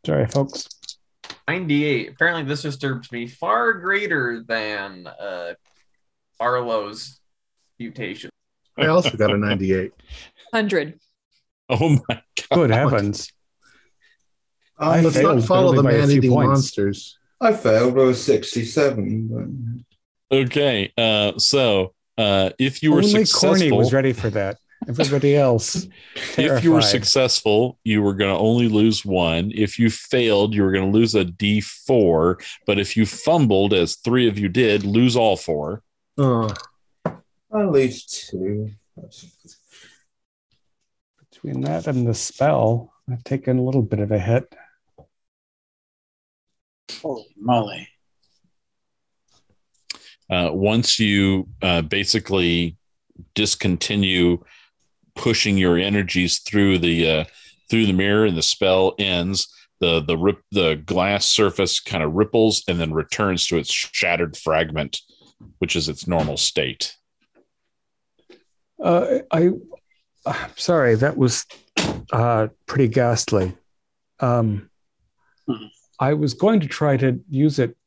[0.06, 0.68] Sorry, folks.
[1.48, 2.10] 98.
[2.12, 5.54] Apparently, this disturbs me far greater than uh,
[6.40, 7.20] Arlo's
[7.80, 8.30] mutation.
[8.78, 9.92] I also got a 98.
[10.52, 11.00] 100.
[11.70, 12.24] Oh my god!
[12.52, 13.32] Good heavens.
[14.78, 16.48] I Let's failed, not follow the only by a man few eating points.
[16.48, 17.18] monsters.
[17.42, 17.98] I failed.
[17.98, 19.86] I was 67.
[20.32, 24.58] Okay, uh, so uh, if you were Only Corny successful, was ready for that.
[24.88, 25.88] Everybody else,
[26.38, 29.52] if you were successful, you were going to only lose one.
[29.56, 32.40] If you failed, you were going to lose a D four.
[32.68, 35.82] But if you fumbled, as three of you did, lose all four.
[36.18, 36.54] Oh,
[37.56, 38.72] At least two.
[41.32, 44.54] between that and the spell, I've taken a little bit of a hit.
[47.02, 47.88] Holy moly.
[50.30, 52.78] uh, once you uh, basically
[53.36, 54.40] discontinue
[55.16, 57.26] pushing your energies through the uh,
[57.70, 59.48] through the mirror and the spell ends
[59.80, 64.36] the the rip the glass surface kind of ripples and then returns to its shattered
[64.36, 65.00] fragment
[65.60, 66.98] which is its normal state
[68.86, 69.50] Uh, I,
[70.26, 71.46] I'm sorry, that was
[72.14, 73.58] uh, pretty ghastly.
[74.20, 74.70] Um.
[76.00, 77.78] I was going to try to use it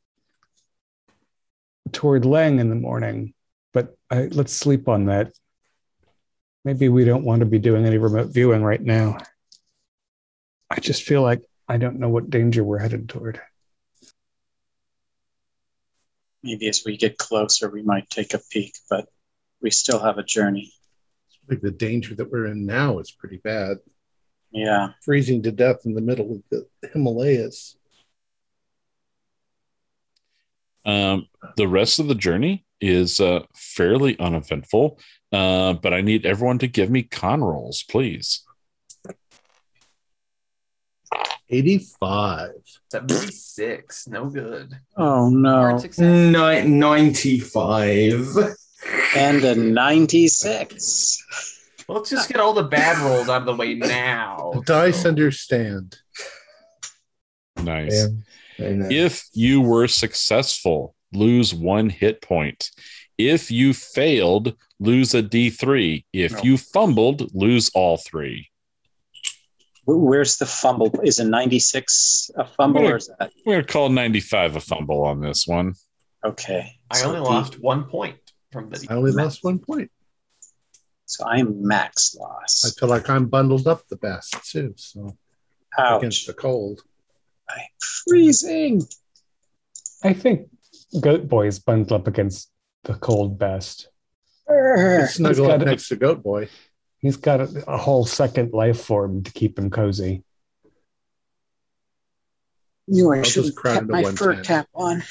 [1.91, 3.33] toward Leng in the morning,
[3.71, 5.31] but I, let's sleep on that.
[6.65, 9.17] Maybe we don't want to be doing any remote viewing right now.
[10.71, 13.39] I just feel like I don't know what danger we're headed toward.
[16.41, 19.07] Maybe as we get closer, we might take a peek, but
[19.61, 20.73] we still have a journey.
[21.49, 23.77] I think the danger that we're in now is pretty bad.
[24.51, 24.89] Yeah.
[25.03, 27.75] Freezing to death in the middle of the Himalayas.
[30.85, 31.27] um,
[31.57, 34.97] the rest of the journey is uh, fairly uneventful
[35.33, 38.45] uh, but i need everyone to give me con rolls please
[41.51, 42.51] 85.
[42.91, 44.07] 76.
[44.07, 44.77] No good.
[44.95, 45.55] Oh no.
[45.55, 45.99] Hard success.
[46.05, 48.37] Ni- 95.
[49.15, 51.25] And a 96.
[51.87, 54.51] Let's just get all the bad rolls out of the way now.
[54.53, 55.97] The dice So- understand.
[57.61, 58.05] nice
[58.59, 58.87] I know.
[58.89, 62.69] If you were successful, lose one hit point.
[63.17, 66.05] If you failed, lose a D3.
[66.13, 66.41] If No.
[66.43, 68.49] you fumbled, lose all three.
[69.85, 70.91] Where's the fumble?
[71.03, 73.31] Is a 96 a fumble or is that?
[73.45, 75.73] We're going to call 95 a fumble on this one.
[76.23, 76.79] Okay.
[76.91, 78.17] I So only D- lost one point.
[78.51, 79.91] From the I only lost one point.
[81.05, 82.63] So I'm max loss.
[82.65, 84.73] I feel like I'm bundled up the best too.
[84.77, 85.17] So
[85.77, 86.81] against the cold.
[87.49, 87.65] I'm
[88.07, 88.83] freezing.
[90.03, 90.49] I think
[90.99, 92.51] Goat Boy's bundled up against
[92.83, 93.89] the cold best.
[94.49, 95.07] Urgh.
[95.07, 95.65] Snuggle up it.
[95.65, 96.49] next to Goat Boy.
[96.99, 100.23] He's got a, a whole second life form to keep him cozy.
[102.87, 104.45] You I I'll should have crowd kept my fur tent.
[104.47, 105.03] cap on.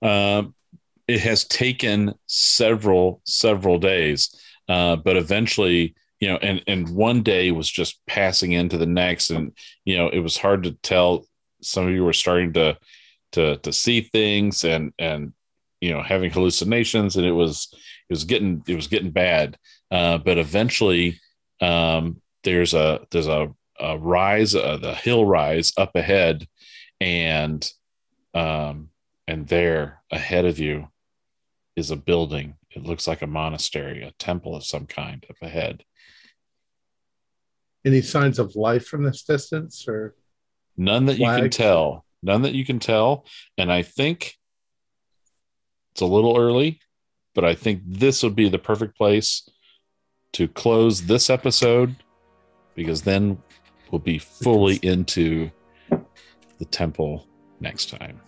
[0.00, 0.54] Um,
[1.08, 7.50] it has taken several several days, uh, but eventually, you know, and and one day
[7.50, 9.56] was just passing into the next, and
[9.86, 11.24] you know, it was hard to tell.
[11.60, 12.78] Some of you were starting to
[13.32, 15.32] to to see things and and
[15.80, 19.56] you know having hallucinations, and it was it was getting it was getting bad.
[19.90, 21.18] Uh, but eventually,
[21.62, 23.48] um, there's a there's a,
[23.80, 26.46] a rise, uh, the hill rise up ahead,
[27.00, 27.72] and
[28.34, 28.90] um,
[29.26, 30.88] and there ahead of you
[31.78, 32.56] is a building.
[32.72, 35.84] It looks like a monastery, a temple of some kind up ahead.
[37.86, 40.16] Any signs of life from this distance or
[40.76, 42.04] None that you can tell.
[42.22, 43.24] None that you can tell.
[43.56, 44.34] And I think
[45.92, 46.80] it's a little early,
[47.34, 49.48] but I think this would be the perfect place
[50.32, 51.96] to close this episode
[52.74, 53.38] because then
[53.90, 55.50] we'll be fully into
[56.58, 57.26] the temple
[57.60, 58.20] next time.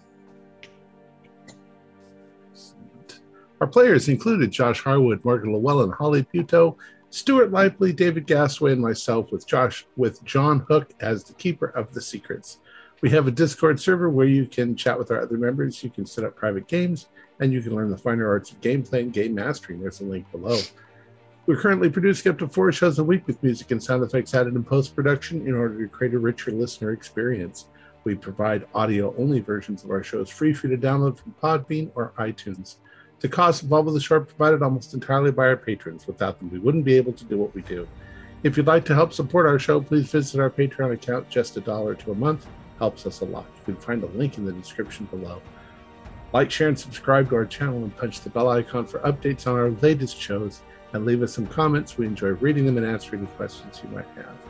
[3.60, 6.78] Our players included Josh Harwood, Morgan Llewellyn, Holly Puto,
[7.10, 11.92] Stuart Lively, David Gasway, and myself with Josh with John Hook as the keeper of
[11.92, 12.58] the secrets.
[13.02, 16.06] We have a Discord server where you can chat with our other members, you can
[16.06, 17.08] set up private games,
[17.40, 19.80] and you can learn the finer arts of gameplay and game mastering.
[19.80, 20.58] There's a link below.
[21.44, 24.54] We're currently producing up to four shows a week with music and sound effects added
[24.54, 27.66] in post production in order to create a richer listener experience.
[28.04, 31.90] We provide audio only versions of our shows free for you to download from Podbean
[31.94, 32.76] or iTunes.
[33.20, 36.06] The costs involved with the show are provided almost entirely by our patrons.
[36.06, 37.86] Without them, we wouldn't be able to do what we do.
[38.42, 41.28] If you'd like to help support our show, please visit our Patreon account.
[41.28, 42.46] Just a dollar to a month
[42.78, 43.44] helps us a lot.
[43.58, 45.42] You can find a link in the description below.
[46.32, 49.58] Like, share, and subscribe to our channel and punch the bell icon for updates on
[49.58, 50.62] our latest shows.
[50.94, 51.98] And leave us some comments.
[51.98, 54.49] We enjoy reading them and answering any questions you might have.